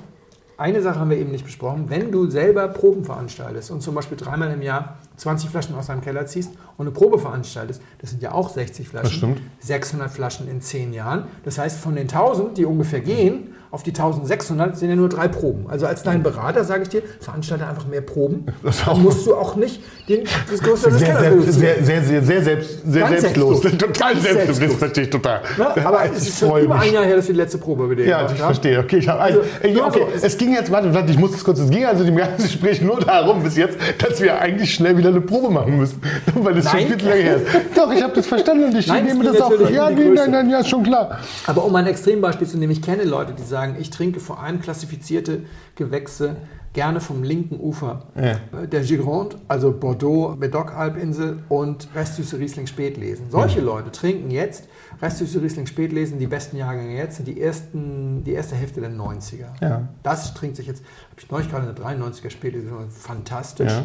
eine 0.58 0.80
Sache 0.80 0.98
haben 0.98 1.10
wir 1.10 1.18
eben 1.18 1.30
nicht 1.30 1.44
besprochen. 1.44 1.86
Wenn 1.88 2.10
du 2.10 2.30
selber 2.30 2.68
Proben 2.68 3.04
veranstaltest 3.04 3.70
und 3.70 3.82
zum 3.82 3.94
Beispiel 3.94 4.16
dreimal 4.16 4.50
im 4.52 4.62
Jahr 4.62 4.96
20 5.16 5.50
Flaschen 5.50 5.74
aus 5.74 5.88
deinem 5.88 6.00
Keller 6.00 6.26
ziehst 6.26 6.52
und 6.78 6.86
eine 6.86 6.94
Probe 6.94 7.18
veranstaltest, 7.18 7.82
das 7.98 8.10
sind 8.10 8.22
ja 8.22 8.32
auch 8.32 8.48
60 8.48 8.88
Flaschen, 8.88 9.08
Das 9.08 9.12
stimmt. 9.16 9.40
600 9.60 10.10
Flaschen 10.10 10.48
in 10.48 10.60
10 10.60 10.92
Jahren. 10.94 11.24
Das 11.44 11.58
heißt, 11.58 11.78
von 11.78 11.94
den 11.94 12.08
1000, 12.08 12.56
die 12.56 12.64
ungefähr 12.64 13.00
gehen, 13.00 13.54
auf 13.70 13.82
die 13.82 13.90
1600 13.90 14.76
sind 14.76 14.90
ja 14.90 14.96
nur 14.96 15.08
drei 15.08 15.28
Proben. 15.28 15.66
Also 15.68 15.86
als 15.86 16.02
dein 16.02 16.22
Berater 16.22 16.64
sage 16.64 16.82
ich 16.84 16.88
dir, 16.88 17.02
veranstalte 17.20 17.66
einfach 17.66 17.86
mehr 17.86 18.00
Proben. 18.00 18.46
Das 18.62 18.86
auch. 18.88 18.98
musst 18.98 19.26
du 19.26 19.34
auch 19.34 19.56
nicht 19.56 19.80
den, 20.08 20.24
das 20.50 20.60
Größte 20.60 20.90
des 20.90 20.98
Sehr, 21.00 21.18
sehr, 21.18 21.32
sehr, 21.42 21.52
sehr, 21.52 22.02
sehr, 22.02 22.22
sehr, 22.22 22.42
selbst, 22.42 22.82
sehr 22.84 23.06
selbstlos. 23.08 23.60
selbstlos. 23.62 23.78
Total 23.94 24.16
selbstlos. 24.16 24.58
Das 24.60 24.74
verstehe 24.74 25.04
ich 25.04 25.10
total. 25.10 25.40
Ne? 25.58 25.86
Aber 25.86 26.04
es 26.04 26.22
Ich 26.22 26.28
ist 26.28 26.38
schon 26.40 26.60
über 26.60 26.74
ein 26.76 26.92
Jahr 26.92 27.04
her, 27.04 27.16
dass 27.16 27.26
wir 27.28 27.34
die 27.34 27.40
letzte 27.40 27.58
Probe 27.58 27.84
mit 27.86 27.98
dir 27.98 28.06
Ja, 28.06 28.26
ich 28.30 28.38
verstehe. 28.38 28.78
Okay, 28.80 28.98
ich 28.98 29.08
hab, 29.08 29.20
also, 29.20 29.40
Also, 29.40 29.50
ey, 29.62 29.72
nur 29.72 29.86
okay. 29.86 30.00
so, 30.00 30.16
es- 30.16 30.22
es 30.24 30.38
ging 30.38 30.52
jetzt, 30.54 30.70
warte, 30.70 30.92
warte, 30.94 31.10
ich 31.10 31.18
muss 31.18 31.32
das 31.32 31.42
kurz, 31.44 31.58
es 31.58 31.70
ging 31.70 31.84
also 31.84 32.04
dem 32.04 32.16
ganzen 32.16 32.42
Gespräch 32.44 32.80
nur 32.80 32.98
darum 33.00 33.42
bis 33.42 33.56
jetzt, 33.56 33.76
dass 33.98 34.20
wir 34.20 34.38
eigentlich 34.40 34.72
schnell 34.74 34.96
wieder 34.96 35.08
eine 35.10 35.20
Probe 35.20 35.50
machen 35.52 35.76
müssen. 35.76 36.00
Weil 36.34 36.54
das 36.54 36.70
schon 36.70 36.80
Nein. 36.80 36.88
viel 36.88 36.98
zu 36.98 37.06
lange 37.08 37.20
her 37.20 37.36
ist. 37.36 37.46
Doch, 37.76 37.92
ich 37.92 38.02
habe 38.02 38.12
das 38.14 38.26
verstanden 38.26 38.64
und 38.64 38.76
ich 38.76 38.86
Nein, 38.86 39.06
es 39.06 39.12
nehme 39.14 39.24
das 39.32 39.40
auch. 39.40 39.52
Ja, 39.70 39.90
Größe. 39.90 40.10
nein, 40.14 40.30
nein, 40.30 40.50
ja, 40.50 40.60
ist 40.60 40.68
schon 40.68 40.82
klar. 40.82 41.18
Aber 41.46 41.64
um 41.64 41.74
ein 41.76 41.86
Extrembeispiel 41.86 42.46
zu 42.46 42.58
nehmen, 42.58 42.72
ich 42.72 42.82
kenne 42.82 43.04
Leute, 43.04 43.32
die 43.32 43.42
sagen, 43.42 43.55
ich 43.78 43.90
trinke 43.90 44.20
vor 44.20 44.40
allem 44.42 44.60
klassifizierte 44.60 45.42
Gewächse 45.74 46.36
gerne 46.72 47.00
vom 47.00 47.22
linken 47.22 47.58
Ufer 47.58 48.02
Ja. 48.14 48.22
äh, 48.62 48.68
der 48.70 48.82
Gironde, 48.82 49.36
also 49.48 49.72
Bordeaux, 49.72 50.36
Medoc-Halbinsel 50.38 51.38
und 51.48 51.88
Restsüße 51.94 52.38
Riesling 52.38 52.66
Spätlesen. 52.66 53.30
Solche 53.30 53.62
Leute 53.62 53.90
trinken 53.90 54.30
jetzt 54.30 54.68
Restsüße 55.00 55.40
Riesling 55.40 55.66
Spätlesen, 55.66 56.18
die 56.18 56.26
besten 56.26 56.58
Jahrgänge 56.58 56.94
jetzt 56.94 57.16
sind 57.16 57.28
die, 57.28 57.40
ersten, 57.40 58.22
die 58.24 58.32
erste 58.32 58.56
Hälfte 58.56 58.80
der 58.82 58.90
90er. 58.90 59.46
Ja. 59.62 59.88
Das 60.02 60.34
trinkt 60.34 60.56
sich 60.56 60.66
jetzt, 60.66 60.82
habe 61.10 61.20
ich 61.20 61.30
neulich 61.30 61.50
gerade 61.50 61.64
eine 61.66 61.98
93er 62.04 62.28
Spätlese, 62.30 62.68
fantastisch. 62.90 63.72
Ja. 63.72 63.84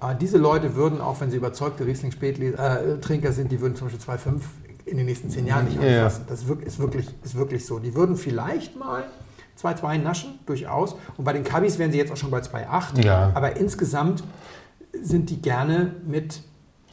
Aber 0.00 0.14
diese 0.14 0.36
Leute 0.36 0.74
würden, 0.74 1.00
auch 1.00 1.20
wenn 1.20 1.30
sie 1.30 1.36
überzeugte 1.36 1.86
Riesling-Spätlinge-Trinker 1.86 3.30
sind, 3.30 3.52
die 3.52 3.60
würden 3.60 3.76
zum 3.76 3.86
Beispiel 3.86 4.04
2,5 4.14 4.40
in 4.84 4.96
den 4.96 5.06
nächsten 5.06 5.30
zehn 5.30 5.46
Jahren 5.46 5.64
nicht 5.66 5.80
Ja, 5.80 5.88
ja. 5.88 5.96
anfassen. 6.04 6.24
Das 6.28 6.40
ist 6.40 6.48
wirklich, 6.48 7.06
ist, 7.22 7.34
wirklich, 7.34 7.66
so. 7.66 7.78
Die 7.78 7.94
würden 7.94 8.16
vielleicht 8.16 8.76
mal 8.76 9.04
2,2 9.60 9.98
naschen, 9.98 10.38
durchaus. 10.46 10.96
Und 11.16 11.24
bei 11.24 11.32
den 11.32 11.44
Cubbies 11.44 11.78
wären 11.78 11.92
sie 11.92 11.98
jetzt 11.98 12.12
auch 12.12 12.16
schon 12.16 12.30
bei 12.30 12.40
2,8. 12.40 13.04
Ja. 13.04 13.30
Aber 13.34 13.56
insgesamt 13.56 14.24
sind 15.00 15.30
die 15.30 15.40
gerne 15.40 15.94
mit 16.06 16.42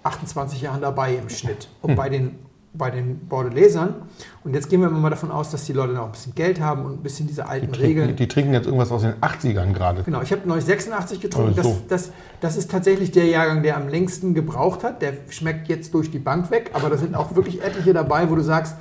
28 0.03 0.61
Jahren 0.61 0.81
dabei 0.81 1.15
im 1.15 1.29
Schnitt. 1.29 1.67
Und 1.81 1.95
bei 1.95 2.09
den, 2.09 2.39
bei 2.73 2.91
den 2.91 3.27
Bordelesern, 3.27 3.95
und 4.43 4.53
jetzt 4.53 4.69
gehen 4.69 4.81
wir 4.81 4.89
mal 4.89 5.09
davon 5.09 5.31
aus, 5.31 5.49
dass 5.49 5.65
die 5.65 5.73
Leute 5.73 5.93
noch 5.93 6.05
ein 6.05 6.11
bisschen 6.11 6.35
Geld 6.35 6.59
haben 6.59 6.85
und 6.85 6.99
ein 6.99 7.03
bisschen 7.03 7.27
diese 7.27 7.47
alten 7.47 7.71
Die 7.71 7.79
Regeln. 7.79 8.05
trinken, 8.05 8.17
die 8.17 8.27
trinken 8.27 8.53
jetzt 8.53 8.65
irgendwas 8.65 8.91
aus 8.91 9.01
den 9.01 9.13
80ern 9.15 9.73
gerade. 9.73 10.03
Genau, 10.03 10.21
ich 10.21 10.31
habe 10.31 10.47
neulich 10.47 10.65
86 10.65 11.19
getrunken. 11.19 11.55
Das, 11.55 11.65
so. 11.65 11.81
das, 11.87 12.11
das 12.41 12.57
ist 12.57 12.69
tatsächlich 12.71 13.11
der 13.11 13.25
Jahrgang, 13.25 13.63
der 13.63 13.75
am 13.75 13.87
längsten 13.87 14.33
gebraucht 14.33 14.83
hat. 14.83 15.01
Der 15.01 15.13
schmeckt 15.29 15.67
jetzt 15.67 15.93
durch 15.93 16.11
die 16.11 16.19
Bank 16.19 16.51
weg, 16.51 16.71
aber 16.73 16.89
da 16.89 16.97
sind 16.97 17.15
auch 17.15 17.35
wirklich 17.35 17.63
etliche 17.63 17.93
dabei, 17.93 18.29
wo 18.29 18.35
du 18.35 18.43
sagst, 18.43 18.75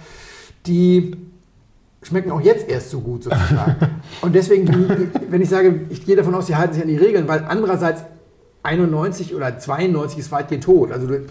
die 0.66 1.16
schmecken 2.02 2.30
auch 2.30 2.40
jetzt 2.40 2.68
erst 2.68 2.90
so 2.90 3.00
gut 3.00 3.24
sozusagen. 3.24 3.76
Und 4.20 4.34
deswegen, 4.34 5.10
wenn 5.28 5.40
ich 5.40 5.48
sage, 5.48 5.86
ich 5.88 6.04
gehe 6.04 6.14
davon 6.14 6.34
aus, 6.34 6.46
sie 6.46 6.56
halten 6.56 6.74
sich 6.74 6.82
an 6.82 6.88
die 6.88 6.96
Regeln, 6.96 7.26
weil 7.26 7.44
andererseits 7.48 8.04
91 8.62 9.34
oder 9.34 9.58
92 9.58 10.18
ist 10.18 10.30
weitgehend 10.30 10.64
tot. 10.64 10.92
Also 10.92 11.06
du 11.06 11.26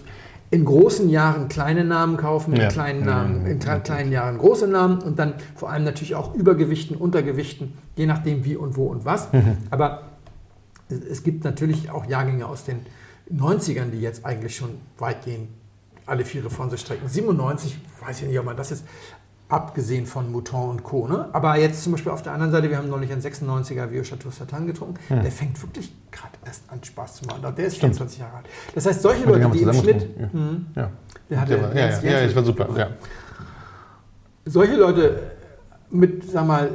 in 0.50 0.64
großen 0.64 1.10
Jahren 1.10 1.48
kleine 1.48 1.84
Namen 1.84 2.16
kaufen, 2.16 2.54
in 2.54 2.60
Ja. 2.62 2.68
kleinen 2.68 3.04
Namen, 3.04 3.44
in 3.46 3.60
kle- 3.60 3.80
kleinen 3.80 4.12
Jahren 4.12 4.38
große 4.38 4.66
Namen 4.66 5.00
und 5.02 5.18
dann 5.18 5.34
vor 5.54 5.70
allem 5.70 5.84
natürlich 5.84 6.14
auch 6.14 6.34
Übergewichten, 6.34 6.96
Untergewichten, 6.96 7.74
je 7.96 8.06
nachdem 8.06 8.44
wie 8.44 8.56
und 8.56 8.76
wo 8.76 8.86
und 8.86 9.04
was. 9.04 9.28
Aber 9.70 10.04
es- 10.88 11.00
es 11.04 11.22
gibt 11.22 11.44
natürlich 11.44 11.90
auch 11.90 12.06
Jahrgänge 12.06 12.46
aus 12.46 12.64
den 12.64 12.80
90ern, 13.30 13.90
die 13.90 14.00
jetzt 14.00 14.24
eigentlich 14.24 14.56
schon 14.56 14.70
weitgehend 14.96 15.48
alle 16.06 16.24
Viere 16.24 16.48
von 16.48 16.70
sich 16.70 16.80
strecken. 16.80 17.06
97, 17.08 17.78
weiß 18.00 18.22
ich 18.22 18.28
nicht, 18.28 18.38
ob 18.38 18.46
man 18.46 18.56
das 18.56 18.70
ist, 18.70 18.84
abgesehen 19.48 20.06
von 20.06 20.30
Mouton 20.30 20.70
und 20.70 20.84
Co. 20.84 21.08
Ne? 21.08 21.28
Aber 21.32 21.56
jetzt 21.56 21.82
zum 21.82 21.92
Beispiel 21.92 22.12
auf 22.12 22.22
der 22.22 22.32
anderen 22.32 22.52
Seite, 22.52 22.68
wir 22.68 22.76
haben 22.76 22.88
neulich 22.88 23.10
einen 23.10 23.22
96er 23.22 23.90
Vieux 23.90 24.06
Chateau 24.06 24.30
Satan 24.30 24.66
getrunken, 24.66 24.98
der 25.08 25.32
fängt 25.32 25.60
wirklich 25.62 25.92
gerade 26.10 26.34
erst 26.44 26.64
an 26.68 26.84
Spaß 26.84 27.16
zu 27.16 27.26
machen. 27.26 27.42
Der 27.56 27.66
ist 27.66 27.78
24 27.78 28.18
Jahre 28.18 28.36
alt. 28.38 28.46
Das 28.74 28.84
heißt, 28.86 29.00
solche 29.00 29.24
Und 29.24 29.40
Leute, 29.40 29.50
die 29.50 29.62
im 29.62 29.72
Schnitt... 29.72 30.34
Mhm. 30.34 30.66
Ja. 30.74 30.90
Der 31.30 31.40
hatte 31.40 31.72
ja, 31.74 32.00
ja, 32.02 32.22
ich 32.24 32.34
war 32.34 32.42
super. 32.42 32.68
Ja. 32.74 32.88
solche 34.46 34.76
Leute 34.76 35.32
mit, 35.90 36.30
sag 36.30 36.46
mal, 36.46 36.70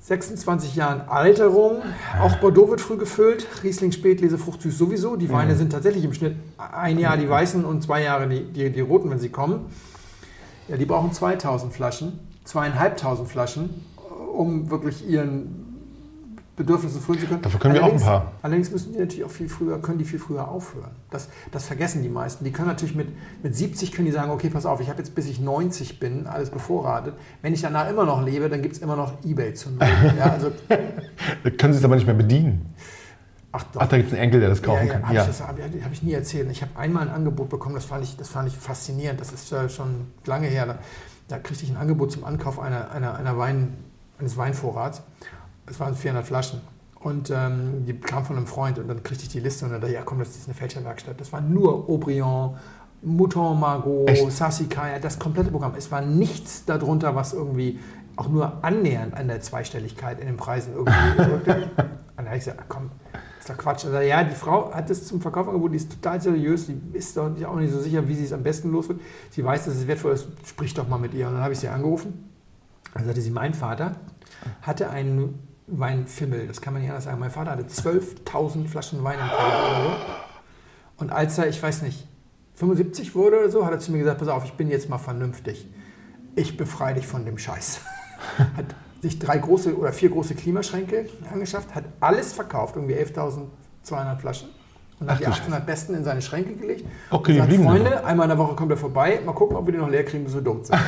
26 0.00 0.76
Jahren 0.76 1.00
Alterung, 1.08 1.82
auch 2.22 2.36
Bordeaux 2.36 2.70
wird 2.70 2.80
früh 2.80 2.96
gefüllt, 2.96 3.44
Riesling 3.64 3.90
Spätlese, 3.90 4.38
Frucht 4.38 4.62
süß 4.62 4.78
sowieso. 4.78 5.16
Die 5.16 5.28
Weine 5.30 5.56
sind 5.56 5.72
tatsächlich 5.72 6.04
im 6.04 6.14
Schnitt 6.14 6.36
ein 6.58 7.00
Jahr 7.00 7.16
die 7.16 7.28
weißen 7.28 7.64
und 7.64 7.82
zwei 7.82 8.04
Jahre 8.04 8.28
die, 8.28 8.44
die, 8.44 8.70
die 8.70 8.80
roten, 8.80 9.10
wenn 9.10 9.18
sie 9.18 9.30
kommen. 9.30 9.66
Ja, 10.68 10.76
die 10.76 10.84
brauchen 10.86 11.12
2000 11.12 11.72
Flaschen, 11.72 12.18
zweieinhalbtausend 12.44 13.28
Flaschen, 13.28 13.70
um 14.34 14.70
wirklich 14.70 15.06
ihren 15.08 15.64
Bedürfnissen 16.56 17.00
früh 17.02 17.18
zu 17.18 17.26
können. 17.26 17.42
Dafür 17.42 17.60
können 17.60 17.74
wir 17.74 17.82
auch 17.82 17.86
ein 17.86 17.90
Allerdings- 17.92 18.04
paar. 18.04 18.32
Allerdings 18.42 18.70
müssen 18.70 18.92
die 18.94 18.98
natürlich 18.98 19.24
auch 19.24 19.30
viel 19.30 19.48
früher, 19.48 19.78
können 19.82 19.98
die 19.98 20.04
viel 20.06 20.18
früher 20.18 20.48
aufhören. 20.48 20.90
Das, 21.10 21.28
das 21.52 21.66
vergessen 21.66 22.02
die 22.02 22.08
meisten. 22.08 22.44
Die 22.44 22.50
können 22.50 22.68
natürlich 22.68 22.94
mit, 22.94 23.08
mit 23.42 23.54
70 23.54 23.92
können 23.92 24.06
die 24.06 24.12
sagen, 24.12 24.30
okay, 24.30 24.48
pass 24.48 24.64
auf, 24.64 24.80
ich 24.80 24.88
habe 24.88 24.98
jetzt 24.98 25.14
bis 25.14 25.26
ich 25.28 25.38
90 25.38 26.00
bin, 26.00 26.26
alles 26.26 26.48
bevorratet. 26.50 27.12
Wenn 27.42 27.52
ich 27.52 27.60
danach 27.60 27.90
immer 27.90 28.06
noch 28.06 28.24
lebe, 28.24 28.48
dann 28.48 28.62
gibt 28.62 28.74
es 28.74 28.80
immer 28.80 28.96
noch 28.96 29.12
Ebay 29.24 29.52
zu 29.54 29.70
null. 29.70 29.80
Ja, 30.18 30.30
also, 30.32 30.50
Können 31.58 31.72
Sie 31.74 31.78
es 31.78 31.84
aber 31.84 31.94
nicht 31.96 32.06
mehr 32.06 32.14
bedienen. 32.16 32.74
Ach 33.56 33.64
doch. 33.72 33.80
Ach, 33.80 33.88
da 33.88 33.96
gibt 33.96 34.08
es 34.08 34.14
einen 34.14 34.22
Enkel, 34.24 34.40
der 34.40 34.48
das 34.48 34.60
ja, 34.60 34.66
kaufen 34.66 34.86
ja, 34.86 34.92
kann. 34.92 35.02
habe 35.04 35.14
Ja. 35.14 35.20
ich, 35.22 35.26
das 35.28 35.40
hab 35.40 35.58
ich, 35.58 35.84
hab 35.84 35.92
ich 35.92 36.02
nie 36.02 36.12
erzählt. 36.12 36.50
Ich 36.50 36.62
habe 36.62 36.76
einmal 36.76 37.08
ein 37.08 37.14
Angebot 37.14 37.48
bekommen, 37.48 37.74
das 37.74 37.84
fand 37.84 38.04
ich, 38.04 38.16
das 38.16 38.28
fand 38.28 38.48
ich 38.48 38.56
faszinierend. 38.56 39.20
Das 39.20 39.32
ist 39.32 39.50
äh, 39.52 39.68
schon 39.68 40.06
lange 40.24 40.46
her. 40.48 40.66
Da, 40.66 40.78
da 41.28 41.38
kriegte 41.38 41.64
ich 41.64 41.70
ein 41.70 41.76
Angebot 41.76 42.12
zum 42.12 42.24
Ankauf 42.24 42.58
einer, 42.60 42.90
einer, 42.90 43.14
einer 43.16 43.36
Wein, 43.38 43.76
eines 44.18 44.36
Weinvorrats. 44.36 45.02
Es 45.66 45.80
waren 45.80 45.94
400 45.94 46.26
Flaschen. 46.26 46.60
Und 47.00 47.30
ähm, 47.30 47.84
die 47.86 47.94
kam 47.94 48.24
von 48.24 48.36
einem 48.36 48.46
Freund 48.46 48.78
und 48.78 48.88
dann 48.88 49.02
kriegte 49.02 49.24
ich 49.24 49.28
die 49.28 49.40
Liste 49.40 49.64
und 49.64 49.72
dann 49.72 49.80
dachte 49.80 49.92
ich, 49.92 49.98
ja 49.98 50.04
komm, 50.04 50.18
das 50.18 50.30
ist 50.30 50.46
eine 50.46 50.54
Fälscherwerkstatt. 50.54 51.20
Das 51.20 51.32
war 51.32 51.40
nur 51.40 51.88
Aubryon, 51.88 52.56
Mouton 53.02 53.60
Margot, 53.60 54.08
Echt? 54.08 54.32
Sassicaia, 54.32 54.98
das 54.98 55.18
komplette 55.18 55.50
Programm. 55.50 55.74
Es 55.76 55.90
war 55.92 56.00
nichts 56.00 56.64
darunter, 56.64 57.14
was 57.14 57.32
irgendwie 57.32 57.78
auch 58.16 58.28
nur 58.28 58.64
annähernd 58.64 59.14
an 59.14 59.28
der 59.28 59.40
Zweistelligkeit 59.40 60.18
in 60.18 60.26
den 60.26 60.36
Preisen 60.36 60.72
irgendwie. 60.74 60.94
Und 61.22 61.46
dann 61.46 62.26
habe 62.26 62.36
ich 62.38 62.44
gesagt, 62.44 62.60
ach 62.64 62.68
ist 63.48 63.56
doch 63.56 63.62
Quatsch. 63.62 63.84
Also, 63.84 63.98
ja, 63.98 64.24
die 64.24 64.34
Frau 64.34 64.72
hat 64.72 64.90
es 64.90 65.06
zum 65.06 65.20
Verkauf 65.20 65.46
angeboten, 65.46 65.72
die 65.72 65.78
ist 65.78 65.92
total 65.92 66.20
seriös, 66.20 66.66
die 66.66 66.80
ist 66.92 67.16
doch 67.16 67.30
auch 67.44 67.56
nicht 67.56 67.72
so 67.72 67.80
sicher, 67.80 68.06
wie 68.08 68.14
sie 68.14 68.24
es 68.24 68.32
am 68.32 68.42
besten 68.42 68.72
los 68.72 68.88
wird. 68.88 69.00
Sie 69.30 69.44
weiß, 69.44 69.66
dass 69.66 69.76
es 69.76 69.86
wertvoll 69.86 70.12
ist, 70.12 70.28
sprich 70.44 70.74
doch 70.74 70.88
mal 70.88 70.98
mit 70.98 71.14
ihr. 71.14 71.28
Und 71.28 71.34
dann 71.34 71.42
habe 71.42 71.52
ich 71.52 71.60
sie 71.60 71.68
angerufen. 71.68 72.30
Dann 72.94 73.04
sagte 73.04 73.20
sie, 73.20 73.30
mein 73.30 73.54
Vater 73.54 73.96
hatte 74.62 74.90
einen 74.90 75.38
Weinfimmel, 75.66 76.46
das 76.46 76.60
kann 76.60 76.72
man 76.72 76.82
nicht 76.82 76.90
anders 76.90 77.04
sagen. 77.04 77.18
Mein 77.18 77.30
Vater 77.30 77.52
hatte 77.52 77.64
12.000 77.64 78.68
Flaschen 78.68 79.02
Wein 79.04 79.18
im 79.18 79.28
Keller 79.28 79.38
oder 79.38 79.82
so. 79.82 79.96
Und 80.98 81.12
als 81.12 81.38
er, 81.38 81.48
ich 81.48 81.62
weiß 81.62 81.82
nicht, 81.82 82.06
75 82.54 83.14
wurde 83.14 83.38
oder 83.38 83.50
so, 83.50 83.66
hat 83.66 83.72
er 83.72 83.78
zu 83.78 83.92
mir 83.92 83.98
gesagt, 83.98 84.18
pass 84.18 84.28
auf, 84.28 84.44
ich 84.44 84.54
bin 84.54 84.70
jetzt 84.70 84.88
mal 84.88 84.98
vernünftig. 84.98 85.68
Ich 86.36 86.56
befreie 86.56 86.94
dich 86.94 87.06
von 87.06 87.24
dem 87.24 87.38
Scheiß. 87.38 87.80
Hat 88.56 88.74
sich 89.08 89.18
drei 89.18 89.38
große 89.38 89.76
oder 89.76 89.92
vier 89.92 90.10
große 90.10 90.34
Klimaschränke 90.34 91.08
angeschafft, 91.32 91.74
hat 91.74 91.84
alles 92.00 92.32
verkauft, 92.32 92.76
irgendwie 92.76 92.94
11.200 92.94 94.18
Flaschen. 94.18 94.48
Und 94.98 95.08
hat 95.10 95.16
Ach 95.16 95.18
die 95.18 95.24
du 95.26 95.30
800 95.30 95.66
Besten 95.66 95.94
in 95.94 96.04
seine 96.04 96.22
Schränke 96.22 96.54
gelegt. 96.54 96.86
Okay, 97.10 97.38
und 97.38 97.50
sagt, 97.50 97.62
Freunde, 97.62 98.02
einmal 98.06 98.24
in 98.24 98.30
der 98.30 98.38
Woche 98.38 98.54
kommt 98.54 98.70
er 98.70 98.78
vorbei, 98.78 99.20
mal 99.26 99.32
gucken, 99.34 99.54
ob 99.56 99.66
wir 99.66 99.72
die 99.72 99.78
noch 99.78 99.90
leer 99.90 100.04
kriegen, 100.04 100.24
bis 100.24 100.34
wir 100.34 100.42
tot 100.42 100.66
sind. 100.66 100.78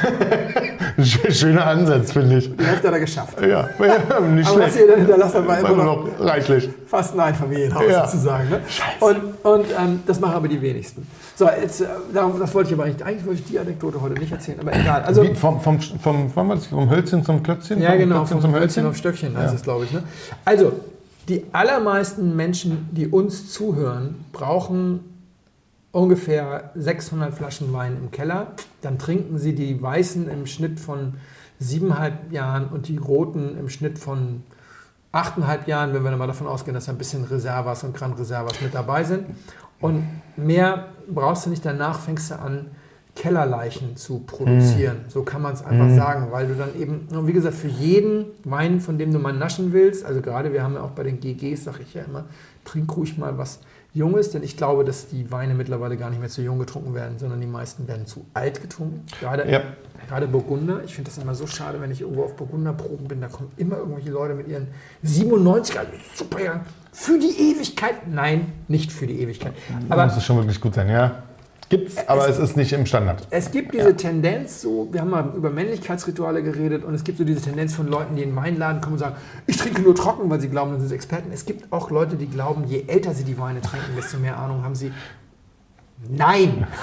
Schöner 1.34 1.66
Ansatz, 1.66 2.12
finde 2.12 2.38
ich. 2.38 2.56
Die 2.56 2.64
Hälfte 2.64 2.88
hat 2.88 2.94
er 2.94 3.00
geschafft. 3.00 3.38
Ja, 3.40 3.68
nicht 3.68 3.78
Aber 4.50 4.60
was 4.60 4.72
schlecht. 4.72 4.76
ihr 4.78 4.86
dann 4.88 4.98
hinterlassen 5.00 5.46
war 5.46 5.58
immer 5.58 5.68
noch 5.84 6.06
noch 6.06 6.20
reichlich. 6.20 6.70
fast 6.86 7.14
ein 7.14 7.20
Einfamilienhaus 7.20 7.84
Ja. 7.88 8.06
sozusagen. 8.06 8.48
Ne? 8.48 8.60
Und, 9.00 9.16
und 9.44 9.66
ähm, 9.78 10.00
das 10.06 10.18
machen 10.20 10.34
aber 10.36 10.48
die 10.48 10.60
wenigsten. 10.62 11.06
So, 11.36 11.46
jetzt, 11.46 11.82
äh, 11.82 11.86
das 12.14 12.54
wollte 12.54 12.70
ich 12.70 12.74
aber 12.78 12.86
nicht, 12.88 13.02
eigentlich 13.02 13.26
wollte 13.26 13.40
ich 13.40 13.46
die 13.46 13.58
Anekdote 13.58 14.00
heute 14.00 14.14
nicht 14.18 14.32
erzählen, 14.32 14.58
aber 14.60 14.74
egal. 14.74 15.02
Also, 15.02 15.22
Wie, 15.22 15.34
vom, 15.34 15.60
vom, 15.60 15.78
vom, 15.80 16.30
vom, 16.30 16.48
was, 16.48 16.66
vom 16.66 16.88
Hölzchen 16.88 17.22
zum 17.24 17.42
Klötzchen? 17.42 17.80
ja, 17.82 17.90
vom 17.90 17.98
genau, 17.98 18.16
Klötzchen 18.20 18.40
vom 18.40 18.54
Hölzchen 18.54 18.86
auf 18.86 18.96
Stöckchen 18.96 19.36
heißt 19.36 19.50
Ja. 19.50 19.54
es, 19.56 19.62
glaube 19.62 19.84
ich. 19.84 19.92
Ne? 19.92 20.02
Also, 20.46 20.72
die 21.28 21.44
allermeisten 21.52 22.34
Menschen, 22.36 22.88
die 22.92 23.06
uns 23.06 23.52
zuhören, 23.52 24.24
brauchen 24.32 25.00
ungefähr 25.92 26.70
600 26.74 27.34
Flaschen 27.34 27.72
Wein 27.72 27.96
im 27.96 28.10
Keller. 28.10 28.52
Dann 28.80 28.98
trinken 28.98 29.38
sie 29.38 29.54
die 29.54 29.80
weißen 29.80 30.28
im 30.28 30.46
Schnitt 30.46 30.80
von 30.80 31.14
siebeneinhalb 31.58 32.32
Jahren 32.32 32.68
und 32.68 32.88
die 32.88 32.96
roten 32.96 33.58
im 33.58 33.68
Schnitt 33.68 33.98
von 33.98 34.42
achteinhalb 35.12 35.66
Jahren, 35.66 35.94
wenn 35.94 36.04
wir 36.04 36.16
mal 36.16 36.26
davon 36.26 36.46
ausgehen, 36.46 36.74
dass 36.74 36.88
ein 36.88 36.98
bisschen 36.98 37.24
Reservas 37.24 37.84
und 37.84 37.94
Grand 37.94 38.18
Reservas 38.18 38.60
mit 38.60 38.74
dabei 38.74 39.04
sind. 39.04 39.26
Und 39.80 40.06
mehr 40.36 40.88
brauchst 41.08 41.46
du 41.46 41.50
nicht, 41.50 41.64
danach 41.64 42.00
fängst 42.00 42.30
du 42.30 42.38
an, 42.38 42.70
Kellerleichen 43.18 43.96
zu 43.96 44.20
produzieren. 44.20 44.98
So 45.08 45.24
kann 45.24 45.42
man 45.42 45.52
es 45.52 45.64
einfach 45.64 45.90
sagen, 45.90 46.28
weil 46.30 46.46
du 46.46 46.54
dann 46.54 46.70
eben, 46.80 47.08
wie 47.26 47.32
gesagt, 47.32 47.56
für 47.56 47.66
jeden 47.66 48.26
Wein, 48.44 48.80
von 48.80 48.96
dem 48.96 49.12
du 49.12 49.18
mal 49.18 49.32
naschen 49.32 49.72
willst, 49.72 50.04
also 50.04 50.20
gerade 50.20 50.52
wir 50.52 50.62
haben 50.62 50.74
ja 50.74 50.82
auch 50.82 50.90
bei 50.92 51.02
den 51.02 51.18
GGs, 51.18 51.64
sage 51.64 51.78
ich 51.82 51.94
ja 51.94 52.02
immer, 52.02 52.26
trink 52.64 52.96
ruhig 52.96 53.18
mal 53.18 53.36
was 53.36 53.58
Junges, 53.92 54.30
denn 54.30 54.44
ich 54.44 54.56
glaube, 54.56 54.84
dass 54.84 55.08
die 55.08 55.32
Weine 55.32 55.54
mittlerweile 55.54 55.96
gar 55.96 56.10
nicht 56.10 56.20
mehr 56.20 56.28
zu 56.28 56.42
jung 56.42 56.60
getrunken 56.60 56.94
werden, 56.94 57.18
sondern 57.18 57.40
die 57.40 57.46
meisten 57.48 57.88
werden 57.88 58.06
zu 58.06 58.24
alt 58.34 58.60
getrunken. 58.62 59.04
Gerade, 59.18 59.50
Ja. 59.50 59.62
gerade 60.08 60.28
Burgunder. 60.28 60.82
Ich 60.84 60.94
finde 60.94 61.10
das 61.10 61.18
immer 61.18 61.34
so 61.34 61.48
schade, 61.48 61.80
wenn 61.80 61.90
ich 61.90 62.02
irgendwo 62.02 62.22
auf 62.22 62.36
Burgunderproben 62.36 63.08
bin, 63.08 63.20
da 63.20 63.26
kommen 63.26 63.50
immer 63.56 63.78
irgendwelche 63.78 64.10
Leute 64.10 64.34
mit 64.34 64.46
ihren 64.46 64.68
97er, 65.04 65.80
super, 66.14 66.40
ja, 66.40 66.60
für 66.92 67.18
die 67.18 67.50
Ewigkeit. 67.50 68.06
Nein, 68.08 68.52
nicht 68.68 68.92
für 68.92 69.08
die 69.08 69.20
Ewigkeit. 69.20 69.54
Aber 69.88 69.94
Aber 70.02 70.04
muss 70.06 70.18
es 70.18 70.24
schon 70.24 70.36
wirklich 70.36 70.60
gut 70.60 70.74
sein, 70.74 70.88
ja. 70.88 71.22
Gibt's, 71.68 71.96
aber 72.08 72.26
es, 72.28 72.38
ist 72.38 72.56
nicht 72.56 72.72
im 72.72 72.86
Standard. 72.86 73.26
es 73.30 73.50
gibt 73.50 73.74
diese 73.74 73.94
Tendenz, 73.94 74.62
so, 74.62 74.88
wir 74.90 75.02
haben 75.02 75.10
mal 75.10 75.32
über 75.36 75.50
Männlichkeitsrituale 75.50 76.42
geredet 76.42 76.82
und 76.82 76.94
es 76.94 77.04
gibt 77.04 77.18
so 77.18 77.24
diese 77.24 77.42
Tendenz 77.42 77.74
von 77.74 77.88
Leuten, 77.88 78.16
die 78.16 78.22
in 78.22 78.30
den 78.30 78.36
Weinladen 78.36 78.80
kommen 78.80 78.94
und 78.94 78.98
sagen, 79.00 79.16
ich 79.46 79.58
trinke 79.58 79.82
nur 79.82 79.94
trocken, 79.94 80.30
weil 80.30 80.40
sie 80.40 80.48
glauben, 80.48 80.72
das 80.72 80.82
sind 80.82 80.92
Experten. 80.92 81.30
Es 81.30 81.44
gibt 81.44 81.70
auch 81.70 81.90
Leute, 81.90 82.16
die 82.16 82.26
glauben, 82.26 82.64
je 82.64 82.84
älter 82.86 83.12
sie 83.12 83.24
die 83.24 83.38
Weine 83.38 83.60
trinken, 83.60 83.94
desto 83.96 84.16
mehr 84.18 84.38
Ahnung 84.38 84.64
haben 84.64 84.74
sie. 84.74 84.92
Nein! 86.08 86.66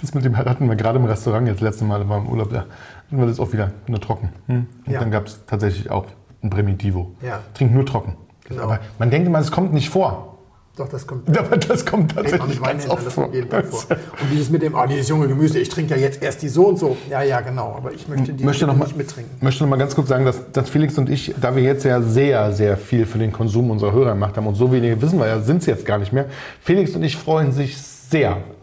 Das 0.00 0.14
mit 0.14 0.24
dem 0.24 0.34
hatten 0.34 0.66
wir 0.66 0.76
gerade 0.76 0.98
im 0.98 1.04
Restaurant 1.04 1.46
jetzt 1.46 1.60
letzte 1.60 1.84
Mal, 1.84 2.08
war 2.08 2.16
im 2.16 2.26
Urlaub 2.30 2.48
da. 2.50 2.60
Hatten 2.60 3.18
wir 3.18 3.26
das 3.26 3.38
auch 3.38 3.52
wieder 3.52 3.70
nur 3.86 4.00
trocken. 4.00 4.30
Hm? 4.46 4.66
Und 4.86 4.92
Ja. 4.94 4.98
dann 4.98 5.10
gab 5.10 5.26
es 5.26 5.44
tatsächlich 5.46 5.90
auch 5.90 6.06
ein 6.42 6.48
Primitivo. 6.48 7.12
Ja. 7.20 7.40
Trinkt 7.52 7.74
nur 7.74 7.84
trocken. 7.84 8.16
Genau. 8.48 8.62
Aber 8.62 8.80
man 8.98 9.10
denkt 9.10 9.26
immer, 9.28 9.40
es 9.40 9.50
kommt 9.50 9.74
nicht 9.74 9.90
vor. 9.90 10.33
Doch, 10.76 10.88
das 10.88 11.06
kommt. 11.06 11.38
Aber 11.38 11.56
das 11.56 11.86
kommt 11.86 12.14
tatsächlich 12.14 12.60
mit 12.60 12.62
ganz 12.62 12.88
oft 12.88 13.12
vor. 13.12 13.26
Und 13.26 14.30
dieses 14.32 14.50
mit 14.50 14.62
dem, 14.62 14.74
oh, 14.74 14.84
dieses 14.88 15.08
junge 15.08 15.28
Gemüse, 15.28 15.60
ich 15.60 15.68
trinke 15.68 15.94
ja 15.94 16.00
jetzt 16.00 16.20
erst 16.20 16.42
die 16.42 16.48
so 16.48 16.66
und 16.66 16.78
so. 16.78 16.96
Ja, 17.08 17.22
ja, 17.22 17.40
genau, 17.42 17.74
aber 17.76 17.92
ich 17.92 18.08
möchte 18.08 18.32
die 18.32 18.42
möchte 18.42 18.66
noch 18.66 18.76
mal, 18.76 18.86
nicht 18.86 18.96
mittrinken. 18.96 19.36
möchte 19.40 19.62
noch 19.62 19.70
mal 19.70 19.76
ganz 19.76 19.94
kurz 19.94 20.08
sagen, 20.08 20.24
dass, 20.24 20.50
dass 20.50 20.68
Felix 20.68 20.98
und 20.98 21.08
ich, 21.08 21.32
da 21.40 21.54
wir 21.54 21.62
jetzt 21.62 21.84
ja 21.84 22.02
sehr, 22.02 22.52
sehr 22.52 22.76
viel 22.76 23.06
für 23.06 23.18
den 23.18 23.32
Konsum 23.32 23.70
unserer 23.70 23.92
Hörer 23.92 24.10
gemacht 24.14 24.36
haben 24.36 24.48
und 24.48 24.56
so 24.56 24.72
wenige 24.72 25.00
wissen 25.00 25.20
wir 25.20 25.28
ja, 25.28 25.40
sind 25.40 25.58
es 25.58 25.66
jetzt 25.66 25.86
gar 25.86 25.98
nicht 25.98 26.12
mehr. 26.12 26.26
Felix 26.60 26.96
und 26.96 27.04
ich 27.04 27.16
freuen 27.16 27.52
sich 27.52 27.76
sehr, 27.76 27.93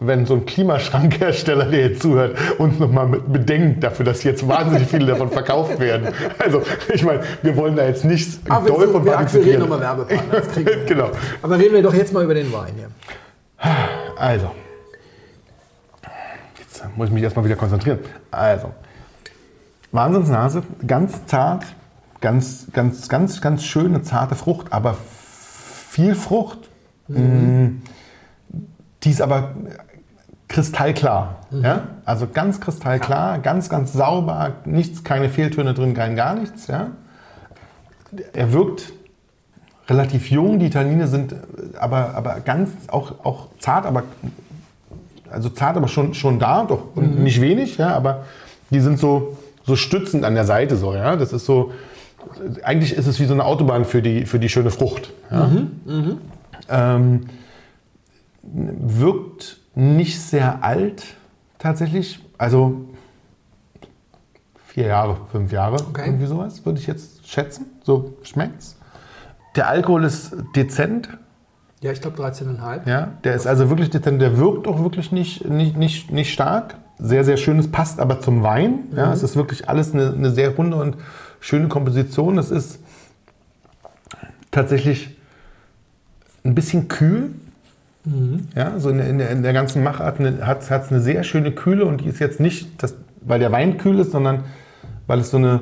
wenn 0.00 0.26
so 0.26 0.34
ein 0.34 0.46
Klimaschrankhersteller, 0.46 1.66
der 1.66 1.88
jetzt 1.88 2.02
zuhört, 2.02 2.36
uns 2.58 2.78
nochmal 2.78 3.06
bedenkt 3.06 3.84
dafür, 3.84 4.04
dass 4.06 4.24
jetzt 4.24 4.46
wahnsinnig 4.48 4.88
viele 4.88 5.06
davon 5.06 5.30
verkauft 5.30 5.78
werden. 5.78 6.08
Also, 6.38 6.62
ich 6.92 7.04
meine, 7.04 7.20
wir 7.42 7.56
wollen 7.56 7.76
da 7.76 7.86
jetzt 7.86 8.04
nichts 8.04 8.40
Aber 8.48 8.66
wir, 8.66 8.72
doll 8.72 8.88
von 8.88 9.04
wir 9.04 9.18
akquirieren 9.18 9.60
nochmal 9.60 9.80
Werbepartner. 9.80 10.40
Das 10.40 10.48
kriegen 10.48 10.66
wir 10.66 10.74
hin. 10.74 10.82
Genau. 10.86 11.10
Aber 11.42 11.58
reden 11.58 11.74
wir 11.74 11.82
doch 11.82 11.94
jetzt 11.94 12.12
mal 12.12 12.24
über 12.24 12.34
den 12.34 12.52
Wein 12.52 12.72
hier. 12.76 12.88
Also, 14.16 14.50
jetzt 16.58 16.82
muss 16.96 17.08
ich 17.08 17.14
mich 17.14 17.22
erstmal 17.22 17.44
wieder 17.44 17.56
konzentrieren. 17.56 17.98
Also, 18.30 18.72
Wahnsinnsnase, 19.92 20.62
ganz 20.86 21.26
zart, 21.26 21.64
ganz, 22.20 22.66
ganz, 22.72 23.08
ganz, 23.08 23.40
ganz 23.40 23.64
schöne, 23.64 24.02
zarte 24.02 24.34
Frucht, 24.34 24.72
aber 24.72 24.96
viel 25.90 26.14
Frucht. 26.14 26.70
Mm, 27.08 27.82
Die 29.04 29.10
ist 29.10 29.20
aber 29.20 29.52
kristallklar. 30.48 31.36
Ja? 31.50 31.88
Also 32.04 32.28
ganz 32.32 32.60
kristallklar, 32.60 33.38
ganz, 33.38 33.68
ganz 33.68 33.92
sauber, 33.92 34.52
nichts, 34.64 35.02
keine 35.02 35.28
Fehltöne 35.28 35.74
drin, 35.74 35.94
kein 35.94 36.14
gar 36.14 36.34
nichts. 36.34 36.66
Ja? 36.66 36.88
Er 38.32 38.52
wirkt 38.52 38.92
relativ 39.88 40.30
jung, 40.30 40.58
die 40.58 40.70
Tannine 40.70 41.08
sind 41.08 41.32
äh, 41.32 41.36
aber, 41.78 42.14
aber 42.14 42.40
ganz 42.40 42.70
auch, 42.88 43.24
auch 43.24 43.48
zart, 43.58 43.86
aber 43.86 44.04
also 45.30 45.48
zart, 45.48 45.76
aber 45.76 45.88
schon, 45.88 46.14
schon 46.14 46.38
da, 46.38 46.64
doch 46.64 46.94
und 46.94 47.18
nicht 47.18 47.40
wenig, 47.40 47.78
ja, 47.78 47.94
aber 47.94 48.24
die 48.70 48.80
sind 48.80 48.98
so, 48.98 49.38
so 49.64 49.76
stützend 49.76 50.24
an 50.24 50.34
der 50.34 50.44
Seite 50.44 50.76
so, 50.76 50.94
ja. 50.94 51.16
Das 51.16 51.32
ist 51.32 51.46
so, 51.46 51.72
eigentlich 52.62 52.94
ist 52.94 53.06
es 53.06 53.18
wie 53.18 53.24
so 53.24 53.32
eine 53.32 53.44
Autobahn 53.44 53.84
für 53.84 54.02
die, 54.02 54.26
für 54.26 54.38
die 54.38 54.48
schöne 54.50 54.70
Frucht. 54.70 55.12
Ja? 55.30 55.50
Ähm, 56.68 57.26
wirkt 58.42 59.60
nicht 59.74 60.20
sehr 60.20 60.62
alt 60.64 61.04
tatsächlich, 61.58 62.20
also 62.38 62.86
vier 64.66 64.86
Jahre, 64.86 65.16
fünf 65.30 65.52
Jahre, 65.52 65.76
Okay. 65.88 66.06
irgendwie 66.06 66.26
sowas, 66.26 66.64
würde 66.64 66.78
ich 66.80 66.86
jetzt 66.86 67.28
schätzen. 67.28 67.66
So 67.84 68.14
schmeckt's. 68.22 68.76
Der 69.54 69.68
Alkohol 69.68 70.04
ist 70.04 70.34
dezent, 70.56 71.08
Ja, 71.82 71.92
ich 71.92 72.00
glaube 72.00 72.16
13,5. 72.22 72.88
ja, 72.88 73.08
der 73.24 73.34
ist 73.34 73.46
also 73.46 73.68
wirklich 73.68 73.90
dezent, 73.90 74.20
der 74.20 74.38
wirkt 74.38 74.66
auch 74.66 74.82
wirklich 74.82 75.12
nicht, 75.12 75.44
nicht, 75.48 75.76
nicht, 75.76 76.10
nicht 76.10 76.32
stark. 76.32 76.76
Sehr, 76.98 77.24
sehr 77.24 77.36
schön, 77.36 77.58
es 77.58 77.70
passt 77.70 78.00
aber 78.00 78.20
zum 78.20 78.42
Wein. 78.42 78.84
Ja, 78.94 79.12
es 79.12 79.22
ist 79.22 79.34
wirklich 79.36 79.68
alles 79.68 79.92
eine, 79.92 80.12
eine 80.12 80.30
sehr 80.30 80.50
runde 80.54 80.76
und 80.76 80.96
schöne 81.40 81.68
Komposition. 81.68 82.38
Es 82.38 82.50
ist 82.50 82.78
tatsächlich 84.50 85.16
ein 86.44 86.54
bisschen 86.54 86.88
kühl. 86.88 87.34
Ja, 88.56 88.78
so 88.80 88.90
in 88.90 88.98
der, 88.98 89.08
in 89.08 89.18
der, 89.18 89.30
in 89.30 89.42
der 89.44 89.52
ganzen 89.52 89.82
Machart 89.84 90.18
hat 90.18 90.62
es 90.62 90.90
eine 90.90 91.00
sehr 91.00 91.22
schöne 91.22 91.52
Kühle 91.52 91.84
und 91.84 92.00
die 92.00 92.06
ist 92.08 92.18
jetzt 92.18 92.40
nicht, 92.40 92.82
das, 92.82 92.96
weil 93.20 93.38
der 93.38 93.52
Wein 93.52 93.78
kühl 93.78 94.00
ist, 94.00 94.10
sondern 94.10 94.42
weil 95.06 95.20
es 95.20 95.30
so 95.30 95.36
eine, 95.36 95.60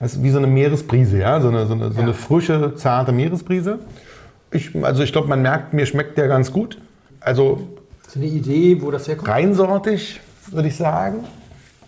ist 0.00 0.22
wie 0.24 0.30
so 0.30 0.38
eine 0.38 0.48
Meeresbrise, 0.48 1.18
ja, 1.18 1.40
so 1.40 1.48
eine, 1.48 1.66
so 1.66 1.74
eine, 1.74 1.92
so 1.92 2.00
eine 2.00 2.08
Ja. 2.10 2.14
frische, 2.16 2.74
zarte 2.74 3.12
Meeresbrise. 3.12 3.78
Ich, 4.50 4.74
also 4.84 5.02
ich 5.04 5.12
glaube, 5.12 5.28
man 5.28 5.40
merkt, 5.42 5.72
mir 5.72 5.86
schmeckt 5.86 6.18
der 6.18 6.26
ganz 6.28 6.52
gut. 6.52 6.78
Also 7.20 7.60
So 8.08 8.18
eine 8.18 8.28
Idee, 8.28 8.82
wo 8.82 8.90
das 8.90 9.06
herkommt? 9.06 9.28
reinsortig, 9.28 10.20
würde 10.50 10.66
ich 10.68 10.76
sagen. 10.76 11.18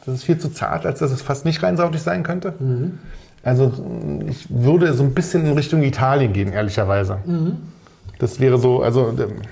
Das 0.06 0.14
ist 0.14 0.24
viel 0.24 0.38
zu 0.38 0.50
zart, 0.50 0.86
als 0.86 1.00
dass 1.00 1.10
es 1.10 1.20
fast 1.20 1.44
nicht 1.44 1.62
reinsortig 1.62 2.00
sein 2.00 2.22
könnte. 2.22 2.54
Also 3.42 3.72
ich 4.28 4.46
würde 4.50 4.92
so 4.94 5.02
ein 5.02 5.14
bisschen 5.14 5.44
in 5.46 5.52
Richtung 5.52 5.82
Italien 5.82 6.32
gehen, 6.32 6.52
ehrlicherweise. 6.52 7.18
Das 8.18 8.40
wäre 8.40 8.58
so, 8.58 8.82
also 8.82 9.08
ähm, 9.10 9.42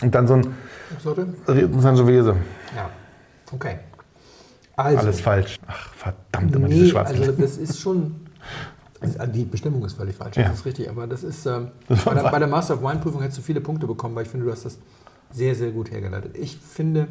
und 0.00 0.14
dann 0.14 0.26
so 0.26 0.34
ein? 0.34 0.54
Sangiovese. 1.80 2.36
Ja. 2.74 2.90
Okay. 3.52 3.78
Also, 4.76 4.98
Alles 4.98 5.20
falsch. 5.20 5.58
Ach, 5.66 5.94
verdammt, 5.94 6.54
immer 6.56 6.68
nee, 6.68 6.74
diese 6.74 6.88
schwarzen. 6.88 7.18
also 7.20 7.32
das 7.32 7.56
ist 7.56 7.80
schon. 7.80 8.16
Also 9.00 9.18
die 9.26 9.44
Bestimmung 9.44 9.84
ist 9.84 9.98
völlig 9.98 10.16
falsch, 10.16 10.36
Ja. 10.38 10.44
das 10.48 10.60
ist 10.60 10.64
richtig. 10.64 10.88
Aber 10.88 11.06
das 11.06 11.24
ist. 11.24 11.44
Ähm, 11.44 11.68
Das 11.88 12.04
bei, 12.06 12.14
der, 12.14 12.22
bei 12.22 12.38
der 12.38 12.48
Master 12.48 12.74
of 12.74 12.82
Wine 12.82 13.00
Prüfung 13.00 13.20
hättest 13.20 13.36
du 13.38 13.42
viele 13.42 13.60
Punkte 13.60 13.86
bekommen, 13.86 14.14
weil 14.14 14.22
ich 14.22 14.30
finde, 14.30 14.46
du 14.46 14.52
hast 14.52 14.64
das 14.64 14.78
sehr, 15.30 15.54
sehr 15.54 15.72
gut 15.72 15.90
hergeleitet. 15.90 16.38
Ich 16.38 16.56
finde, 16.56 17.08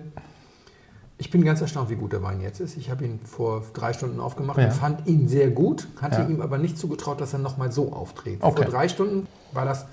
ich 1.19 1.30
bin 1.30 1.45
ganz 1.45 1.61
erstaunt, 1.61 1.91
wie 1.91 1.95
gut 1.95 2.11
der 2.13 2.24
Wein 2.24 2.41
jetzt 2.41 2.59
ist. 2.61 2.78
Ich 2.78 2.89
habe 2.89 3.05
ihn 3.05 3.19
vor 3.24 3.61
drei 3.74 3.93
Stunden 3.93 4.19
aufgemacht 4.21 4.57
Ja. 4.57 4.65
und 4.65 4.74
fand 4.74 5.07
ihn 5.07 5.28
sehr 5.28 5.51
gut, 5.51 5.88
hatte 6.01 6.21
Ja. 6.21 6.28
ihm 6.28 6.41
aber 6.41 6.57
nicht 6.57 6.80
zugetraut, 6.80 7.21
dass 7.21 7.34
er 7.34 7.39
nochmal 7.39 7.71
so 7.71 7.93
auftritt. 7.93 8.39
Okay. 8.41 8.63
Vor 8.63 8.71
drei 8.71 8.88
Stunden 8.89 9.28
war 9.51 9.65
das 9.65 9.86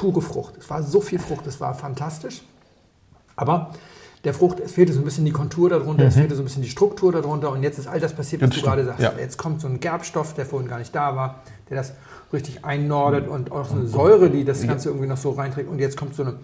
pure 0.00 0.22
Frucht. 0.22 0.54
Es 0.58 0.70
war 0.70 0.82
so 0.82 1.00
viel 1.00 1.18
Frucht, 1.18 1.46
es 1.46 1.60
war 1.60 1.74
fantastisch. 1.74 2.42
Aber 3.36 3.70
der 4.24 4.34
Frucht, 4.34 4.60
es 4.60 4.72
fehlte 4.72 4.92
so 4.92 5.00
ein 5.00 5.04
bisschen 5.04 5.24
die 5.24 5.30
Kontur 5.32 5.70
darunter, 5.70 6.04
es 6.04 6.14
fehlte 6.14 6.34
so 6.34 6.42
ein 6.42 6.44
bisschen 6.44 6.62
die 6.62 6.68
Struktur 6.68 7.12
darunter 7.12 7.50
und 7.52 7.62
jetzt 7.62 7.78
ist 7.78 7.86
all 7.86 8.00
das 8.00 8.14
passiert, 8.14 8.42
was 8.42 8.48
Mhm. 8.48 8.50
Das 8.50 8.54
du 8.54 8.60
stimmt, 8.60 8.74
gerade 8.74 8.84
sagst. 8.86 9.02
ja. 9.02 9.12
Jetzt 9.18 9.36
kommt 9.38 9.60
so 9.60 9.66
ein 9.68 9.80
Gerbstoff, 9.80 10.34
der 10.34 10.46
vorhin 10.46 10.68
gar 10.68 10.78
nicht 10.78 10.94
da 10.94 11.16
war, 11.16 11.42
der 11.68 11.76
das 11.78 11.92
richtig 12.32 12.64
einnordet 12.64 13.28
und 13.28 13.50
auch 13.52 13.66
so 13.68 13.74
eine 13.76 13.86
Säure, 13.86 14.30
die 14.30 14.44
das 14.44 14.66
Ganze 14.66 14.88
irgendwie 14.90 15.06
noch 15.08 15.16
so 15.16 15.30
reinträgt. 15.32 15.68
Und 15.68 15.78
jetzt 15.78 15.96
kommt 15.96 16.14
so 16.14 16.22
eine 16.22 16.34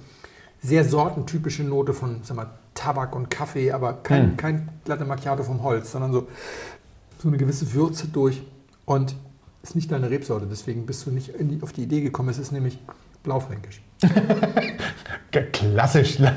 sehr 0.62 0.84
sortentypische 0.84 1.64
Note 1.64 1.92
von 1.92 2.20
sag 2.24 2.36
mal, 2.36 2.50
Tabak 2.74 3.14
und 3.14 3.30
Kaffee, 3.30 3.72
aber 3.72 3.92
kein, 3.94 4.32
Mhm. 4.32 4.36
kein 4.36 4.68
Latte 4.86 5.04
Macchiato 5.04 5.42
vom 5.44 5.62
Holz, 5.62 5.92
sondern 5.92 6.12
so, 6.12 6.26
so 7.22 7.28
eine 7.28 7.36
gewisse 7.36 7.72
Würze 7.74 8.08
durch. 8.08 8.42
Und 8.84 9.14
ist 9.62 9.74
nicht 9.76 9.90
deine 9.92 10.10
Rebsorte, 10.10 10.46
deswegen 10.48 10.86
bist 10.86 11.06
du 11.06 11.10
nicht 11.10 11.32
die, 11.38 11.60
auf 11.62 11.72
die 11.72 11.82
Idee 11.82 12.00
gekommen. 12.00 12.28
Es 12.30 12.38
ist 12.38 12.52
nämlich 12.52 12.78
Blaufränkisch. 13.26 13.82
Ja, 15.34 15.42
Klassisch. 15.52 16.18
Ja, 16.18 16.32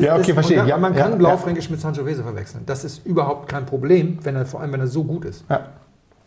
Ja, 0.00 0.14
okay, 0.16 0.20
ist, 0.28 0.32
verstehe. 0.34 0.60
und 0.62 0.68
Ja, 0.68 0.76
man 0.78 0.94
ja, 0.94 1.00
kann 1.02 1.10
ja. 1.12 1.16
Blaufränkisch 1.16 1.68
mit 1.70 1.80
Sangiovese 1.80 2.22
verwechseln. 2.22 2.62
Das 2.66 2.84
ist 2.84 3.04
überhaupt 3.04 3.48
kein 3.48 3.66
Problem, 3.66 4.18
wenn 4.22 4.36
er, 4.36 4.46
vor 4.46 4.60
allem 4.60 4.72
wenn 4.72 4.80
er 4.80 4.86
so 4.86 5.02
gut 5.02 5.24
ist. 5.24 5.44
Ja. 5.48 5.66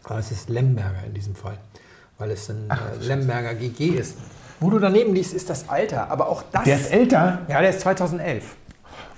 Aber 0.03 0.19
es 0.19 0.31
ist 0.31 0.49
Lemberger 0.49 1.03
in 1.07 1.13
diesem 1.13 1.36
Fall, 1.36 1.57
weil 2.17 2.31
es 2.31 2.49
ein 2.49 2.69
äh, 2.69 3.05
Lemberger 3.05 3.53
GG 3.53 3.88
ist. 3.89 4.17
Wo 4.59 4.69
du 4.69 4.79
daneben 4.79 5.13
liegst, 5.13 5.33
ist 5.33 5.49
das 5.49 5.69
Alter. 5.69 6.09
Aber 6.11 6.27
auch 6.29 6.43
das. 6.51 6.63
Der 6.65 6.75
ist 6.75 6.91
älter? 6.91 7.39
Ja, 7.47 7.61
der 7.61 7.69
ist 7.69 7.81
2011. 7.81 8.55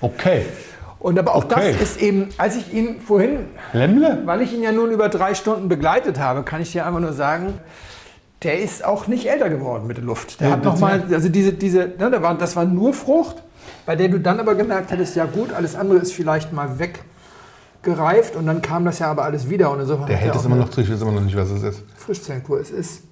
Okay. 0.02 0.46
Und 1.00 1.18
aber 1.20 1.36
auch 1.36 1.46
Okay. 1.46 1.74
das 1.74 1.82
ist 1.92 2.02
eben, 2.02 2.30
als 2.38 2.56
ich 2.58 2.74
ihn 2.74 3.00
vorhin, 3.02 3.48
Lemble? 3.74 4.22
weil 4.26 4.42
ich 4.42 4.54
ihn 4.54 4.62
ja 4.64 4.72
nun 4.72 4.92
über 4.92 5.10
drei 5.10 5.34
Stunden 5.36 5.70
begleitet 5.70 6.20
habe, 6.20 6.44
kann 6.44 6.62
ich 6.62 6.72
dir 6.72 6.86
einfach 6.86 7.00
nur 7.00 7.14
sagen, 7.14 7.54
der 8.44 8.60
ist 8.62 8.86
auch 8.86 9.08
nicht 9.08 9.28
älter 9.30 9.50
geworden 9.50 9.88
mit 9.88 9.98
der 9.98 10.04
Luft. 10.04 10.40
Der 10.40 10.50
Ja, 10.50 10.54
hat 10.54 10.64
nochmal, 10.64 11.04
also 11.12 11.30
diese, 11.30 11.54
diese, 11.54 11.80
ne, 11.98 12.12
da 12.12 12.22
war, 12.22 12.36
das 12.38 12.56
war 12.56 12.66
nur 12.66 12.94
Frucht, 12.94 13.44
bei 13.86 13.96
der 13.96 14.10
du 14.10 14.20
dann 14.20 14.40
aber 14.40 14.56
gemerkt 14.56 14.92
hättest, 14.92 15.16
ja 15.16 15.26
gut, 15.26 15.52
alles 15.54 15.76
andere 15.76 15.98
ist 16.00 16.14
vielleicht 16.14 16.54
mal 16.54 16.78
weggereift 16.80 18.36
und 18.36 18.46
dann 18.46 18.62
kam 18.62 18.86
das 18.86 19.00
ja 19.00 19.10
aber 19.10 19.24
alles 19.24 19.50
wieder 19.50 19.72
und 19.72 19.80
insofern 19.80 20.08
Der 20.08 20.18
hält 20.18 20.36
es 20.36 20.46
immer 20.46 20.56
noch 20.56 20.70
zu, 20.70 20.82
ich 20.82 20.92
weiß 20.92 21.02
immer 21.02 21.14
noch 21.14 21.22
nicht, 21.22 21.36
was 21.36 21.50
es 21.50 21.64
ist. 21.64 21.84
Frischzellenkur. 21.96 22.60
Es 22.60 22.70
ist 22.72 23.04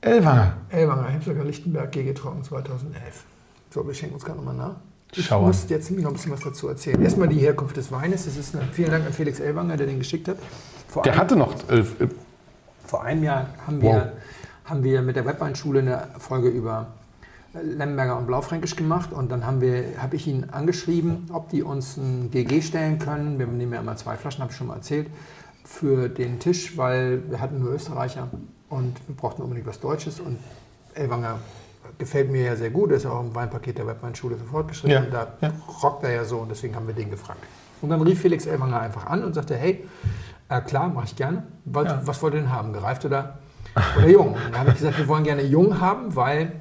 Elwanger. 0.00 0.54
Elwanger, 0.70 1.08
Hemsberger 1.08 1.44
Lichtenberg, 1.44 1.92
GG 1.92 2.14
Trocken 2.14 2.42
2011. 2.42 3.24
So, 3.70 3.86
wir 3.86 3.94
schenken 3.94 4.14
uns 4.14 4.24
gerade 4.24 4.38
nochmal 4.38 4.54
nach. 4.54 4.76
Ich 5.14 5.26
Schau 5.26 5.40
an. 5.40 5.46
muss 5.48 5.66
jetzt 5.68 5.90
noch 5.90 6.08
ein 6.08 6.12
bisschen 6.14 6.32
was 6.32 6.40
dazu 6.40 6.68
erzählen. 6.68 7.02
Erstmal 7.02 7.28
die 7.28 7.38
Herkunft 7.38 7.76
des 7.76 7.92
Weines. 7.92 8.24
Das 8.24 8.36
ist 8.36 8.54
eine, 8.54 8.64
vielen 8.72 8.90
Dank 8.90 9.06
an 9.06 9.12
Felix 9.12 9.40
Elwanger, 9.40 9.76
der 9.76 9.86
den 9.86 9.98
geschickt 9.98 10.28
hat. 10.28 10.36
Vor 10.88 11.02
Der 11.02 11.16
hatte 11.16 11.36
noch 11.36 11.54
elf. 11.68 11.94
Vor 12.90 13.04
einem 13.04 13.22
Jahr 13.22 13.46
haben 13.68 13.80
wir, 13.80 13.88
Wow. 13.88 14.02
haben 14.64 14.82
wir 14.82 15.00
mit 15.02 15.14
der 15.14 15.24
Webweinschule 15.24 15.78
eine 15.78 16.08
Folge 16.18 16.48
über 16.48 16.88
Lemberger 17.54 18.18
und 18.18 18.26
Blaufränkisch 18.26 18.74
gemacht 18.74 19.12
und 19.12 19.30
dann 19.30 19.46
haben 19.46 19.60
wir, 19.60 19.84
habe 19.98 20.16
ich 20.16 20.26
ihn 20.26 20.48
angeschrieben, 20.50 21.28
ob 21.32 21.50
die 21.50 21.62
uns 21.62 21.96
ein 21.96 22.32
GG 22.32 22.62
stellen 22.62 22.98
können. 22.98 23.38
Wir 23.38 23.46
nehmen 23.46 23.72
ja 23.74 23.78
immer 23.80 23.94
zwei 23.94 24.16
Flaschen, 24.16 24.40
habe 24.42 24.50
ich 24.50 24.56
schon 24.58 24.66
mal 24.66 24.74
erzählt, 24.74 25.06
für 25.64 26.08
den 26.08 26.40
Tisch, 26.40 26.76
weil 26.76 27.22
wir 27.30 27.40
hatten 27.40 27.60
nur 27.60 27.72
Österreicher 27.72 28.26
und 28.68 28.96
wir 29.06 29.14
brauchten 29.16 29.42
unbedingt 29.42 29.68
was 29.68 29.78
Deutsches 29.78 30.18
und 30.18 30.38
Elwanger 30.94 31.38
gefällt 31.96 32.28
mir 32.32 32.42
ja 32.42 32.56
sehr 32.56 32.70
gut, 32.70 32.90
ist 32.90 33.06
auch 33.06 33.20
im 33.20 33.32
Weinpaket 33.36 33.78
der 33.78 33.86
Webweinschule 33.86 34.34
für 34.36 34.46
Fortgeschrittene. 34.46 35.06
Ja, 35.12 35.26
Da 35.40 35.46
ja. 35.46 35.52
rockt 35.82 36.02
er 36.02 36.10
ja 36.12 36.24
so 36.24 36.38
und 36.38 36.50
deswegen 36.50 36.74
haben 36.74 36.88
wir 36.88 36.94
den 36.94 37.10
gefragt. 37.10 37.38
Und 37.82 37.90
dann 37.90 38.02
rief 38.02 38.20
Felix 38.20 38.46
Elwanger 38.46 38.80
einfach 38.80 39.06
an 39.06 39.22
und 39.22 39.32
sagte, 39.34 39.54
hey, 39.56 39.86
äh, 40.50 40.60
klar, 40.60 40.88
mache 40.88 41.06
ich 41.06 41.16
gerne. 41.16 41.44
Was, 41.64 41.84
Ja. 41.86 42.00
was 42.04 42.22
wollt 42.22 42.34
ihr 42.34 42.40
denn 42.40 42.52
haben, 42.52 42.72
gereift 42.72 43.04
oder, 43.04 43.38
oder 43.96 44.08
jung? 44.08 44.34
Und 44.34 44.40
dann 44.52 44.60
habe 44.60 44.70
ich 44.70 44.76
gesagt, 44.76 44.98
wir 44.98 45.08
wollen 45.08 45.24
gerne 45.24 45.42
jung 45.42 45.80
haben, 45.80 46.14
weil 46.14 46.52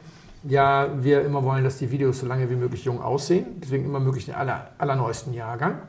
ja 0.43 0.87
wir 0.97 1.21
immer 1.25 1.43
wollen, 1.43 1.63
dass 1.65 1.77
die 1.77 1.91
Videos 1.91 2.19
so 2.19 2.25
lange 2.25 2.49
wie 2.49 2.55
möglich 2.55 2.85
jung 2.85 3.01
aussehen. 3.01 3.45
Deswegen 3.61 3.83
immer 3.85 3.99
möglich 3.99 4.25
den 4.25 4.35
aller, 4.35 4.67
allerneuesten 4.77 5.33
Jahrgang. 5.33 5.79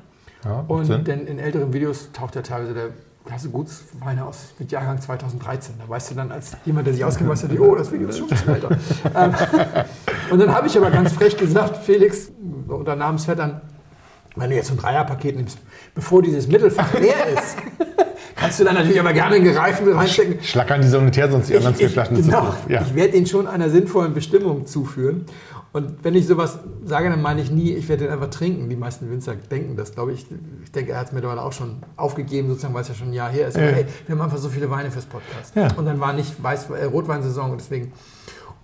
Ja, 0.45 0.65
Und 0.67 0.87
Sinn. 0.87 1.05
denn 1.05 1.27
in 1.27 1.39
älteren 1.39 1.73
Videos 1.73 2.11
taucht 2.13 2.35
ja 2.35 2.43
teilweise 2.43 2.75
der 2.75 2.89
Klasse 3.27 3.51
Gutsweine 3.51 4.25
aus 4.25 4.55
mit 4.59 4.73
Jahrgang 4.73 4.99
2013. 4.99 5.75
Da 5.79 5.87
weißt 5.89 6.11
du 6.11 6.15
dann 6.15 6.33
als 6.33 6.57
jemand, 6.65 6.87
der 6.87 6.95
sich 6.95 7.05
auskennt, 7.05 7.29
weißt 7.29 7.45
du, 7.53 7.63
oh, 7.63 7.75
das 7.77 7.93
Video 7.93 8.09
ist 8.09 8.19
schon 8.19 8.27
ein 8.27 8.31
bisschen 8.31 8.55
älter. 8.55 8.71
ähm, 9.15 9.35
und 10.31 10.39
dann 10.41 10.55
habe 10.55 10.67
ich 10.67 10.77
aber 10.79 10.91
ganz 10.91 11.13
frech 11.13 11.37
gesagt, 11.37 11.77
Felix, 11.77 12.33
unter 12.67 12.97
Namensvettern, 12.97 13.61
wenn 14.37 14.51
du 14.51 14.57
jetzt 14.57 14.69
so 14.69 14.75
ein 14.75 14.79
Dreierpaket 14.79 15.37
nimmst, 15.37 15.59
bevor 15.95 16.23
dieses 16.23 16.47
Mittelfach 16.49 16.95
leer 16.95 17.27
ist, 17.35 17.57
kannst 18.37 18.61
du 18.61 18.65
dann 18.65 18.75
natürlich 18.75 19.01
aber 19.01 19.13
gerne 19.13 19.37
einen 19.37 19.45
gereiften 19.45 19.93
reinstecken. 19.93 20.43
Schlackern 20.43 20.81
die 20.81 20.89
Sanitär 20.89 21.31
sonst 21.31 21.49
die 21.49 21.57
anderen 21.57 21.77
zwei 21.77 21.89
Flaschen 21.89 22.17
zu 22.17 22.23
genau, 22.23 22.53
viel. 22.53 22.75
Ja. 22.75 22.83
ich 22.83 22.95
werde 22.95 23.17
ihn 23.17 23.27
schon 23.27 23.47
einer 23.47 23.71
sinnvollen 23.71 24.15
Bestimmung 24.15 24.67
zuführen. 24.67 25.27
Und 25.73 26.03
wenn 26.03 26.17
ich 26.17 26.27
sowas 26.27 26.59
sage, 26.85 27.11
dann 27.11 27.23
meine 27.23 27.41
ich 27.41 27.51
nie, 27.51 27.73
ich 27.73 27.89
werde 27.89 28.05
den 28.05 28.13
einfach 28.13 28.31
trinken. 28.31 28.69
Die 28.69 28.77
meisten 28.77 29.09
Winzer 29.09 29.37
denken 29.37 29.77
das, 29.77 29.95
glaube 29.95 30.13
ich. 30.13 30.27
Ich 30.65 30.73
denke, 30.73 30.93
er 30.93 30.99
hat 30.99 31.09
es 31.09 31.13
mittlerweile 31.13 31.43
auch 31.43 31.53
schon 31.53 31.77
aufgegeben, 31.97 32.49
sozusagen, 32.49 32.75
weil 32.75 32.83
es 32.83 32.89
ja 32.89 32.95
schon 32.95 33.11
ein 33.11 33.13
Jahr 33.13 33.31
her 33.31 33.47
ist. 33.47 33.57
Ja. 33.57 33.63
hey, 33.63 33.87
wir 34.07 34.17
haben 34.17 34.23
einfach 34.23 34.39
so 34.39 34.49
viele 34.49 34.69
Weine 34.69 34.91
fürs 34.91 35.07
Podcast. 35.07 35.55
Ja. 35.55 35.69
Und 35.77 35.85
dann 35.85 36.01
war 36.01 36.13
nicht 36.13 36.43
Weiß, 36.43 36.71
äh, 36.71 36.85
Rotweinsaison 36.85 37.53
und 37.53 37.61
deswegen. 37.61 37.93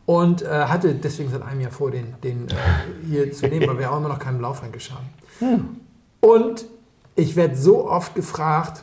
Und 0.05 0.43
äh, 0.43 0.47
hatte 0.49 0.95
deswegen 0.95 1.31
seit 1.31 1.43
einem 1.43 1.61
Jahr 1.61 1.71
vor, 1.71 1.93
den, 1.93 2.14
den 2.25 2.49
äh, 2.49 2.53
hier 3.09 3.33
zu 3.33 3.47
nehmen, 3.47 3.67
weil 3.69 3.79
wir 3.79 3.93
auch 3.93 3.99
immer 3.99 4.09
noch 4.09 4.19
keinen 4.19 4.39
Blaufränkisch 4.39 4.91
haben. 4.91 5.07
Und 6.20 6.66
ich 7.14 7.37
werde 7.37 7.57
so 7.57 7.89
oft 7.89 8.14
gefragt, 8.14 8.82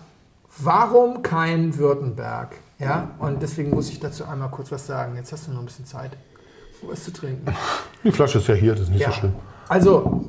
warum 0.59 1.21
kein 1.23 1.77
Württemberg? 1.77 2.55
Ja, 2.79 3.11
und 3.19 3.41
deswegen 3.41 3.69
muss 3.69 3.89
ich 3.89 3.99
dazu 3.99 4.25
einmal 4.25 4.49
kurz 4.49 4.71
was 4.71 4.85
sagen. 4.87 5.15
Jetzt 5.15 5.31
hast 5.31 5.47
du 5.47 5.51
noch 5.51 5.59
ein 5.59 5.65
bisschen 5.65 5.85
Zeit, 5.85 6.11
was 6.81 7.03
zu 7.03 7.11
trinken. 7.13 7.45
Die 8.03 8.11
Flasche 8.11 8.39
ist 8.39 8.47
ja 8.47 8.55
hier, 8.55 8.73
das 8.73 8.81
ist 8.83 8.89
nicht 8.89 9.01
Ja. 9.01 9.11
so 9.11 9.15
schlimm. 9.19 9.33
Also, 9.69 10.25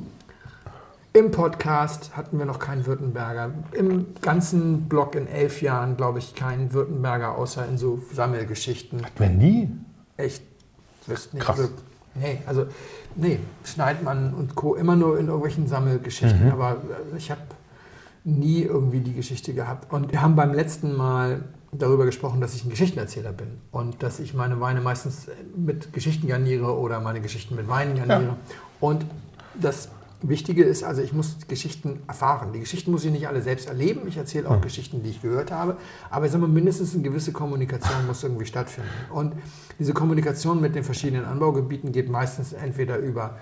im 1.11 1.31
Podcast 1.31 2.15
hatten 2.15 2.37
wir 2.37 2.45
noch 2.45 2.59
keinen 2.59 2.85
Württemberger. 2.85 3.51
Im 3.71 4.07
ganzen 4.21 4.87
Blog 4.87 5.15
in 5.15 5.27
elf 5.27 5.61
Jahren, 5.61 5.97
glaube 5.97 6.19
ich, 6.19 6.35
keinen 6.35 6.73
Württemberger, 6.73 7.37
außer 7.37 7.67
in 7.67 7.77
so 7.77 7.99
Sammelgeschichten. 8.13 9.01
Wenn 9.17 9.37
nie? 9.37 9.69
Echt, 10.17 10.43
wüsste 11.07 11.35
nicht. 11.35 11.45
Krass. 11.45 11.69
Nee, 12.13 12.41
also, 12.45 12.67
nee, 13.15 13.39
Schneidmann 13.63 14.33
und 14.33 14.55
Co. 14.55 14.75
immer 14.75 14.95
nur 14.95 15.19
in 15.19 15.27
irgendwelchen 15.27 15.67
Sammelgeschichten. 15.67 16.51
Aber 16.51 16.71
äh, 17.13 17.17
ich 17.17 17.31
habe 17.31 17.41
nie 18.23 18.63
irgendwie 18.63 18.99
die 18.99 19.13
Geschichte 19.13 19.53
gehabt. 19.53 19.91
Und 19.91 20.11
wir 20.11 20.21
haben 20.21 20.35
beim 20.35 20.53
letzten 20.53 20.95
Mal 20.95 21.43
darüber 21.71 22.05
gesprochen, 22.05 22.41
dass 22.41 22.55
ich 22.55 22.65
ein 22.65 22.69
Geschichtenerzähler 22.69 23.33
bin 23.33 23.59
und 23.71 24.01
dass 24.01 24.19
ich 24.19 24.33
meine 24.33 24.59
Weine 24.61 24.81
meistens 24.81 25.27
mit 25.55 25.93
Geschichten 25.93 26.27
garniere 26.27 26.77
oder 26.77 26.99
meine 27.01 27.21
Geschichten 27.21 27.55
mit 27.55 27.67
Weinen 27.67 27.95
garniere. 27.95 28.31
Ja. 28.31 28.37
Und 28.79 29.05
das 29.55 29.89
Wichtige 30.29 30.63
ist, 30.63 30.83
also 30.83 31.01
ich 31.01 31.13
muss 31.13 31.37
Geschichten 31.47 32.01
erfahren. 32.07 32.53
Die 32.53 32.59
Geschichten 32.59 32.91
muss 32.91 33.05
ich 33.05 33.11
nicht 33.11 33.27
alle 33.27 33.41
selbst 33.41 33.67
erleben. 33.67 34.07
Ich 34.07 34.17
erzähle 34.17 34.49
auch 34.49 34.61
Geschichten, 34.61 35.03
die 35.03 35.09
ich 35.09 35.21
gehört 35.21 35.51
habe. 35.51 35.77
Aber 36.09 36.25
ich 36.25 36.31
sage 36.31 36.41
mal, 36.41 36.53
mindestens 36.53 36.93
eine 36.93 37.03
gewisse 37.03 37.31
Kommunikation 37.31 38.07
muss 38.07 38.23
irgendwie 38.23 38.45
stattfinden. 38.45 38.89
Und 39.11 39.33
diese 39.79 39.93
Kommunikation 39.93 40.61
mit 40.61 40.75
den 40.75 40.83
verschiedenen 40.83 41.25
Anbaugebieten 41.25 41.91
geht 41.91 42.09
meistens 42.09 42.53
entweder 42.53 42.97
über 42.97 43.37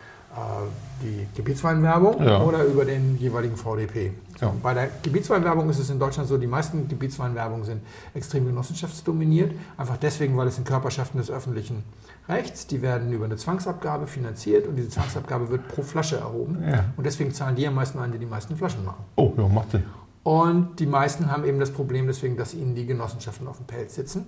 die 1.02 1.28
Gebietsweinwerbung 1.36 2.24
Ja. 2.24 2.42
oder 2.42 2.64
über 2.64 2.86
den 2.86 3.18
jeweiligen 3.18 3.56
VDP. 3.56 4.12
So, 4.40 4.48
Ja. 4.48 4.54
Bei 4.64 4.74
der 4.74 4.90
Gebietsweinwerbung 5.04 5.70
ist 5.70 5.80
es 5.80 5.90
in 5.90 6.00
Deutschland 6.00 6.28
so, 6.28 6.38
die 6.38 6.48
meisten 6.48 6.88
Gebietsweinwerbungen 6.88 7.66
sind 7.66 7.82
extrem 8.14 8.46
genossenschaftsdominiert. 8.46 9.52
Einfach 9.78 9.98
deswegen, 9.98 10.36
weil 10.38 10.48
es 10.48 10.56
sind 10.56 10.68
Körperschaften 10.68 11.20
des 11.20 11.30
öffentlichen 11.30 11.84
Rechts. 12.28 12.66
Die 12.68 12.82
werden 12.82 13.12
über 13.12 13.26
eine 13.26 13.36
Zwangsabgabe 13.36 14.08
finanziert 14.08 14.66
und 14.68 14.76
diese 14.76 14.90
Zwangsabgabe 14.90 15.50
wird 15.50 15.68
pro 15.68 15.82
Flasche 15.84 16.18
erhoben. 16.18 16.64
Ja. 16.68 16.86
Und 16.98 17.06
deswegen 17.06 17.32
zahlen 17.34 17.56
die 17.56 17.68
am 17.68 17.76
meisten 17.76 18.00
ein, 18.00 18.12
die 18.12 18.18
die 18.18 18.26
meisten 18.26 18.56
Flaschen 18.56 18.84
machen. 18.86 19.04
Oh, 19.16 19.34
ja, 19.38 19.48
macht 19.48 19.72
Sinn. 19.72 19.84
Und 20.24 20.80
die 20.80 20.86
meisten 20.86 21.30
haben 21.30 21.44
eben 21.44 21.60
das 21.60 21.72
Problem 21.72 22.08
deswegen, 22.08 22.38
dass 22.38 22.54
ihnen 22.54 22.76
die 22.76 22.86
Genossenschaften 22.86 23.46
auf 23.48 23.58
dem 23.58 23.66
Pelz 23.68 23.96
sitzen. 23.96 24.26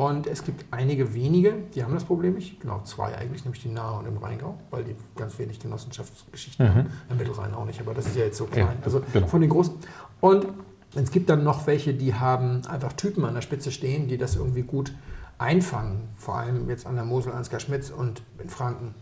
Und 0.00 0.26
es 0.26 0.44
gibt 0.44 0.64
einige 0.70 1.12
wenige, 1.12 1.52
die 1.74 1.84
haben 1.84 1.92
das 1.92 2.04
Problem 2.04 2.32
nicht. 2.32 2.58
Genau, 2.58 2.80
zwei 2.84 3.14
eigentlich, 3.18 3.44
nämlich 3.44 3.60
die 3.60 3.68
Nahe 3.68 3.98
und 3.98 4.06
im 4.06 4.16
Rheingau, 4.16 4.58
weil 4.70 4.82
die 4.82 4.96
ganz 5.14 5.38
wenig 5.38 5.60
Genossenschaftsgeschichten 5.60 6.66
haben. 6.66 6.90
Im 7.10 7.18
Mittelrhein 7.18 7.52
auch 7.52 7.66
nicht, 7.66 7.78
aber 7.82 7.92
das 7.92 8.06
ist 8.06 8.16
ja 8.16 8.24
jetzt 8.24 8.38
so 8.38 8.46
klein. 8.46 8.78
Ja, 8.78 8.82
also 8.82 9.02
genau. 9.12 9.26
von 9.26 9.42
den 9.42 9.50
großen. 9.50 9.74
Und 10.22 10.46
es 10.94 11.10
gibt 11.10 11.28
dann 11.28 11.44
noch 11.44 11.66
welche, 11.66 11.92
die 11.92 12.14
haben 12.14 12.62
einfach 12.66 12.94
Typen 12.94 13.26
an 13.26 13.34
der 13.34 13.42
Spitze 13.42 13.70
stehen, 13.70 14.08
die 14.08 14.16
das 14.16 14.36
irgendwie 14.36 14.62
gut 14.62 14.94
einfangen. 15.36 16.08
Vor 16.16 16.36
allem 16.36 16.70
jetzt 16.70 16.86
an 16.86 16.94
der 16.94 17.04
Mosel 17.04 17.34
Ansgar 17.34 17.60
Schmitz 17.60 17.90
und 17.90 18.22
in 18.42 18.48
Franken 18.48 18.94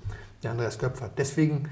der 0.42 0.50
Andreas 0.50 0.80
Köpfer. 0.80 1.08
Deswegen 1.16 1.68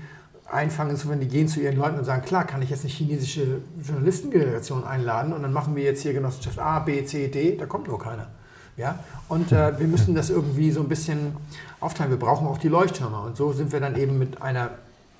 einfangen 0.48 0.94
ist, 0.94 1.08
wenn 1.08 1.18
die 1.18 1.26
gehen 1.26 1.48
zu 1.48 1.58
ihren 1.58 1.76
Leuten 1.76 1.98
und 1.98 2.04
sagen, 2.04 2.24
klar, 2.24 2.44
kann 2.44 2.62
ich 2.62 2.70
jetzt 2.70 2.84
eine 2.84 2.92
chinesische 2.92 3.60
Journalistengeneration 3.82 4.84
einladen 4.84 5.32
und 5.32 5.42
dann 5.42 5.52
machen 5.52 5.74
wir 5.74 5.82
jetzt 5.82 6.02
hier 6.02 6.12
Genossenschaft 6.12 6.60
A, 6.60 6.78
B, 6.78 7.04
C, 7.04 7.26
D, 7.26 7.56
da 7.56 7.66
kommt 7.66 7.88
nur 7.88 7.98
keiner. 7.98 8.28
Ja? 8.76 8.98
Und 9.28 9.52
äh, 9.52 9.78
wir 9.78 9.86
müssen 9.86 10.14
das 10.14 10.30
irgendwie 10.30 10.70
so 10.70 10.80
ein 10.80 10.88
bisschen 10.88 11.36
aufteilen. 11.80 12.10
Wir 12.10 12.18
brauchen 12.18 12.46
auch 12.46 12.58
die 12.58 12.68
Leuchttürme. 12.68 13.20
Und 13.20 13.36
so 13.36 13.52
sind 13.52 13.72
wir 13.72 13.80
dann 13.80 13.96
eben 13.96 14.18
mit 14.18 14.42
einer 14.42 14.70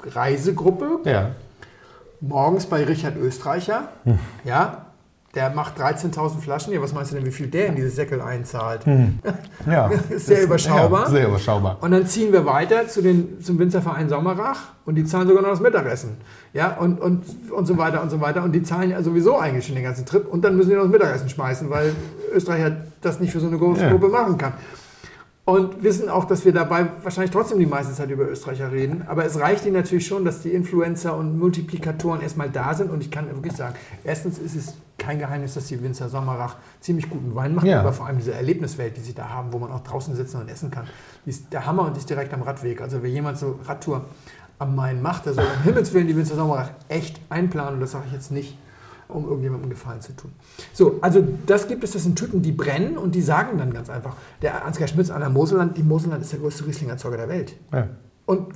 Reisegruppe 0.05 1.01
Ja. 1.05 1.31
morgens 2.21 2.67
bei 2.67 2.85
Richard 2.85 3.17
Österreicher. 3.17 3.89
Ja, 4.45 4.83
der 5.35 5.51
macht 5.51 5.79
13.000 5.79 6.41
Flaschen. 6.41 6.73
Ja, 6.73 6.81
was 6.81 6.95
meinst 6.95 7.11
du 7.13 7.17
denn, 7.17 7.27
wie 7.27 7.31
viel 7.31 7.49
der 7.49 7.67
in 7.67 7.77
dieses 7.77 7.95
Säckel 7.97 8.23
einzahlt? 8.23 8.81
ja. 9.67 9.91
Ist 10.09 10.27
sehr 10.27 10.43
überschaubar. 10.45 11.05
Ja, 11.05 11.11
sehr 11.11 11.29
überschaubar. 11.29 11.77
Und 11.83 11.91
dann 11.91 12.07
ziehen 12.07 12.33
wir 12.33 12.47
weiter 12.47 12.89
zu 12.89 13.03
den, 13.03 13.43
zum 13.43 13.59
Winzerverein 13.59 14.09
Sommerach 14.09 14.61
und 14.87 14.95
die 14.95 15.05
zahlen 15.05 15.29
sogar 15.29 15.43
noch 15.43 15.51
das 15.51 15.61
Mittagessen. 15.61 16.17
Ja, 16.55 16.77
und, 16.79 17.01
und, 17.01 17.25
und 17.53 17.67
so 17.67 17.77
weiter 17.77 18.03
und 18.03 18.09
so 18.11 18.21
weiter. 18.23 18.45
Und 18.45 18.53
die 18.53 18.63
zahlen 18.63 18.91
ja 18.91 19.03
sowieso 19.03 19.39
eigentlich 19.39 19.67
schon 19.67 19.75
den 19.75 19.85
ganzen 19.85 20.07
Trip. 20.07 20.27
Und 20.27 20.43
dann 20.43 20.57
müssen 20.57 20.71
die 20.71 20.77
noch 20.77 20.85
das 20.85 20.93
Mittagessen 20.93 21.29
schmeißen, 21.29 21.69
weil 21.69 21.95
Österreich 22.33 22.73
das 23.07 23.21
nicht 23.21 23.33
für 23.33 23.41
so 23.41 23.47
eine 23.47 23.59
große 23.59 23.83
Ja. 23.83 23.91
Gruppe 23.91 24.09
machen 24.09 24.37
kann. 24.37 24.53
Und 25.45 25.85
wissen 25.85 26.09
auch, 26.09 26.25
dass 26.25 26.45
wir 26.45 26.53
dabei 26.53 26.89
wahrscheinlich 27.05 27.31
trotzdem 27.31 27.61
die 27.61 27.67
meiste 27.67 27.95
Zeit 27.95 28.11
über 28.11 28.29
Österreicher 28.29 28.73
reden. 28.73 29.05
Aber 29.07 29.25
es 29.25 29.39
reicht 29.39 29.65
ihnen 29.65 29.77
natürlich 29.77 30.05
schon, 30.05 30.25
dass 30.25 30.43
die 30.43 30.51
Influencer 30.51 31.17
und 31.17 31.39
Multiplikatoren 31.39 32.21
erstmal 32.21 32.51
da 32.51 32.75
sind. 32.75 32.91
Und 32.91 33.01
ich 33.01 33.13
kann 33.13 33.29
wirklich 33.33 33.53
sagen, 33.53 33.77
erstens 34.03 34.41
ist 34.41 34.57
es 34.57 34.75
kein 34.99 35.21
Geheimnis, 35.21 35.55
dass 35.55 35.67
die 35.67 35.81
Winzer 35.81 36.09
Sommerach 36.09 36.57
ziemlich 36.81 37.09
guten 37.09 37.37
Wein 37.37 37.55
machen. 37.55 37.69
Ja. 37.69 37.79
Aber 37.79 37.93
vor 37.93 38.07
allem 38.07 38.19
diese 38.19 38.35
Erlebniswelt, 38.35 38.97
die 38.97 39.03
sie 39.03 39.15
da 39.15 39.29
haben, 39.29 39.53
wo 39.53 39.59
man 39.61 39.71
auch 39.71 39.85
draußen 39.85 40.17
sitzen 40.17 40.41
und 40.41 40.49
essen 40.49 40.73
kann, 40.73 40.89
die 41.25 41.31
ist 41.31 41.53
der 41.53 41.65
Hammer 41.65 41.83
und 41.83 41.97
ist 41.97 42.11
direkt 42.11 42.35
am 42.35 42.43
Radweg. 42.43 42.81
Also 42.81 43.05
wer 43.05 43.11
jemand 43.11 43.39
so 43.39 43.61
Radtour 43.67 44.05
am 44.59 44.75
Main 44.75 45.01
macht, 45.01 45.27
der 45.27 45.35
soll 45.35 45.45
um 45.45 45.63
Himmels 45.63 45.95
Willen 45.95 46.09
die 46.09 46.17
Winzer 46.17 46.35
Sommerach 46.35 46.71
echt 46.89 47.21
einplanen. 47.29 47.75
Und 47.75 47.81
das 47.83 47.93
sage 47.93 48.07
ich 48.09 48.13
jetzt 48.13 48.33
nicht, 48.33 48.59
um 49.09 49.25
irgendjemandem 49.25 49.71
Gefallen 49.71 50.01
zu 50.01 50.15
tun. 50.15 50.33
So, 50.73 50.99
also 51.01 51.27
das 51.47 51.69
gibt 51.69 51.85
es, 51.85 51.93
das 51.93 52.03
sind 52.03 52.19
Typen, 52.19 52.43
die 52.43 52.53
brennen 52.53 52.99
und 52.99 53.15
die 53.15 53.23
sagen 53.23 53.59
dann 53.59 53.73
ganz 53.73 53.91
einfach, 53.91 54.17
der 54.43 54.65
Ansgar 54.65 54.89
Schmitz 54.89 55.11
an 55.11 55.21
der 55.21 55.31
Moselland, 55.31 55.77
die 55.77 55.83
Moselland 55.83 56.23
ist 56.23 56.33
der 56.33 56.41
größte 56.41 56.67
Rieslingerzeuger 56.67 57.17
der 57.17 57.29
Welt. 57.29 57.57
Ja. 57.73 57.89
Und 58.27 58.49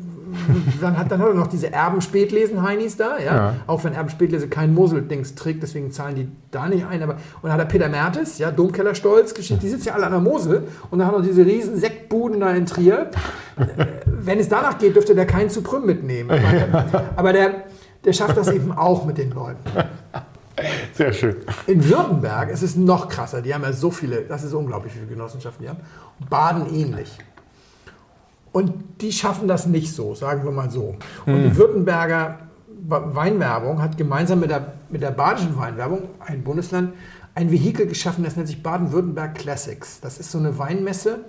dann 0.80 0.98
hat, 0.98 1.12
dann 1.12 1.20
hat 1.20 1.28
er 1.28 1.34
noch 1.34 1.46
diese 1.46 1.72
Erben-Spätlesen-Heinis 1.72 2.96
da, 2.96 3.18
ja? 3.18 3.24
Ja. 3.24 3.54
auch 3.68 3.84
wenn 3.84 3.94
Erben-Spätlese 3.94 4.48
kein 4.48 4.74
Mosel-Dings 4.74 5.36
trägt, 5.36 5.62
deswegen 5.62 5.92
zahlen 5.92 6.16
die 6.16 6.28
da 6.50 6.68
nicht 6.68 6.86
ein. 6.86 7.02
Aber, 7.02 7.14
und 7.14 7.44
dann 7.44 7.52
hat 7.52 7.60
er 7.60 7.66
Peter 7.66 7.88
Mertes, 7.88 8.38
ja, 8.38 8.50
Domkellerstolz, 8.50 9.32
Geschichte, 9.32 9.62
die 9.62 9.68
sitzen 9.68 9.88
ja 9.88 9.94
alle 9.94 10.06
an 10.06 10.12
der 10.12 10.20
Mosel 10.20 10.64
und 10.90 10.98
dann 10.98 11.06
hat 11.06 11.14
er 11.14 11.18
noch 11.20 11.26
diese 11.26 11.46
riesen 11.46 11.76
Sektbuden 11.76 12.40
da 12.40 12.50
in 12.52 12.66
Trier. 12.66 13.10
Äh, 13.56 13.66
wenn 14.06 14.40
es 14.40 14.48
danach 14.48 14.76
geht, 14.78 14.96
dürfte 14.96 15.14
der 15.14 15.26
keinen 15.26 15.50
zu 15.50 15.62
Prüm 15.62 15.86
mitnehmen. 15.86 16.30
Aber, 16.30 17.04
aber 17.16 17.32
der, 17.32 17.64
der 18.04 18.12
schafft 18.12 18.36
das 18.36 18.48
eben 18.48 18.72
auch 18.72 19.04
mit 19.04 19.18
den 19.18 19.30
Leuten. 19.30 19.60
Sehr 20.92 21.12
schön. 21.12 21.36
In 21.66 21.88
Württemberg 21.88 22.50
ist 22.50 22.62
es 22.62 22.76
noch 22.76 23.08
krasser. 23.08 23.42
Die 23.42 23.54
haben 23.54 23.62
ja 23.62 23.72
so 23.72 23.90
viele, 23.90 24.22
das 24.22 24.44
ist 24.44 24.52
unglaublich, 24.52 24.94
wie 24.94 24.98
viele 24.98 25.10
Genossenschaften 25.10 25.64
die 25.64 25.68
haben. 25.68 25.80
Baden 26.28 26.74
ähnlich. 26.74 27.18
Und 28.52 28.72
die 29.00 29.12
schaffen 29.12 29.46
das 29.46 29.66
nicht 29.66 29.94
so, 29.94 30.14
sagen 30.14 30.44
wir 30.44 30.50
mal 30.50 30.70
so. 30.70 30.96
Und 31.26 31.42
die 31.44 31.56
Württemberger 31.56 32.40
Weinwerbung 32.88 33.80
hat 33.82 33.96
gemeinsam 33.96 34.40
mit 34.40 34.50
der, 34.50 34.74
mit 34.88 35.02
der 35.02 35.10
badischen 35.10 35.56
Weinwerbung, 35.56 36.08
ein 36.20 36.42
Bundesland, 36.42 36.94
ein 37.34 37.50
Vehikel 37.50 37.86
geschaffen, 37.86 38.24
das 38.24 38.36
nennt 38.36 38.48
sich 38.48 38.62
Baden-Württemberg 38.62 39.36
Classics. 39.36 40.00
Das 40.00 40.18
ist 40.18 40.32
so 40.32 40.38
eine 40.38 40.58
Weinmesse, 40.58 41.20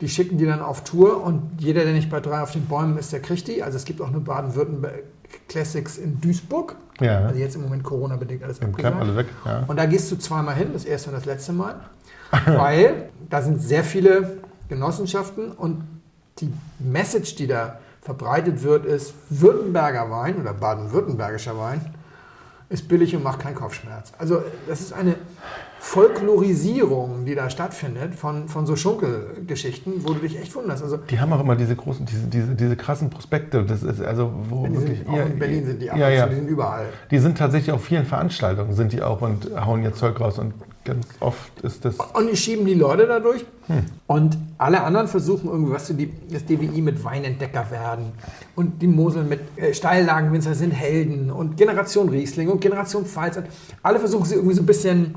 die 0.00 0.08
schicken 0.08 0.36
die 0.36 0.44
dann 0.44 0.60
auf 0.60 0.84
Tour 0.84 1.22
und 1.22 1.42
jeder, 1.58 1.84
der 1.84 1.94
nicht 1.94 2.10
bei 2.10 2.20
drei 2.20 2.42
auf 2.42 2.52
den 2.52 2.66
Bäumen 2.66 2.98
ist, 2.98 3.12
der 3.12 3.20
kriegt 3.20 3.48
die. 3.48 3.62
Also 3.62 3.76
es 3.76 3.84
gibt 3.84 4.00
auch 4.02 4.08
eine 4.08 4.20
Baden-Württemberg 4.20 5.04
Classics 5.48 5.96
in 5.96 6.20
Duisburg. 6.20 6.76
Ja. 7.00 7.26
Also 7.26 7.38
jetzt 7.38 7.56
im 7.56 7.62
Moment 7.62 7.82
Corona-bedingt 7.84 8.42
alles 8.42 8.60
abgesagt. 8.60 8.96
alles 8.96 9.16
weg. 9.16 9.26
Ja. 9.44 9.64
Und 9.66 9.76
da 9.76 9.86
gehst 9.86 10.10
du 10.10 10.16
zweimal 10.16 10.54
hin, 10.54 10.70
das 10.72 10.84
erste 10.84 11.10
und 11.10 11.16
das 11.16 11.24
letzte 11.24 11.52
Mal, 11.52 11.80
weil 12.46 13.10
da 13.28 13.42
sind 13.42 13.60
sehr 13.60 13.84
viele 13.84 14.38
Genossenschaften 14.68 15.52
und 15.52 15.84
die 16.38 16.52
Message, 16.78 17.34
die 17.36 17.46
da 17.46 17.78
verbreitet 18.02 18.62
wird, 18.62 18.84
ist, 18.84 19.14
Württemberger 19.30 20.10
Wein 20.10 20.40
oder 20.40 20.52
baden-württembergischer 20.52 21.58
Wein 21.58 21.80
ist 22.68 22.88
billig 22.88 23.14
und 23.14 23.22
macht 23.22 23.40
keinen 23.40 23.54
Kopfschmerz. 23.54 24.12
Also 24.18 24.42
das 24.66 24.80
ist 24.80 24.92
eine 24.92 25.16
Folklorisierung, 25.86 27.24
die 27.24 27.36
da 27.36 27.48
stattfindet 27.48 28.16
von, 28.16 28.48
von 28.48 28.66
so 28.66 28.74
Schunkelgeschichten, 28.74 30.04
wo 30.04 30.14
du 30.14 30.18
dich 30.18 30.36
echt 30.36 30.52
wunderst. 30.56 30.82
Also 30.82 30.96
Die 30.96 31.20
haben 31.20 31.32
auch 31.32 31.38
immer 31.38 31.54
diese 31.54 31.76
großen, 31.76 32.04
diese, 32.04 32.26
diese, 32.26 32.54
diese 32.56 32.76
krassen 32.76 33.08
Prospekte. 33.08 33.62
Das 33.62 33.84
ist 33.84 34.02
also, 34.02 34.32
wo 34.50 34.66
die 34.66 34.74
wirklich. 34.74 34.98
sind, 34.98 35.08
auch 35.08 35.24
in 35.24 35.38
Berlin 35.38 35.64
sind 35.64 35.80
die 35.80 35.88
ab 35.88 35.96
ja, 35.96 36.08
ja. 36.08 36.26
die 36.26 36.34
sind 36.34 36.48
überall. 36.48 36.86
Die 37.12 37.18
sind 37.20 37.38
tatsächlich 37.38 37.72
auf 37.72 37.84
vielen 37.84 38.04
Veranstaltungen, 38.04 38.74
sind 38.74 38.92
die 38.92 39.00
auch 39.00 39.20
und 39.22 39.48
hauen 39.64 39.84
ihr 39.84 39.94
Zeug 39.94 40.20
raus. 40.20 40.40
Und 40.40 40.54
ganz 40.84 41.06
oft 41.20 41.60
ist 41.60 41.84
das. 41.84 41.94
Und 41.94 42.32
die 42.32 42.36
schieben 42.36 42.66
die 42.66 42.74
Leute 42.74 43.06
dadurch. 43.06 43.46
Und 44.08 44.36
alle 44.58 44.82
anderen 44.82 45.06
versuchen 45.06 45.48
irgendwie, 45.48 45.72
was 45.72 45.86
du 45.86 45.94
die, 45.94 46.12
das 46.30 46.44
DWI 46.44 46.82
mit 46.82 47.04
Weinentdecker 47.04 47.70
werden. 47.70 48.06
Und 48.56 48.82
die 48.82 48.88
Mosel 48.88 49.22
mit 49.22 49.40
äh, 49.56 49.72
Steillagenwinzer 49.72 50.54
sind 50.54 50.72
Helden. 50.72 51.30
Und 51.30 51.56
Generation 51.56 52.08
Riesling 52.08 52.48
und 52.48 52.60
Generation 52.60 53.06
Pfalz. 53.06 53.38
Alle 53.84 54.00
versuchen 54.00 54.24
sie 54.24 54.34
irgendwie 54.34 54.56
so 54.56 54.62
ein 54.62 54.66
bisschen 54.66 55.14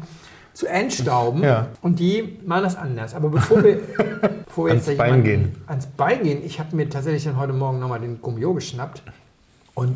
zu 0.59 0.67
entstauben. 0.67 1.41
Ja. 1.41 1.67
Und 1.81 1.99
die 1.99 2.37
machen 2.45 2.63
das 2.63 2.75
anders. 2.75 3.15
Aber 3.15 3.29
bevor 3.29 3.63
wir, 3.63 3.79
bevor 4.45 4.65
wir 4.65 4.71
Ans 4.71 4.87
jetzt 4.87 4.99
da 4.99 5.03
Bein 5.03 5.23
gehen. 5.23 5.55
ans 5.67 5.85
Bein 5.87 6.21
gehen, 6.23 6.41
ich 6.45 6.59
habe 6.59 6.75
mir 6.75 6.89
tatsächlich 6.89 7.23
dann 7.23 7.37
heute 7.37 7.53
Morgen 7.53 7.79
nochmal 7.79 8.01
den 8.01 8.21
Gummio 8.21 8.53
geschnappt. 8.53 9.01
Und 9.73 9.95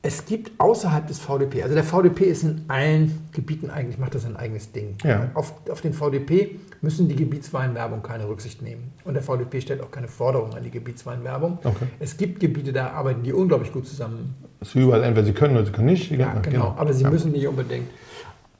es 0.00 0.24
gibt 0.24 0.58
außerhalb 0.58 1.06
des 1.06 1.18
VDP, 1.18 1.62
also 1.64 1.74
der 1.74 1.84
VDP 1.84 2.24
ist 2.24 2.44
in 2.44 2.64
allen 2.68 3.28
Gebieten 3.32 3.68
eigentlich, 3.68 3.98
macht 3.98 4.14
das 4.14 4.24
ein 4.24 4.36
eigenes 4.36 4.72
Ding. 4.72 4.96
Ja. 5.04 5.28
Auf, 5.34 5.52
auf 5.70 5.82
den 5.82 5.92
VDP 5.92 6.58
müssen 6.80 7.06
die 7.08 7.14
Gebietsweinwerbung 7.14 8.02
keine 8.02 8.26
Rücksicht 8.28 8.62
nehmen. 8.62 8.90
Und 9.04 9.12
der 9.12 9.22
VDP 9.22 9.60
stellt 9.60 9.82
auch 9.82 9.90
keine 9.90 10.08
Forderung 10.08 10.54
an 10.54 10.62
die 10.64 10.70
Gebietsweinwerbung. 10.70 11.58
Okay. 11.62 11.86
Es 12.00 12.16
gibt 12.16 12.40
Gebiete, 12.40 12.72
da 12.72 12.92
arbeiten 12.92 13.22
die 13.22 13.34
unglaublich 13.34 13.70
gut 13.70 13.86
zusammen. 13.86 14.34
Das 14.60 14.68
ist 14.70 14.76
überall, 14.76 15.04
entweder 15.04 15.26
sie 15.26 15.34
können 15.34 15.56
oder 15.56 15.66
sie 15.66 15.72
können 15.72 15.88
nicht. 15.88 16.10
Ja, 16.10 16.32
genau. 16.40 16.74
Aber 16.78 16.94
sie 16.94 17.02
Ja. 17.02 17.10
müssen 17.10 17.32
nicht 17.32 17.46
unbedingt. 17.46 17.90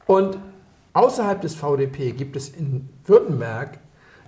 Und 0.06 0.36
außerhalb 0.92 1.40
des 1.40 1.54
VDP 1.54 2.12
gibt 2.12 2.36
es 2.36 2.48
in 2.48 2.88
Württemberg 3.04 3.78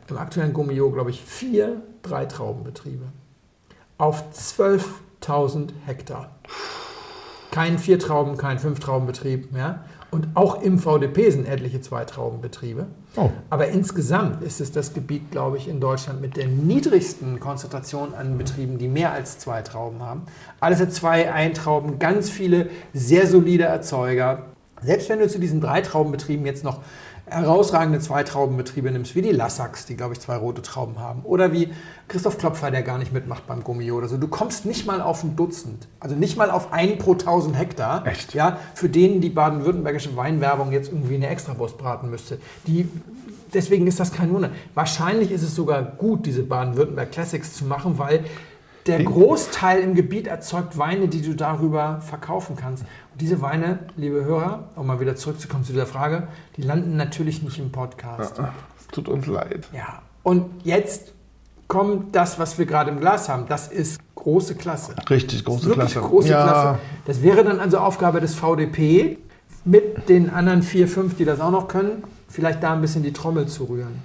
im 0.08 0.18
aktuellen 0.18 0.52
Gummio, 0.52 0.90
glaube 0.90 1.10
ich, 1.10 1.22
vier 1.22 1.82
Dreitraubenbetriebe 2.02 3.04
auf 3.98 4.24
12.000 4.32 5.70
Hektar. 5.86 6.30
Kein 7.50 7.78
Viertrauben, 7.78 8.36
kein 8.36 8.58
Fünftraubenbetrieb. 8.58 9.56
Ja? 9.56 9.84
Und 10.10 10.28
auch 10.34 10.62
im 10.62 10.78
VDP 10.78 11.30
sind 11.30 11.46
etliche 11.46 11.80
Zweitraubenbetriebe. 11.80 12.86
Oh. 13.16 13.30
Aber 13.50 13.68
insgesamt 13.68 14.42
ist 14.42 14.60
es 14.60 14.72
das 14.72 14.92
Gebiet, 14.92 15.30
glaube 15.30 15.56
ich, 15.56 15.68
in 15.68 15.80
Deutschland 15.80 16.20
mit 16.20 16.36
der 16.36 16.46
niedrigsten 16.46 17.38
Konzentration 17.38 18.14
an 18.14 18.36
Betrieben, 18.38 18.78
die 18.78 18.88
mehr 18.88 19.12
als 19.12 19.38
zwei 19.38 19.62
Trauben 19.62 20.02
haben. 20.02 20.22
Alles 20.60 20.80
hat 20.80 20.92
zwei 20.92 21.32
Eintrauben, 21.32 21.98
ganz 21.98 22.30
viele 22.30 22.70
sehr 22.92 23.26
solide 23.26 23.64
Erzeuger. 23.64 24.53
Selbst 24.84 25.08
wenn 25.08 25.18
du 25.18 25.28
zu 25.28 25.38
diesen 25.38 25.60
drei 25.60 25.80
Traubenbetrieben 25.80 26.44
jetzt 26.46 26.64
noch 26.64 26.80
herausragende 27.26 28.00
Zweitraubenbetriebe 28.00 28.90
nimmst, 28.90 29.14
wie 29.14 29.22
die 29.22 29.30
Lassacks, 29.30 29.86
die, 29.86 29.96
glaube 29.96 30.12
ich, 30.12 30.20
zwei 30.20 30.36
rote 30.36 30.60
Trauben 30.60 30.98
haben, 30.98 31.22
oder 31.22 31.52
wie 31.52 31.72
Christoph 32.06 32.36
Klopfer, 32.36 32.70
der 32.70 32.82
gar 32.82 32.98
nicht 32.98 33.12
mitmacht 33.12 33.46
beim 33.46 33.64
Gummio 33.64 33.96
oder 33.96 34.08
so. 34.08 34.18
Du 34.18 34.28
kommst 34.28 34.66
nicht 34.66 34.86
mal 34.86 35.00
auf 35.00 35.24
ein 35.24 35.34
Dutzend, 35.34 35.88
also 36.00 36.14
nicht 36.14 36.36
mal 36.36 36.50
auf 36.50 36.72
einen 36.72 36.98
pro 36.98 37.12
1000 37.12 37.58
Hektar, 37.58 38.06
Echt? 38.06 38.34
Ja, 38.34 38.58
für 38.74 38.90
den 38.90 39.22
die 39.22 39.30
baden-württembergische 39.30 40.14
Weinwerbung 40.16 40.70
jetzt 40.72 40.92
irgendwie 40.92 41.14
eine 41.14 41.28
Extrawurst 41.28 41.78
braten 41.78 42.10
müsste. 42.10 42.38
Die, 42.66 42.88
deswegen 43.54 43.86
ist 43.86 43.98
das 43.98 44.12
kein 44.12 44.32
Wunder. 44.32 44.50
Wahrscheinlich 44.74 45.30
ist 45.30 45.42
es 45.42 45.54
sogar 45.54 45.82
gut, 45.82 46.26
diese 46.26 46.42
Baden-Württemberg 46.42 47.10
Classics 47.10 47.54
zu 47.54 47.64
machen, 47.64 47.96
weil 47.96 48.24
der 48.86 49.02
Großteil 49.02 49.80
im 49.80 49.94
Gebiet 49.94 50.26
erzeugt 50.26 50.76
Weine, 50.76 51.08
die 51.08 51.22
du 51.22 51.34
darüber 51.34 52.00
verkaufen 52.00 52.56
kannst. 52.56 52.82
Und 53.12 53.20
diese 53.20 53.40
Weine, 53.40 53.78
liebe 53.96 54.24
Hörer, 54.24 54.70
um 54.76 54.86
mal 54.86 55.00
wieder 55.00 55.16
zurückzukommen 55.16 55.64
zu 55.64 55.72
dieser 55.72 55.86
Frage, 55.86 56.28
die 56.56 56.62
landen 56.62 56.96
natürlich 56.96 57.42
nicht 57.42 57.58
im 57.58 57.72
Podcast. 57.72 58.38
Es 58.78 58.86
tut 58.88 59.08
uns 59.08 59.26
leid. 59.26 59.68
Ja. 59.72 60.02
Und 60.22 60.64
jetzt 60.64 61.12
kommt 61.66 62.14
das, 62.14 62.38
was 62.38 62.58
wir 62.58 62.66
gerade 62.66 62.90
im 62.90 63.00
Glas 63.00 63.28
haben. 63.28 63.46
Das 63.48 63.68
ist 63.68 63.98
große 64.14 64.54
Klasse. 64.54 64.94
Richtig 65.08 65.44
große 65.44 65.66
Wirklich 65.66 65.92
Klasse. 65.92 66.08
große 66.08 66.28
ja, 66.28 66.42
Klasse. 66.42 66.78
Das 67.06 67.22
wäre 67.22 67.42
dann 67.44 67.60
also 67.60 67.78
Aufgabe 67.78 68.20
des 68.20 68.34
VDP, 68.34 69.18
mit 69.64 70.08
den 70.08 70.28
anderen 70.30 70.62
vier, 70.62 70.88
fünf, 70.88 71.16
die 71.16 71.24
das 71.24 71.40
auch 71.40 71.50
noch 71.50 71.68
können, 71.68 72.04
vielleicht 72.28 72.62
da 72.62 72.74
ein 72.74 72.82
bisschen 72.82 73.02
die 73.02 73.12
Trommel 73.12 73.46
zu 73.48 73.64
rühren. 73.64 74.02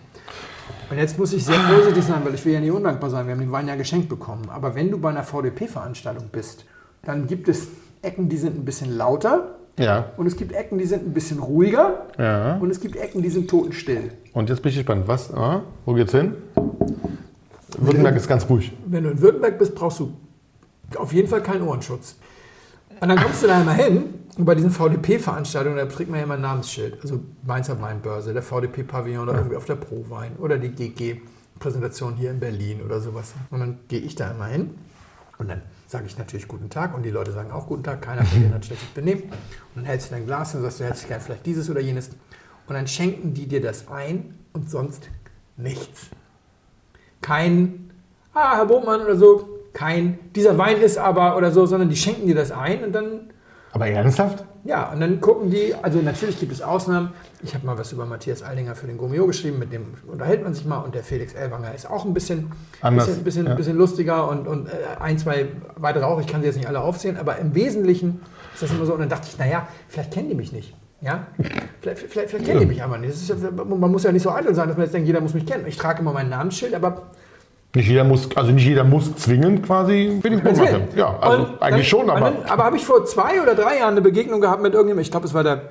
Und 0.89 0.97
jetzt 0.97 1.19
muss 1.19 1.33
ich 1.33 1.45
sehr 1.45 1.59
vorsichtig 1.59 2.03
sein, 2.03 2.21
weil 2.23 2.33
ich 2.33 2.43
will 2.45 2.53
ja 2.53 2.59
nicht 2.59 2.71
undankbar 2.71 3.09
sein. 3.09 3.27
Wir 3.27 3.33
haben 3.33 3.41
den 3.41 3.51
Wein 3.51 3.67
ja 3.67 3.75
geschenkt 3.75 4.09
bekommen. 4.09 4.49
Aber 4.49 4.73
wenn 4.73 4.89
du 4.89 4.97
bei 4.97 5.09
einer 5.09 5.23
VDP-Veranstaltung 5.23 6.29
bist, 6.31 6.65
dann 7.03 7.27
gibt 7.27 7.47
es 7.47 7.67
Ecken, 8.01 8.29
die 8.29 8.37
sind 8.37 8.57
ein 8.57 8.65
bisschen 8.65 8.97
lauter 8.97 9.55
Ja, 9.77 10.11
und 10.17 10.25
es 10.25 10.35
gibt 10.35 10.53
Ecken, 10.53 10.77
die 10.77 10.85
sind 10.85 11.05
ein 11.05 11.13
bisschen 11.13 11.39
ruhiger 11.39 12.07
ja. 12.17 12.57
und 12.57 12.71
es 12.71 12.79
gibt 12.79 12.95
Ecken, 12.95 13.21
die 13.21 13.29
sind 13.29 13.49
totenstill. 13.49 14.11
Und 14.33 14.49
jetzt 14.49 14.61
bin 14.61 14.69
ich 14.69 14.77
gespannt. 14.77 15.07
Was? 15.07 15.33
Ah, 15.33 15.63
wo 15.85 15.93
geht's 15.93 16.11
hin? 16.11 16.35
Württemberg 17.77 18.15
ist 18.15 18.27
ganz 18.27 18.49
ruhig. 18.49 18.71
Wenn 18.85 19.03
du 19.03 19.11
in 19.11 19.21
Württemberg 19.21 19.59
bist, 19.59 19.75
brauchst 19.75 19.99
du 19.99 20.13
auf 20.95 21.13
jeden 21.13 21.27
Fall 21.27 21.43
keinen 21.43 21.67
Ohrenschutz. 21.67 22.15
Und 22.99 23.09
dann 23.09 23.17
kommst 23.17 23.43
du 23.43 23.47
da 23.47 23.61
immer 23.61 23.73
hin 23.73 24.05
und 24.39 24.45
bei 24.45 24.55
diesen 24.55 24.71
VDP-Veranstaltungen, 24.71 25.77
da 25.77 25.85
trägt 25.85 26.09
man 26.09 26.19
ja 26.19 26.23
immer 26.23 26.35
ein 26.35 26.41
Namensschild. 26.41 27.01
Also 27.01 27.19
Mainzer 27.45 27.81
Weinbörse, 27.81 28.33
der 28.33 28.41
VDP-Pavillon 28.41 29.27
oder 29.27 29.37
irgendwie 29.37 29.57
auf 29.57 29.65
der 29.65 29.75
Pro-Wein 29.75 30.37
oder 30.37 30.57
die 30.57 30.69
GG-Präsentation 30.69 32.15
hier 32.15 32.31
in 32.31 32.39
Berlin 32.39 32.81
oder 32.81 33.01
sowas. 33.01 33.33
Und 33.51 33.59
dann 33.59 33.79
gehe 33.89 33.99
ich 33.99 34.15
da 34.15 34.31
immer 34.31 34.45
hin 34.45 34.75
und 35.37 35.49
dann 35.49 35.61
sage 35.87 36.05
ich 36.07 36.17
natürlich 36.17 36.47
Guten 36.47 36.69
Tag 36.69 36.95
und 36.95 37.03
die 37.03 37.09
Leute 37.09 37.33
sagen 37.33 37.51
auch 37.51 37.67
Guten 37.67 37.83
Tag. 37.83 38.01
Keiner 38.01 38.23
von 38.23 38.39
denen 38.41 38.53
hat 38.53 38.65
schlechtes 38.65 38.89
Benehmen. 38.89 39.23
Und 39.23 39.31
dann 39.75 39.85
hältst 39.85 40.09
du 40.09 40.15
dein 40.15 40.25
Glas 40.25 40.55
und 40.55 40.61
sagst, 40.61 40.79
du 40.79 40.85
hättest 40.85 41.07
gerne 41.07 41.21
vielleicht 41.21 41.45
dieses 41.45 41.69
oder 41.69 41.81
jenes. 41.81 42.09
Und 42.67 42.75
dann 42.75 42.87
schenken 42.87 43.33
die 43.33 43.45
dir 43.45 43.61
das 43.61 43.89
ein 43.89 44.35
und 44.53 44.69
sonst 44.69 45.09
nichts 45.57 46.09
kein, 47.21 47.91
ah, 48.33 48.55
Herr 48.57 48.65
Bobmann 48.65 49.01
oder 49.01 49.15
so, 49.15 49.49
kein, 49.73 50.19
dieser 50.35 50.57
Wein 50.57 50.77
ist 50.77 50.97
aber 50.97 51.37
oder 51.37 51.51
so, 51.51 51.65
sondern 51.65 51.89
die 51.89 51.95
schenken 51.95 52.27
dir 52.27 52.35
das 52.35 52.51
ein 52.51 52.83
und 52.83 52.91
dann, 52.93 53.28
Aber 53.71 53.87
ernsthaft? 53.87 54.43
ja, 54.63 54.91
und 54.91 54.99
dann 54.99 55.21
gucken 55.21 55.49
die, 55.51 55.73
also 55.81 55.99
natürlich 55.99 56.39
gibt 56.39 56.51
es 56.51 56.61
Ausnahmen. 56.61 57.11
Ich 57.43 57.53
habe 57.53 57.65
mal 57.65 57.77
was 57.77 57.91
über 57.91 58.05
Matthias 58.05 58.41
Aldinger 58.41 58.75
für 58.75 58.87
den 58.87 58.97
Gummio 58.97 59.25
geschrieben, 59.27 59.59
mit 59.59 59.71
dem 59.71 59.93
unterhält 60.07 60.43
man 60.43 60.53
sich 60.53 60.65
mal 60.65 60.79
und 60.79 60.95
der 60.95 61.03
Felix 61.03 61.33
Elwanger 61.33 61.73
ist 61.73 61.89
auch 61.89 62.03
ein 62.05 62.13
bisschen, 62.13 62.51
Anders, 62.81 63.07
bisschen, 63.07 63.23
bisschen, 63.23 63.47
ja. 63.47 63.53
bisschen 63.55 63.77
lustiger 63.77 64.27
und, 64.29 64.47
und 64.47 64.67
äh, 64.67 64.71
ein, 64.99 65.17
zwei 65.17 65.47
weitere 65.75 66.03
auch. 66.03 66.19
Ich 66.19 66.27
kann 66.27 66.41
sie 66.41 66.47
jetzt 66.47 66.57
nicht 66.57 66.67
alle 66.67 66.81
aufzählen, 66.81 67.17
aber 67.17 67.37
im 67.37 67.53
Wesentlichen 67.55 68.21
ist 68.53 68.63
das 68.63 68.71
immer 68.71 68.85
so. 68.85 68.93
Und 68.93 68.99
dann 69.01 69.09
dachte 69.09 69.27
ich, 69.31 69.37
naja, 69.37 69.67
vielleicht 69.87 70.11
kennen 70.11 70.29
die 70.29 70.35
mich 70.35 70.51
nicht. 70.51 70.75
Ja? 71.01 71.27
Vielleicht, 71.79 71.99
vielleicht, 72.09 72.29
vielleicht 72.29 72.45
kennen 72.45 72.59
die 72.59 72.65
mich 72.65 72.83
aber 72.83 72.97
nicht. 72.97 73.29
Ja- 73.29 73.35
man 73.51 73.91
muss 73.91 74.03
ja 74.03 74.11
nicht 74.11 74.23
so 74.23 74.31
eitel 74.31 74.53
sein, 74.53 74.67
dass 74.67 74.75
man 74.75 74.85
jetzt 74.85 74.93
denkt, 74.93 75.07
jeder 75.07 75.21
muss 75.21 75.33
mich 75.33 75.45
kennen. 75.45 75.65
Ich 75.67 75.77
trage 75.77 76.01
immer 76.01 76.11
mein 76.11 76.27
Namensschild, 76.29 76.73
aber 76.73 77.03
Nicht 77.75 77.87
jeder 77.87 78.03
muss, 78.03 78.35
also 78.35 78.51
nicht 78.51 78.65
jeder 78.65 78.83
muss 78.83 79.15
zwingend 79.15 79.63
quasi 79.63 80.19
sein. 80.53 80.87
Ja, 80.95 81.19
also 81.19 81.43
Und 81.45 81.61
eigentlich 81.61 81.87
schon, 81.87 82.07
dann, 82.07 82.17
aber. 82.17 82.27
und 82.29 82.39
Dann, 82.41 82.49
aber 82.49 82.63
habe 82.63 82.77
ich 82.77 82.85
vor 82.85 83.05
zwei 83.05 83.41
oder 83.41 83.53
drei 83.53 83.77
Jahren 83.77 83.91
eine 83.91 84.01
Begegnung 84.01 84.41
gehabt 84.41 84.61
mit 84.63 84.73
irgendjemandem, 84.73 85.03
ich 85.03 85.11
glaube, 85.11 85.27
es 85.27 85.33
war 85.35 85.43
der, 85.43 85.61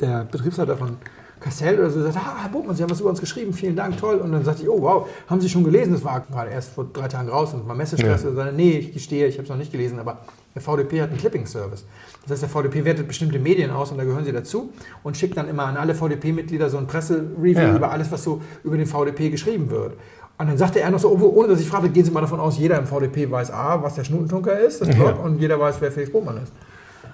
der 0.00 0.24
Betriebsleiter 0.30 0.76
von 0.76 0.96
Castell 1.40 1.78
oder 1.78 1.90
so, 1.90 2.02
der 2.02 2.10
sagte, 2.10 2.28
ah, 2.28 2.42
Herr 2.42 2.48
Bogmann, 2.48 2.74
Sie 2.74 2.82
haben 2.82 2.90
was 2.90 2.98
über 2.98 3.10
uns 3.10 3.20
geschrieben, 3.20 3.52
vielen 3.52 3.76
Dank, 3.76 3.96
toll. 3.98 4.16
Und 4.16 4.32
dann 4.32 4.42
sagte 4.44 4.62
ich, 4.64 4.68
oh 4.68 4.82
wow, 4.82 5.08
haben 5.28 5.40
Sie 5.40 5.48
schon 5.48 5.62
gelesen? 5.62 5.92
Das 5.92 6.02
war 6.04 6.20
gerade 6.28 6.50
erst 6.50 6.72
vor 6.74 6.86
drei 6.92 7.06
Tagen 7.06 7.28
raus 7.28 7.54
und 7.54 7.68
war 7.68 7.76
Messestress. 7.76 8.24
Ja. 8.24 8.30
Und 8.30 8.34
sagte, 8.34 8.52
nee, 8.56 8.70
ich 8.78 8.92
gestehe, 8.92 9.28
ich 9.28 9.34
habe 9.36 9.44
es 9.44 9.48
noch 9.48 9.56
nicht 9.56 9.70
gelesen, 9.70 10.00
aber 10.00 10.18
der 10.56 10.62
VDP 10.62 11.00
hat 11.02 11.10
einen 11.10 11.18
Clipping-Service. 11.18 11.84
Das 12.22 12.32
heißt, 12.32 12.42
der 12.42 12.48
VDP 12.48 12.84
wertet 12.84 13.06
bestimmte 13.06 13.38
Medien 13.38 13.70
aus 13.70 13.92
und 13.92 13.98
da 13.98 14.02
gehören 14.04 14.24
Sie 14.24 14.32
dazu 14.32 14.72
und 15.04 15.16
schickt 15.16 15.36
dann 15.36 15.48
immer 15.48 15.66
an 15.66 15.76
alle 15.76 15.94
VDP-Mitglieder 15.94 16.68
so 16.68 16.78
ein 16.78 16.88
Pressereview 16.88 17.56
Ja. 17.56 17.76
über 17.76 17.92
alles, 17.92 18.10
was 18.10 18.24
so 18.24 18.40
über 18.64 18.76
den 18.76 18.86
VDP 18.86 19.30
geschrieben 19.30 19.70
wird. 19.70 19.92
Und 20.38 20.46
dann 20.46 20.56
sagte 20.56 20.80
er 20.80 20.90
noch 20.90 21.00
so, 21.00 21.10
oh, 21.10 21.32
ohne 21.34 21.48
dass 21.48 21.60
ich 21.60 21.68
fragte, 21.68 21.88
gehen 21.88 22.04
Sie 22.04 22.12
mal 22.12 22.20
davon 22.20 22.38
aus, 22.38 22.58
jeder 22.58 22.78
im 22.78 22.86
VDP 22.86 23.28
weiß 23.28 23.50
A, 23.50 23.82
was 23.82 23.96
der 23.96 24.04
Schnutentunker 24.04 24.56
ist, 24.58 24.80
das 24.80 24.88
Blog, 24.88 25.22
und 25.24 25.40
jeder 25.40 25.58
weiß, 25.58 25.80
wer 25.80 25.90
Felix 25.90 26.12
Bowmann 26.12 26.40
ist. 26.42 26.52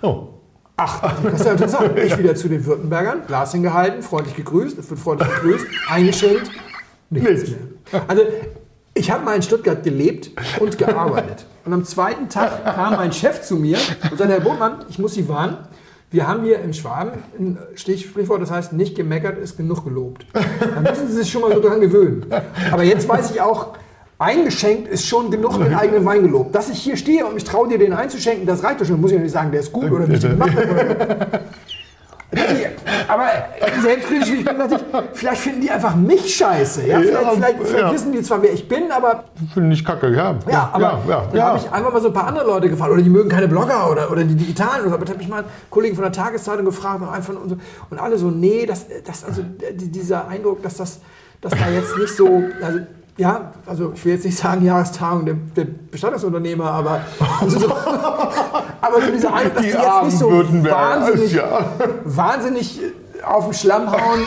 Oh. 0.03 0.29
Ach, 0.77 1.01
das 1.22 1.35
ist 1.41 1.47
ja 1.47 1.53
interessant. 1.53 1.99
Ich 1.99 2.18
wieder 2.18 2.35
zu 2.35 2.49
den 2.49 2.66
Württembergern, 2.66 3.22
Glas 3.27 3.53
hingehalten, 3.53 4.03
freundlich 4.03 4.37
gegrüßt, 4.37 4.77
es 4.79 4.91
wird 4.91 5.01
freundlich 5.01 5.29
gegrüßt, 5.37 5.66
eingeschenkt, 5.89 6.51
nichts 7.11 7.31
Nichts. 7.31 7.51
mehr. 7.51 8.03
Also, 8.09 8.22
ich 8.93 9.11
habe 9.11 9.25
mal 9.25 9.37
in 9.37 9.43
Stuttgart 9.43 9.83
gelebt 9.83 10.31
und 10.61 10.77
gearbeitet. 10.77 11.47
Und 11.64 11.72
am 11.72 11.85
zweiten 11.85 12.29
Tag 12.29 12.64
kam 12.64 12.97
mein 12.97 13.12
Chef 13.12 13.41
zu 13.41 13.57
mir 13.57 13.79
und 14.11 14.18
sagte, 14.18 14.35
Herr 14.35 14.41
Botmann, 14.41 14.85
ich 14.91 14.99
muss 14.99 15.14
Sie 15.14 15.27
warnen, 15.29 15.57
wir 16.14 16.28
haben 16.28 16.44
hier 16.44 16.60
in 16.60 16.72
Schwaben 16.72 17.10
ein 17.36 17.58
Sprichwort, 17.74 18.40
das 18.40 18.52
heißt, 18.52 18.72
nicht 18.72 18.94
gemeckert 18.94 19.36
ist 19.36 19.56
genug 19.56 19.82
gelobt. 19.82 20.24
Da 20.32 20.80
müssen 20.80 21.08
Sie 21.08 21.16
sich 21.16 21.30
schon 21.30 21.42
mal 21.42 21.52
so 21.52 21.60
dran 21.60 21.80
gewöhnen. 21.80 22.26
Aber 22.70 22.84
jetzt 22.84 23.08
weiß 23.08 23.32
ich 23.32 23.40
auch, 23.40 23.76
eingeschenkt 24.16 24.86
ist 24.86 25.08
schon 25.08 25.32
genug 25.32 25.58
den 25.58 25.74
eigenen 25.74 26.04
Wein 26.04 26.22
gelobt. 26.22 26.54
Dass 26.54 26.70
ich 26.70 26.78
hier 26.78 26.96
stehe 26.96 27.26
und 27.26 27.34
mich 27.34 27.42
traue, 27.42 27.66
dir 27.66 27.78
den 27.78 27.92
einzuschenken, 27.92 28.46
das 28.46 28.62
reicht 28.62 28.80
doch 28.80 28.86
schon. 28.86 29.00
Muss 29.00 29.10
ich 29.10 29.16
ja 29.16 29.22
nicht 29.24 29.32
sagen, 29.32 29.50
der 29.50 29.58
ist 29.58 29.72
gut 29.72 29.90
oder 29.90 30.06
den 30.06 30.20
gemacht 30.20 30.56
aber 33.09 33.26
selbstkritisch 33.82 34.30
wie 34.32 34.37
ich 34.37 34.45
bin, 34.45 34.59
dachte 34.59 34.76
ich, 34.76 34.82
vielleicht 35.18 35.41
finden 35.43 35.61
die 35.61 35.70
einfach 35.70 35.95
mich 35.95 36.35
scheiße. 36.35 36.87
Ja? 36.87 36.99
Vielleicht, 37.01 37.12
Ja, 37.22 37.30
vielleicht, 37.30 37.57
vielleicht 37.62 37.78
ja. 37.78 37.93
wissen 37.93 38.12
die 38.12 38.22
zwar, 38.22 38.43
wer 38.43 38.53
ich 38.53 38.68
bin, 38.68 38.91
aber 38.93 39.24
Finde 39.53 39.74
ich 39.74 39.85
kacke, 39.85 40.09
ja. 40.14 40.35
ja, 40.51 40.70
aber 40.72 41.01
ja, 41.09 41.24
ja. 41.32 41.45
habe 41.49 41.59
ich 41.59 41.70
einfach 41.72 41.93
mal 41.93 42.01
so 42.03 42.09
ein 42.09 42.14
paar 42.14 42.26
andere 42.26 42.47
Leute 42.47 42.68
gefragt, 42.68 42.91
oder 42.93 43.03
die 43.03 43.11
mögen 43.11 43.28
keine 43.28 43.49
Blogger 43.49 43.91
oder, 43.91 44.11
oder 44.11 44.24
die 44.24 44.35
Digitalen. 44.35 44.80
Oder 44.82 44.91
so. 44.91 44.95
Aber 44.97 45.05
da 45.05 45.12
habe 45.12 45.22
ich 45.22 45.28
mal 45.28 45.39
einen 45.39 45.49
Kollegen 45.70 45.95
von 45.95 46.03
der 46.05 46.12
Tageszeitung 46.12 46.64
gefragt 46.64 47.03
und, 47.03 47.09
einfach 47.09 47.35
und, 47.35 47.49
so, 47.51 47.57
und 47.91 47.99
alle 47.99 48.18
so, 48.18 48.30
nee, 48.30 48.66
das, 48.66 48.87
das, 49.05 49.24
also 49.24 49.43
die- 49.43 49.91
dieser 49.91 50.28
Eindruck, 50.28 50.62
dass 50.62 50.76
das 50.76 51.01
dass 51.41 51.53
da 51.53 51.68
jetzt 51.68 51.99
nicht 51.99 52.16
so, 52.16 52.43
also 52.62 52.78
ja, 53.16 53.52
also 53.66 53.92
ich 53.94 54.04
will 54.04 54.14
jetzt 54.14 54.24
nicht 54.24 54.36
sagen 54.36 54.64
Jahrestagung 54.64 55.24
der, 55.24 55.34
der 55.56 55.66
Bestattungsunternehmer, 55.90 56.70
aber 56.70 57.00
also 57.40 57.58
so, 57.60 57.70
aber 58.80 59.00
so 59.00 59.12
dieser 59.12 59.32
Eindruck, 59.32 59.54
dass 59.54 59.64
die, 59.64 59.70
Die 59.70 59.76
jetzt 59.76 60.04
nicht 60.04 60.18
so 60.18 60.30
wahnsinnig, 60.30 61.32
ja. 61.32 61.66
wahnsinnig 62.04 62.80
auf 63.24 63.44
den 63.44 63.54
Schlamm 63.54 63.90
hauen, 63.90 64.26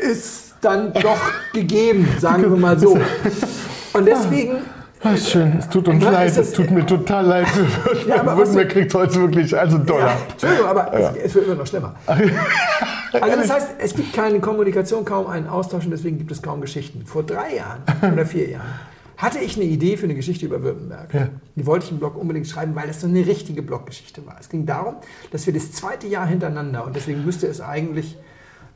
ist 0.00 0.54
dann 0.60 0.92
doch 0.92 1.20
gegeben, 1.52 2.08
sagen 2.18 2.42
wir 2.42 2.50
mal 2.50 2.78
so. 2.78 2.98
Und 3.92 4.06
deswegen 4.06 4.58
Das 5.02 5.14
ist 5.14 5.30
schön, 5.30 5.56
es 5.58 5.68
tut 5.68 5.88
uns 5.88 6.04
leid, 6.04 6.36
es 6.36 6.52
tut 6.52 6.70
mir 6.70 6.84
total 6.84 7.26
leid. 7.26 7.46
Ja, 8.06 8.20
aber 8.20 8.32
was 8.32 8.38
Württemberg 8.38 8.68
kriegt 8.70 8.94
heute 8.94 9.14
wirklich, 9.14 9.56
also 9.56 9.78
Dollar. 9.78 10.08
Ja, 10.08 10.16
Entschuldigung, 10.30 10.66
aber 10.66 10.92
es, 10.92 11.16
es 11.24 11.34
wird 11.34 11.46
immer 11.46 11.54
noch 11.56 11.66
schlimmer. 11.66 11.94
Also 12.06 13.36
das 13.36 13.50
heißt, 13.50 13.68
es 13.78 13.94
gibt 13.94 14.12
keine 14.12 14.40
Kommunikation, 14.40 15.04
kaum 15.04 15.26
einen 15.26 15.48
Austausch 15.48 15.84
und 15.84 15.90
deswegen 15.90 16.18
gibt 16.18 16.30
es 16.30 16.42
kaum 16.42 16.60
Geschichten. 16.60 17.06
Vor 17.06 17.22
drei 17.22 17.56
Jahren 17.56 17.82
oder 18.12 18.26
vier 18.26 18.48
Jahren 18.48 18.68
hatte 19.16 19.38
ich 19.38 19.56
eine 19.56 19.66
Idee 19.66 19.96
für 19.96 20.04
eine 20.04 20.14
Geschichte 20.14 20.46
über 20.46 20.62
Württemberg. 20.62 21.12
Ja. 21.12 21.28
Die 21.54 21.66
wollte 21.66 21.86
ich 21.86 21.92
im 21.92 21.98
Blog 21.98 22.16
unbedingt 22.16 22.46
schreiben, 22.46 22.74
weil 22.74 22.86
das 22.86 23.00
so 23.00 23.06
eine 23.06 23.26
richtige 23.26 23.62
Bloggeschichte 23.62 24.24
war. 24.26 24.36
Es 24.40 24.48
ging 24.48 24.64
darum, 24.64 24.96
dass 25.30 25.46
wir 25.46 25.52
das 25.52 25.72
zweite 25.72 26.06
Jahr 26.06 26.26
hintereinander, 26.26 26.86
und 26.86 26.96
deswegen 26.96 27.24
müsste 27.24 27.46
es 27.46 27.60
eigentlich 27.60 28.16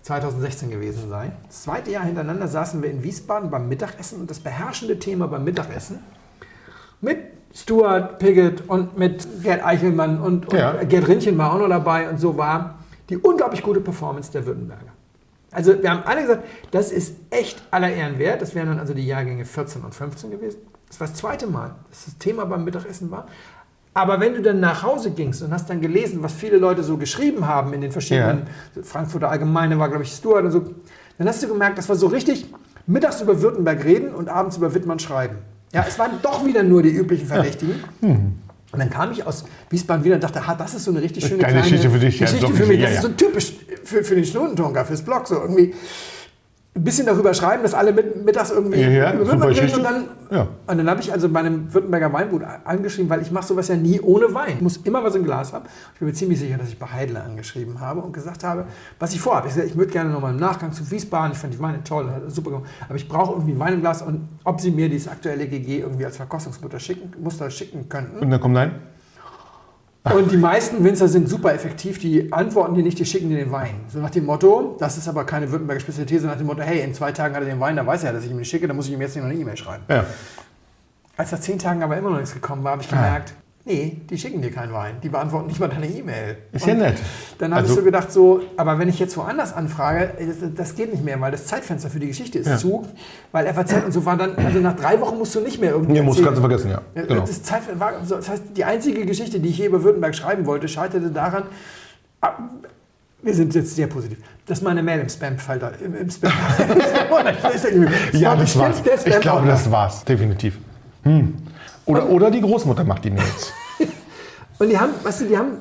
2016 0.05 0.71
gewesen 0.71 1.09
sein, 1.09 1.33
das 1.47 1.63
zweite 1.63 1.91
Jahr 1.91 2.05
hintereinander 2.05 2.47
saßen 2.47 2.83
wir 2.83 2.91
in 2.91 3.03
Wiesbaden 3.03 3.51
beim 3.51 3.69
Mittagessen 3.69 4.21
und 4.21 4.31
das 4.31 4.39
beherrschende 4.39 4.99
Thema 4.99 5.27
beim 5.29 5.45
Mittagessen 5.45 6.01
mit 7.01 7.19
Stuart 7.55 8.19
Piggott 8.19 8.65
und 8.69 8.99
mit 8.99 9.27
Gerd 9.43 9.65
Eichelmann 9.65 10.21
und, 10.21 10.47
und 10.49 10.59
Ja. 10.59 10.83
Gerd 10.85 11.09
Rinchen 11.09 11.39
war 11.39 11.55
auch 11.55 11.59
noch 11.59 11.69
dabei 11.69 12.09
und 12.09 12.21
so 12.21 12.37
war 12.37 12.79
die 13.09 13.17
unglaublich 13.17 13.63
gute 13.63 13.81
Performance 13.81 14.31
der 14.31 14.45
Württemberger. 14.45 14.93
Also 15.51 15.81
wir 15.81 15.91
haben 15.91 16.03
alle 16.05 16.23
gesagt, 16.23 16.45
das 16.73 16.91
ist 16.91 17.17
echt 17.31 17.63
aller 17.71 17.91
Ehren 17.91 18.19
wert. 18.19 18.43
Das 18.43 18.55
wären 18.55 18.69
dann 18.69 18.81
also 18.81 18.93
die 18.93 19.07
Jahrgänge 19.07 19.45
14 19.45 19.83
und 19.83 19.95
15 19.95 20.31
gewesen. 20.33 20.59
Das 20.89 21.01
war 21.01 21.07
das 21.07 21.17
zweite 21.17 21.47
Mal, 21.47 21.77
dass 21.91 22.07
das 22.07 22.19
Thema 22.19 22.45
beim 22.45 22.65
Mittagessen 22.65 23.11
war. 23.11 23.27
Aber 23.95 24.19
wenn 24.19 24.35
du 24.35 24.43
dann 24.43 24.59
nach 24.59 24.83
Hause 24.83 25.13
gingst 25.13 25.43
und 25.43 25.53
hast 25.53 25.71
dann 25.71 25.81
gelesen, 25.81 26.23
was 26.23 26.33
viele 26.33 26.59
Leute 26.59 26.83
so 26.83 26.97
geschrieben 26.97 27.47
haben 27.47 27.73
in 27.73 27.81
den 27.81 27.93
verschiedenen, 27.93 28.43
Frankfurter 28.83 29.31
Allgemeine 29.31 29.79
war, 29.79 29.89
glaube 29.89 30.03
ich, 30.03 30.11
Stuart 30.11 30.45
und 30.45 30.51
so, 30.51 30.75
dann 31.17 31.29
hast 31.29 31.43
du 31.43 31.49
gemerkt, 31.49 31.79
das 31.79 31.89
war 31.89 31.95
so 31.95 32.09
richtig 32.09 32.47
mittags 32.87 33.21
über 33.21 33.41
Württemberg 33.41 33.85
reden 33.85 34.13
und 34.13 34.29
abends 34.29 34.57
über 34.57 34.75
Wittmann 34.75 34.99
schreiben. 34.99 35.37
Ja, 35.73 35.85
es 35.89 35.99
waren 35.99 36.13
doch 36.23 36.45
wieder 36.45 36.65
nur 36.65 36.83
die 36.83 36.91
üblichen 36.91 37.27
Verdächtigen. 37.27 37.77
Und 38.75 38.81
dann 38.81 38.91
kam 38.91 39.13
ich 39.13 39.25
aus 39.25 39.45
Wiesbaden 39.71 40.05
wieder 40.05 40.17
und 40.17 40.25
dachte, 40.25 40.43
ah, 40.45 40.57
das 40.57 40.75
ist 40.75 40.85
so 40.85 40.91
eine 40.91 41.01
richtig 41.01 41.25
schöne 41.25 41.41
Geile 41.41 41.53
kleine 41.53 41.69
Geschichte 41.69 41.91
für 41.91 41.99
dich, 42.01 42.19
ja, 42.19 42.27
Geschichte 42.27 42.47
doch, 42.47 42.53
für 42.53 42.67
mich. 42.67 42.81
ja, 42.81 42.87
Das 42.87 42.97
ist 42.97 43.03
ja. 43.05 43.09
so 43.09 43.09
typisch 43.15 43.53
für, 43.85 44.03
für 44.03 44.15
den 44.17 44.25
Stundentunker, 44.25 44.85
fürs 44.85 45.03
Blog. 45.03 45.29
So 45.29 45.37
irgendwie 45.37 45.73
ein 46.77 46.83
bisschen 46.83 47.07
darüber 47.07 47.33
schreiben, 47.35 47.63
dass 47.63 47.73
alle 47.73 47.93
mit, 47.93 48.25
mittags 48.25 48.51
irgendwie 48.51 48.81
Ja, 48.81 48.89
ja, 48.89 49.13
über 49.15 49.27
Württemberg 49.27 49.57
reden 49.57 49.75
und 49.77 49.85
dann, 49.85 50.05
Ja. 50.31 50.49
und 50.67 50.79
dann 50.79 50.91
habe 50.91 51.01
ich 51.01 51.13
also 51.13 51.29
bei 51.29 51.39
einem 51.39 51.73
Württemberger 51.73 52.13
Weingut 52.13 52.43
angeschrieben, 52.65 53.09
weil 53.09 53.23
ich 53.23 53.31
mache 53.31 53.47
sowas 53.47 53.69
ja 53.69 53.77
nie 53.77 54.01
ohne 54.01 54.35
Wein. 54.35 54.55
Ich 54.57 54.61
muss 54.61 54.79
immer 54.79 55.05
was 55.05 55.15
im 55.15 55.23
Glas 55.23 55.53
haben. 55.53 55.67
Ich 55.93 56.01
bin 56.01 56.09
mir 56.09 56.15
ziemlich 56.15 56.41
sicher, 56.41 56.59
dass 56.59 56.69
ich 56.69 56.79
bei 56.79 56.87
Heidler 56.87 57.23
angeschrieben 57.23 57.81
habe 57.81 58.01
und 58.01 58.13
gesagt 58.13 58.43
habe, 58.43 58.65
was 58.99 59.15
ich 59.15 59.21
vorhabe. 59.21 59.49
Ich, 59.49 59.57
ich 59.57 59.77
würde 59.77 59.93
gerne 59.93 60.11
nochmal 60.11 60.33
im 60.33 60.41
Nachgang 60.41 60.73
zu 60.73 60.91
Wiesbaden, 60.91 61.31
ich 61.33 61.39
fand 61.39 61.55
die 61.55 61.61
Weine 61.61 61.85
toll, 61.85 62.11
super 62.27 62.51
gemacht, 62.51 62.69
aber 62.89 62.97
ich 62.97 63.09
brauche 63.09 63.35
irgendwie 63.35 63.53
ein 63.53 63.61
Wein 63.61 63.75
im 63.75 63.81
Glas 63.81 64.03
und 64.03 64.29
ob 64.43 64.61
sie 64.61 64.73
mir 64.73 64.89
dieses 64.89 65.07
aktuelle 65.07 65.47
GG 65.47 65.79
irgendwie 65.79 66.05
als 66.07 66.17
Verkostungsmuster 66.17 66.81
schicken, 66.81 67.13
Muster 67.23 67.51
schicken 67.51 67.89
könnten. 67.89 68.19
Und 68.19 68.31
dann 68.31 68.41
kommt 68.41 68.55
nein. 68.55 68.73
Und 70.13 70.31
die 70.31 70.37
meisten 70.37 70.85
Winzer 70.85 71.09
sind 71.09 71.31
super 71.31 71.55
effektiv, 71.55 71.99
die 71.99 72.31
antworten 72.31 72.75
dir 72.75 72.83
nicht, 72.83 72.99
die 72.99 73.07
schicken 73.07 73.31
dir 73.31 73.39
den 73.39 73.51
Wein. 73.51 73.75
So 73.89 74.01
nach 74.01 74.11
dem 74.11 74.27
Motto, 74.27 74.77
das 74.79 74.99
ist 74.99 75.09
aber 75.09 75.25
keine 75.25 75.51
Württemberger 75.51 75.81
Spezialität, 75.81 76.21
so 76.21 76.27
nach 76.27 76.37
dem 76.37 76.47
Motto, 76.47 76.61
hey, 76.61 76.83
in 76.83 76.93
zwei 76.93 77.11
Tagen 77.11 77.35
hat 77.35 77.43
er 77.43 77.49
den 77.49 77.59
Wein, 77.59 77.77
da 77.77 77.87
weiß 77.87 78.03
er 78.03 78.11
ja, 78.11 78.13
dass 78.13 78.25
ich 78.25 78.31
ihm 78.31 78.37
den 78.37 78.45
schicke, 78.45 78.67
dann 78.67 78.77
muss 78.77 78.87
ich 78.87 78.93
ihm 78.93 79.01
jetzt 79.01 79.15
nicht 79.15 79.25
noch 79.25 79.31
eine 79.31 79.41
E-Mail 79.41 79.57
schreiben. 79.57 79.85
Ja. 79.89 80.05
Als 81.17 81.33
nach 81.33 81.41
zehn 81.41 81.59
Tagen 81.59 81.83
aber 81.83 81.97
immer 81.97 82.11
noch 82.11 82.19
nichts 82.19 82.35
gekommen 82.35 82.63
war, 82.65 82.73
habe 82.73 82.83
ich 82.83 82.89
gemerkt, 82.89 83.35
nee, 83.67 84.01
die 84.11 84.19
schicken 84.19 84.43
dir 84.43 84.51
keinen 84.51 84.73
Wein, 84.73 84.97
die 85.03 85.09
beantworten 85.09 85.47
nicht 85.47 85.59
mal 85.59 85.69
deine 85.69 85.87
E-Mail. 85.87 86.37
Ist 86.53 86.67
ja 86.67 86.75
nett. 86.75 86.97
Dann 87.39 87.53
habe 87.53 87.63
Also- 87.63 87.73
ich 87.75 87.79
so 87.79 87.85
gedacht, 87.85 88.13
so, 88.13 88.43
aber 88.57 88.79
wenn 88.79 88.89
ich 88.89 88.99
jetzt 88.99 89.17
woanders 89.17 89.53
anfrage, 89.55 90.13
das, 90.19 90.37
das 90.55 90.75
geht 90.75 90.93
nicht 90.93 91.05
mehr, 91.05 91.21
weil 91.21 91.33
das 91.33 91.47
Zeitfenster 91.47 91.89
für 91.91 91.99
die 91.99 92.09
Geschichte 92.09 92.39
ist 92.39 92.47
Ja. 92.49 92.57
zu, 92.59 92.87
weil 93.33 93.47
FAZ 93.47 93.73
und 93.87 93.93
so 93.93 94.05
war 94.05 94.17
dann, 94.17 94.37
also 94.37 94.59
nach 94.61 94.77
drei 94.77 95.01
Wochen 95.01 95.17
musst 95.19 95.35
du 95.35 95.41
nicht 95.41 95.61
mehr 95.61 95.71
irgendwie 95.71 95.93
Nee, 95.93 96.03
musst 96.03 96.21
du 96.21 96.25
vergessen, 96.35 96.71
ja. 96.71 96.83
Genau. 96.95 97.21
Das, 97.21 97.43
Zeit, 97.43 97.63
das 98.09 98.29
heißt, 98.29 98.43
die 98.57 98.65
einzige 98.65 99.07
Geschichte, 99.07 99.41
die 99.41 99.49
ich 99.49 99.57
hier 99.57 99.67
über 99.67 99.83
Württemberg 99.83 100.15
schreiben 100.15 100.45
wollte, 100.47 100.69
scheiterte 100.69 101.11
daran, 101.11 101.45
wir 103.23 103.35
sind 103.35 103.55
jetzt 103.55 103.75
sehr 103.75 103.87
positiv, 103.87 104.19
dass 104.47 104.61
meine 104.61 104.83
Mail 104.83 105.01
im 105.01 105.09
Spam-Falter, 105.09 105.73
im, 105.83 105.95
im 105.97 106.11
Spam 106.11 106.31
Ja, 108.13 108.37
das 108.37 108.59
war's. 108.59 108.83
Ich 109.07 109.21
glaube, 109.21 109.47
das 109.47 109.71
war's. 109.71 110.05
Definitiv. 110.05 110.59
Hm. 111.05 111.35
Oder, 111.87 112.09
oder 112.09 112.31
die 112.31 112.41
Großmutter 112.41 112.85
macht 112.85 113.05
die 113.05 113.11
Mails. 113.11 113.53
Und 114.59 114.69
die 114.71 114.79
haben, 114.79 114.93
weißt 115.03 115.23
du, 115.23 115.25
die 115.27 115.37
haben 115.37 115.59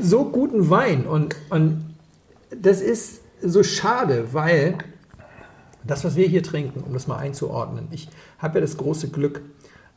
so 0.00 0.24
guten 0.24 0.68
Wein 0.70 1.06
und, 1.06 1.36
und 1.48 1.94
das 2.50 2.80
ist 2.80 3.22
so 3.42 3.62
schade, 3.62 4.32
weil 4.32 4.76
das, 5.84 6.04
was 6.04 6.16
wir 6.16 6.26
hier 6.26 6.42
trinken, 6.42 6.80
um 6.80 6.92
das 6.92 7.06
mal 7.06 7.16
einzuordnen, 7.16 7.88
ich 7.90 8.08
habe 8.38 8.58
ja 8.58 8.60
das 8.60 8.76
große 8.76 9.08
Glück, 9.08 9.42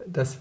dass, 0.08 0.38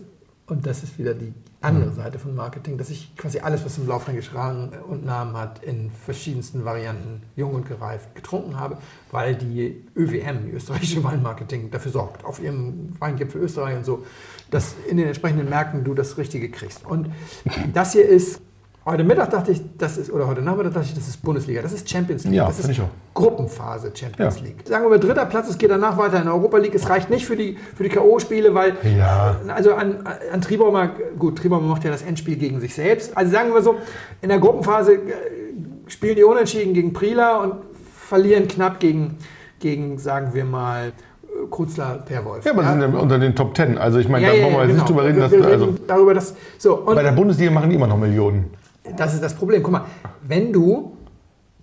und 0.46 0.66
das 0.66 0.82
ist 0.82 0.98
wieder 0.98 1.14
die 1.14 1.32
andere 1.60 1.92
Seite 1.92 2.18
von 2.18 2.34
Marketing, 2.34 2.76
dass 2.76 2.90
ich 2.90 3.16
quasi 3.16 3.40
alles, 3.40 3.64
was 3.64 3.78
im 3.78 3.86
Blaufränkisch 3.86 4.34
Rang 4.34 4.72
und 4.88 5.04
Namen 5.04 5.36
hat, 5.36 5.62
in 5.62 5.90
verschiedensten 5.90 6.64
Varianten, 6.64 7.22
jung 7.36 7.54
und 7.54 7.66
gereift, 7.66 8.14
getrunken 8.14 8.58
habe, 8.58 8.78
weil 9.10 9.36
die 9.36 9.84
ÖWM, 9.96 10.46
die 10.46 10.52
österreichische 10.52 11.02
Weinmarketing, 11.04 11.70
dafür 11.70 11.92
sorgt, 11.92 12.24
auf 12.24 12.40
ihrem 12.40 13.00
Weingipfel 13.00 13.40
Österreich 13.40 13.76
und 13.76 13.84
so, 13.84 14.04
dass 14.52 14.74
in 14.88 14.96
den 14.98 15.08
entsprechenden 15.08 15.48
Märkten 15.50 15.82
du 15.82 15.94
das 15.94 16.16
Richtige 16.18 16.48
kriegst. 16.50 16.86
Und 16.86 17.08
das 17.72 17.92
hier 17.92 18.06
ist, 18.06 18.40
heute 18.84 19.02
Mittag 19.02 19.30
dachte 19.30 19.50
ich, 19.52 19.62
das 19.78 19.96
ist, 19.96 20.12
oder 20.12 20.26
heute 20.28 20.42
Nachmittag 20.42 20.74
dachte 20.74 20.86
ich, 20.88 20.94
das 20.94 21.08
ist 21.08 21.22
Bundesliga, 21.22 21.62
das 21.62 21.72
ist 21.72 21.88
Champions 21.88 22.24
League, 22.24 22.34
Ja, 22.34 22.46
das 22.46 22.60
ist 22.60 22.68
ich 22.68 22.80
auch. 22.80 22.88
Gruppenphase 23.14 23.90
Champions 23.94 24.36
Ja. 24.40 24.44
League. 24.44 24.56
Sagen 24.64 24.84
wir 24.84 24.90
mal 24.90 25.00
dritter 25.00 25.24
Platz, 25.26 25.48
es 25.48 25.56
geht 25.58 25.70
danach 25.70 25.96
weiter 25.96 26.18
in 26.18 26.24
der 26.24 26.34
Europa 26.34 26.58
League. 26.58 26.74
Es 26.74 26.88
reicht 26.88 27.08
nicht 27.10 27.24
für 27.26 27.34
die, 27.36 27.56
für 27.74 27.82
die 27.82 27.88
K.O.-Spiele, 27.88 28.52
weil 28.54 28.76
Ja. 28.96 29.40
also 29.48 29.74
an, 29.74 30.06
an 30.32 30.40
Tribaumer, 30.42 30.90
gut, 31.18 31.38
Tribaumer 31.38 31.66
macht 31.66 31.84
ja 31.84 31.90
das 31.90 32.02
Endspiel 32.02 32.36
gegen 32.36 32.60
sich 32.60 32.74
selbst. 32.74 33.16
Also 33.16 33.32
sagen 33.32 33.54
wir 33.54 33.62
so, 33.62 33.76
in 34.20 34.28
der 34.28 34.38
Gruppenphase 34.38 34.94
äh, 34.94 34.98
spielen 35.86 36.16
die 36.16 36.24
unentschieden 36.24 36.74
gegen 36.74 36.92
Prila 36.92 37.38
und 37.42 37.54
verlieren 38.06 38.48
knapp 38.48 38.80
gegen, 38.80 39.16
gegen 39.60 39.98
sagen 39.98 40.34
wir 40.34 40.44
mal, 40.44 40.92
Krutzler 41.50 42.02
Perwolf. 42.04 42.44
Ja, 42.44 42.52
aber 42.52 42.62
sie 42.64 42.70
sind 42.70 42.80
ja 42.94 42.98
unter 43.00 43.18
den 43.18 43.34
Top 43.34 43.54
Ten. 43.54 43.78
Also 43.78 43.98
ich 43.98 44.08
meine, 44.08 44.26
Ja, 44.26 44.32
da 44.32 44.38
ja, 44.38 44.44
wollen 44.44 44.52
wir 44.54 44.58
ja, 44.60 44.64
jetzt 44.64 44.70
genau. 44.72 44.82
nicht 44.82 44.90
drüber 44.90 45.04
reden, 45.04 45.16
Wir- 45.16 45.22
dass 45.22 45.32
wir 45.32 45.46
also 45.46 45.74
darüber, 45.86 46.14
dass 46.14 46.34
so 46.58 46.82
bei 46.84 47.02
der 47.02 47.12
Bundesliga 47.12 47.50
machen 47.50 47.70
die 47.70 47.76
immer 47.76 47.86
noch 47.86 47.98
Millionen. 47.98 48.50
das 48.96 49.14
ist 49.14 49.22
das 49.22 49.34
Problem. 49.34 49.62
Guck 49.62 49.72
mal, 49.72 49.84
wenn 50.26 50.52
du 50.52 50.96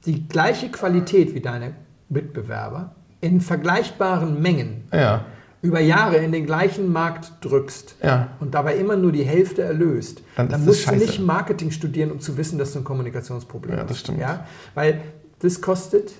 die 0.05 0.27
gleiche 0.27 0.69
Qualität 0.69 1.33
wie 1.35 1.41
deine 1.41 1.73
Mitbewerber 2.09 2.95
in 3.21 3.41
vergleichbaren 3.41 4.41
Mengen 4.41 4.85
Ja. 4.93 5.25
über 5.61 5.79
Jahre 5.81 6.15
in 6.17 6.31
den 6.31 6.45
gleichen 6.45 6.91
Markt 6.91 7.33
drückst 7.41 7.95
Ja. 8.01 8.29
und 8.39 8.53
dabei 8.55 8.75
immer 8.77 8.95
nur 8.95 9.11
die 9.11 9.23
Hälfte 9.23 9.61
erlöst, 9.61 10.21
Dann 10.37 10.47
dann, 10.49 10.63
musst 10.65 10.89
du 10.89 10.95
nicht 10.95 11.19
Marketing 11.19 11.71
studieren, 11.71 12.11
um 12.11 12.19
zu 12.19 12.37
wissen, 12.37 12.57
dass 12.57 12.71
du 12.73 12.79
ein 12.79 12.85
Kommunikationsproblem 12.85 13.75
Ja, 13.75 13.81
hast. 13.83 13.89
das 13.91 13.99
stimmt. 13.99 14.19
Ja? 14.19 14.45
Weil 14.73 15.01
das 15.41 15.61
kostet, 15.61 16.13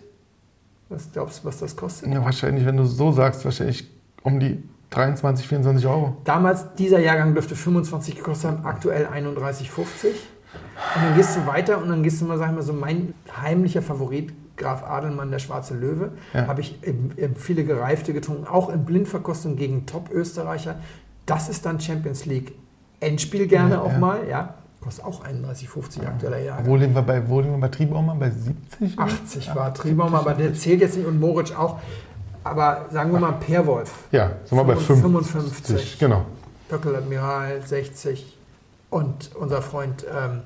was 0.89 1.11
glaubst 1.11 1.43
du, 1.43 1.47
was 1.47 1.59
das 1.59 1.75
kostet? 1.75 2.11
Ja, 2.13 2.23
wahrscheinlich, 2.23 2.65
wenn 2.65 2.77
du 2.77 2.83
es 2.83 2.97
so 2.97 3.11
sagst, 3.11 3.45
wahrscheinlich 3.45 3.87
um 4.23 4.39
die 4.39 4.61
23, 4.89 5.47
24 5.47 5.87
Euro. 5.87 6.17
Damals, 6.23 6.73
dieser 6.75 6.99
Jahrgang 6.99 7.33
dürfte 7.33 7.55
25 7.55 8.15
gekostet 8.15 8.51
haben, 8.51 8.65
aktuell 8.65 9.05
31,50. 9.05 10.07
Und 10.95 11.03
dann 11.03 11.15
gehst 11.15 11.35
du 11.37 11.45
weiter 11.45 11.77
und 11.81 11.89
dann 11.89 12.01
gehst 12.01 12.21
du 12.21 12.25
mal, 12.25 12.37
sag 12.37 12.49
ich 12.49 12.55
mal, 12.55 12.61
so 12.63 12.73
mein 12.73 13.13
heimlicher 13.41 13.81
Favorit, 13.83 14.33
Graf 14.57 14.83
Adelmann, 14.83 15.29
der 15.31 15.39
Schwarze 15.39 15.73
Löwe, 15.75 16.11
Ja. 16.33 16.47
habe 16.47 16.61
ich 16.61 16.79
viele 17.35 17.63
Gereifte 17.63 18.13
getrunken, 18.13 18.47
auch 18.47 18.69
in 18.69 18.83
Blindverkostung 18.83 19.55
gegen 19.55 19.85
Top-Österreicher. 19.85 20.75
Das 21.25 21.49
ist 21.49 21.65
dann 21.65 21.79
Champions 21.79 22.25
League 22.25 22.53
Endspiel 22.99 23.47
gerne 23.47 23.75
Ja, 23.75 23.81
auch 23.81 23.91
ja. 23.93 23.97
mal, 23.99 24.27
ja. 24.27 24.55
Kostet 24.81 25.03
auch 25.03 25.25
31,50 25.25 26.07
aktueller 26.07 26.39
Jahrgang. 26.39 26.65
Wo 26.65 26.75
liegen 26.77 26.95
wir 26.95 27.01
bei, 27.01 27.27
wo 27.27 27.41
liegen 27.41 27.53
wir 27.53 27.59
bei 27.59 27.67
Triebaumer? 27.67 28.15
Bei 28.15 28.29
70? 28.31 28.97
oder? 28.97 29.07
80 29.07 29.55
war 29.55 29.73
Triebaumer, 29.73 30.19
aber 30.19 30.33
der 30.33 30.53
zählt 30.53 30.79
jetzt 30.79 30.95
nicht 30.95 31.05
und 31.05 31.19
Moritz 31.19 31.51
auch. 31.51 31.79
Aber 32.45 32.85
sagen 32.89 33.11
wir 33.11 33.19
mal 33.19 33.33
Perwolf. 33.33 33.91
Ja, 34.11 34.31
sind 34.45 34.57
wir 34.57 34.63
bei 34.63 34.77
55. 34.77 35.31
55. 35.31 35.99
Genau. 35.99 36.23
Pöckel 36.69 36.95
Admiral 36.95 37.61
60 37.65 38.37
und 38.89 39.31
unser 39.35 39.61
Freund 39.61 40.05
ähm, 40.09 40.41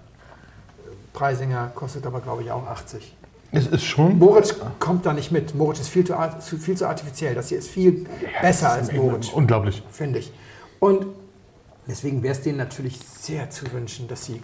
Preisinger 1.14 1.72
kostet 1.76 2.08
aber, 2.08 2.20
glaube 2.20 2.42
ich, 2.42 2.52
auch 2.52 2.66
80. 2.66 3.16
Es 3.52 3.68
ist 3.68 3.84
schon. 3.84 4.18
Moritz 4.18 4.56
kommt 4.80 5.06
da 5.06 5.14
nicht 5.14 5.32
mit. 5.32 5.54
Moritz 5.54 5.80
ist 5.80 5.90
viel 5.90 6.04
zu, 6.06 6.16
viel 6.58 6.76
zu 6.76 6.88
artifiziell. 6.88 7.36
Das 7.36 7.50
hier 7.50 7.60
ist 7.60 7.68
viel 7.70 8.08
besser 8.42 8.72
als 8.72 8.92
Moritz, 8.92 9.30
Unglaublich. 9.30 9.84
finde 9.92 10.20
ich. 10.20 10.34
Und 10.80 11.06
deswegen 11.88 12.24
wäre 12.24 12.34
es 12.34 12.42
denen 12.42 12.58
natürlich 12.58 13.00
sehr 13.00 13.50
zu 13.50 13.72
wünschen, 13.72 14.08
dass 14.08 14.26
sie 14.26 14.42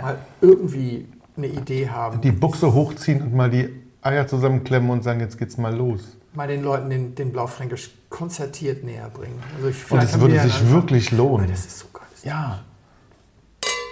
mal 0.00 0.18
irgendwie 0.40 1.06
eine 1.36 1.46
Idee 1.48 1.88
haben, 1.88 2.20
Die 2.20 2.32
Buchse 2.32 2.72
hochziehen 2.72 3.22
und 3.22 3.34
mal 3.34 3.50
die 3.50 3.68
Eier 4.02 4.26
zusammenklemmen 4.26 4.90
und 4.90 5.02
sagen, 5.04 5.20
jetzt 5.20 5.38
geht's 5.38 5.56
mal 5.58 5.74
los. 5.74 6.16
mal 6.34 6.46
den 6.48 6.62
Leuten 6.62 6.90
den, 6.90 7.14
den 7.14 7.32
Blaufränkisch 7.32 7.90
konzertiert 8.08 8.84
näher 8.84 9.10
bringen. 9.10 9.40
Also 9.56 9.68
ich, 9.68 9.90
Und 9.90 10.02
es 10.02 10.18
würde 10.20 10.40
sich 10.40 10.70
wirklich 10.70 11.10
Weil 11.12 11.18
lohnen. 11.18 11.48
Das 11.50 11.66
ist 11.66 11.78
so 11.80 11.86
geil. 11.92 12.06
Ja. 12.24 12.64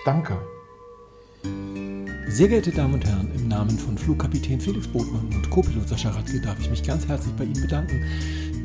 Danke. 0.04 0.36
Sehr 2.28 2.48
geehrte 2.48 2.70
Damen 2.70 2.94
und 2.94 3.04
Herren, 3.06 3.30
im 3.34 3.48
Namen 3.48 3.78
von 3.78 3.96
Flugkapitän 3.96 4.60
Felix 4.60 4.86
Botmann 4.88 5.26
und 5.34 5.48
Co-Pilot 5.50 5.88
Sascha 5.88 6.10
Radke 6.10 6.40
darf 6.40 6.58
ich 6.60 6.68
mich 6.70 6.82
ganz 6.82 7.06
herzlich 7.06 7.34
bei 7.36 7.44
Ihnen 7.44 7.62
bedanken, 7.62 8.04